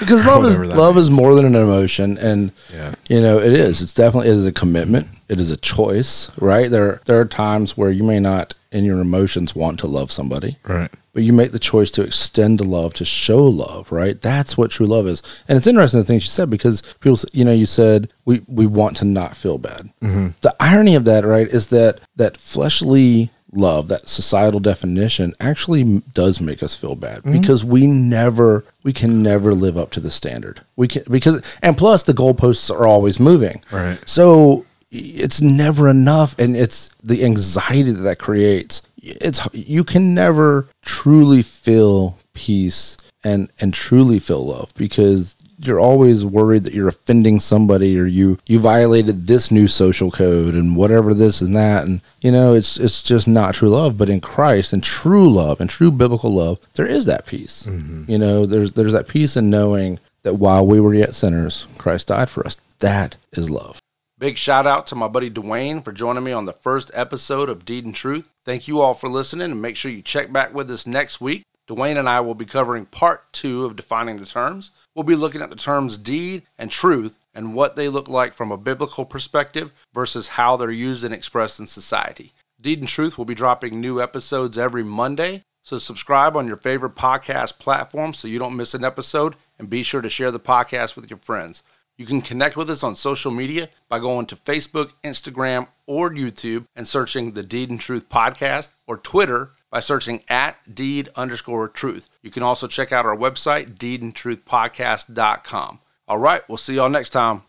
Because 0.00 0.24
love 0.26 0.44
is 0.46 0.58
love 0.58 0.96
is 0.98 1.10
more 1.10 1.34
than 1.34 1.44
an 1.46 1.54
emotion 1.54 2.16
and 2.18 2.52
Yeah. 2.72 2.94
you 3.08 3.20
know 3.20 3.38
it 3.38 3.52
is. 3.52 3.80
It's 3.82 3.92
definitely 3.94 4.28
it 4.30 4.34
is 4.34 4.46
a 4.46 4.52
commitment. 4.52 5.08
It 5.28 5.38
is 5.40 5.50
a 5.50 5.56
choice 5.58 6.30
right? 6.38 6.70
There 6.70 7.00
there 7.06 7.20
are 7.20 7.24
times 7.26 7.76
where 7.76 7.90
you 7.90 8.02
may 8.02 8.18
not 8.18 8.54
in 8.72 8.84
your 8.84 9.00
emotions 9.00 9.54
want 9.54 9.78
to 9.80 9.86
love 9.86 10.10
somebody. 10.10 10.56
Right. 10.66 10.90
but 11.12 11.22
you 11.24 11.32
make 11.32 11.52
the 11.52 11.58
choice 11.58 11.90
to 11.92 12.02
extend 12.02 12.60
love 12.60 12.92
to 12.94 13.04
show 13.04 13.44
love 13.44 13.90
right? 13.92 14.20
That's 14.20 14.56
what 14.58 14.70
true 14.70 14.86
love 14.86 15.06
is. 15.06 15.22
And 15.48 15.56
it's 15.58 15.66
interesting 15.66 16.00
the 16.00 16.06
things 16.06 16.24
you 16.24 16.30
said 16.30 16.48
because 16.50 16.82
people 17.00 17.18
you 17.32 17.44
know 17.44 17.52
you 17.52 17.66
said 17.66 18.10
we 18.26 18.42
we 18.46 18.66
want 18.66 18.96
to 18.98 19.04
not 19.06 19.36
feel 19.36 19.56
bad. 19.58 19.90
Mm-hmm. 20.02 20.28
The 20.42 20.54
irony 20.60 20.94
of 20.96 21.04
that 21.06 21.24
right 21.24 21.48
is 21.48 21.66
that 21.68 22.00
that 22.16 22.36
fleshly 22.38 23.30
love 23.52 23.88
that 23.88 24.08
societal 24.08 24.60
definition 24.60 25.32
actually 25.40 26.00
does 26.14 26.40
make 26.40 26.62
us 26.62 26.74
feel 26.74 26.94
bad 26.94 27.18
mm-hmm. 27.18 27.40
because 27.40 27.64
we 27.64 27.86
never 27.86 28.64
we 28.82 28.92
can 28.92 29.22
never 29.22 29.54
live 29.54 29.76
up 29.76 29.90
to 29.92 30.00
the 30.00 30.10
standard. 30.10 30.62
We 30.76 30.88
can 30.88 31.02
because 31.10 31.42
and 31.62 31.76
plus 31.76 32.02
the 32.04 32.14
goalposts 32.14 32.70
are 32.70 32.86
always 32.86 33.18
moving. 33.18 33.62
Right. 33.70 33.98
so 34.08 34.66
it's 34.90 35.40
never 35.40 35.88
enough 35.88 36.36
and 36.38 36.56
it's 36.56 36.90
the 37.02 37.24
anxiety 37.24 37.92
that 37.92 38.02
that 38.02 38.18
creates. 38.18 38.82
It's 39.02 39.40
you 39.52 39.84
can 39.84 40.14
never 40.14 40.68
truly 40.82 41.42
feel 41.42 42.18
peace 42.34 42.96
and 43.22 43.50
and 43.60 43.74
truly 43.74 44.18
feel 44.18 44.46
love 44.46 44.72
because 44.74 45.36
you're 45.62 45.80
always 45.80 46.24
worried 46.24 46.64
that 46.64 46.74
you're 46.74 46.88
offending 46.88 47.38
somebody 47.38 47.98
or 47.98 48.06
you 48.06 48.38
you 48.46 48.58
violated 48.58 49.26
this 49.26 49.50
new 49.50 49.68
social 49.68 50.10
code 50.10 50.54
and 50.54 50.76
whatever 50.76 51.12
this 51.12 51.40
and 51.40 51.54
that. 51.56 51.86
And 51.86 52.00
you 52.20 52.32
know 52.32 52.54
it's 52.54 52.76
it's 52.78 53.02
just 53.02 53.28
not 53.28 53.54
true 53.54 53.68
love 53.68 53.98
but 53.98 54.08
in 54.08 54.20
Christ 54.20 54.72
and 54.72 54.82
true 54.82 55.30
love 55.30 55.60
and 55.60 55.68
true 55.68 55.90
biblical 55.90 56.32
love 56.32 56.58
there 56.74 56.86
is 56.86 57.04
that 57.06 57.26
peace. 57.26 57.64
Mm-hmm. 57.64 58.10
You 58.10 58.18
know 58.18 58.46
there's 58.46 58.72
there's 58.72 58.92
that 58.92 59.08
peace 59.08 59.36
in 59.36 59.50
knowing 59.50 59.98
that 60.22 60.34
while 60.34 60.66
we 60.66 60.80
were 60.80 60.94
yet 60.94 61.14
sinners 61.14 61.66
Christ 61.78 62.08
died 62.08 62.30
for 62.30 62.46
us. 62.46 62.56
That 62.80 63.16
is 63.32 63.50
love. 63.50 63.78
Big 64.18 64.36
shout 64.36 64.66
out 64.66 64.86
to 64.88 64.94
my 64.94 65.08
buddy 65.08 65.30
Dwayne 65.30 65.82
for 65.82 65.92
joining 65.92 66.24
me 66.24 66.32
on 66.32 66.44
the 66.44 66.52
first 66.52 66.90
episode 66.92 67.48
of 67.48 67.64
Deed 67.64 67.86
and 67.86 67.94
Truth. 67.94 68.30
Thank 68.44 68.68
you 68.68 68.80
all 68.80 68.92
for 68.92 69.08
listening 69.08 69.50
and 69.50 69.62
make 69.62 69.76
sure 69.76 69.90
you 69.90 70.02
check 70.02 70.30
back 70.30 70.52
with 70.52 70.70
us 70.70 70.86
next 70.86 71.22
week. 71.22 71.42
Dwayne 71.70 71.98
and 71.98 72.08
I 72.08 72.18
will 72.18 72.34
be 72.34 72.46
covering 72.46 72.84
part 72.84 73.32
two 73.32 73.64
of 73.64 73.76
defining 73.76 74.16
the 74.16 74.26
terms. 74.26 74.72
We'll 74.92 75.04
be 75.04 75.14
looking 75.14 75.40
at 75.40 75.50
the 75.50 75.56
terms 75.56 75.96
deed 75.96 76.42
and 76.58 76.68
truth 76.68 77.20
and 77.32 77.54
what 77.54 77.76
they 77.76 77.88
look 77.88 78.08
like 78.08 78.34
from 78.34 78.50
a 78.50 78.56
biblical 78.56 79.04
perspective 79.04 79.72
versus 79.94 80.26
how 80.26 80.56
they're 80.56 80.72
used 80.72 81.04
and 81.04 81.14
expressed 81.14 81.60
in 81.60 81.68
society. 81.68 82.32
Deed 82.60 82.80
and 82.80 82.88
Truth 82.88 83.16
will 83.16 83.24
be 83.24 83.36
dropping 83.36 83.80
new 83.80 84.02
episodes 84.02 84.58
every 84.58 84.82
Monday, 84.82 85.44
so 85.62 85.78
subscribe 85.78 86.36
on 86.36 86.48
your 86.48 86.56
favorite 86.56 86.96
podcast 86.96 87.60
platform 87.60 88.14
so 88.14 88.26
you 88.26 88.40
don't 88.40 88.56
miss 88.56 88.74
an 88.74 88.84
episode 88.84 89.36
and 89.56 89.70
be 89.70 89.84
sure 89.84 90.02
to 90.02 90.10
share 90.10 90.32
the 90.32 90.40
podcast 90.40 90.96
with 90.96 91.08
your 91.08 91.20
friends. 91.20 91.62
You 91.96 92.04
can 92.04 92.20
connect 92.20 92.56
with 92.56 92.68
us 92.68 92.82
on 92.82 92.96
social 92.96 93.30
media 93.30 93.68
by 93.88 94.00
going 94.00 94.26
to 94.26 94.34
Facebook, 94.34 94.92
Instagram, 95.04 95.68
or 95.86 96.10
YouTube 96.10 96.66
and 96.74 96.88
searching 96.88 97.30
the 97.30 97.44
Deed 97.44 97.70
and 97.70 97.78
Truth 97.78 98.08
podcast 98.08 98.72
or 98.88 98.96
Twitter 98.96 99.52
by 99.70 99.80
searching 99.80 100.22
at 100.28 100.74
deed 100.74 101.08
underscore 101.16 101.68
truth. 101.68 102.08
You 102.22 102.30
can 102.30 102.42
also 102.42 102.66
check 102.66 102.92
out 102.92 103.06
our 103.06 103.16
website, 103.16 103.76
deedandtruthpodcast.com. 103.76 105.80
All 106.08 106.18
right, 106.18 106.48
we'll 106.48 106.58
see 106.58 106.74
y'all 106.74 106.88
next 106.88 107.10
time. 107.10 107.42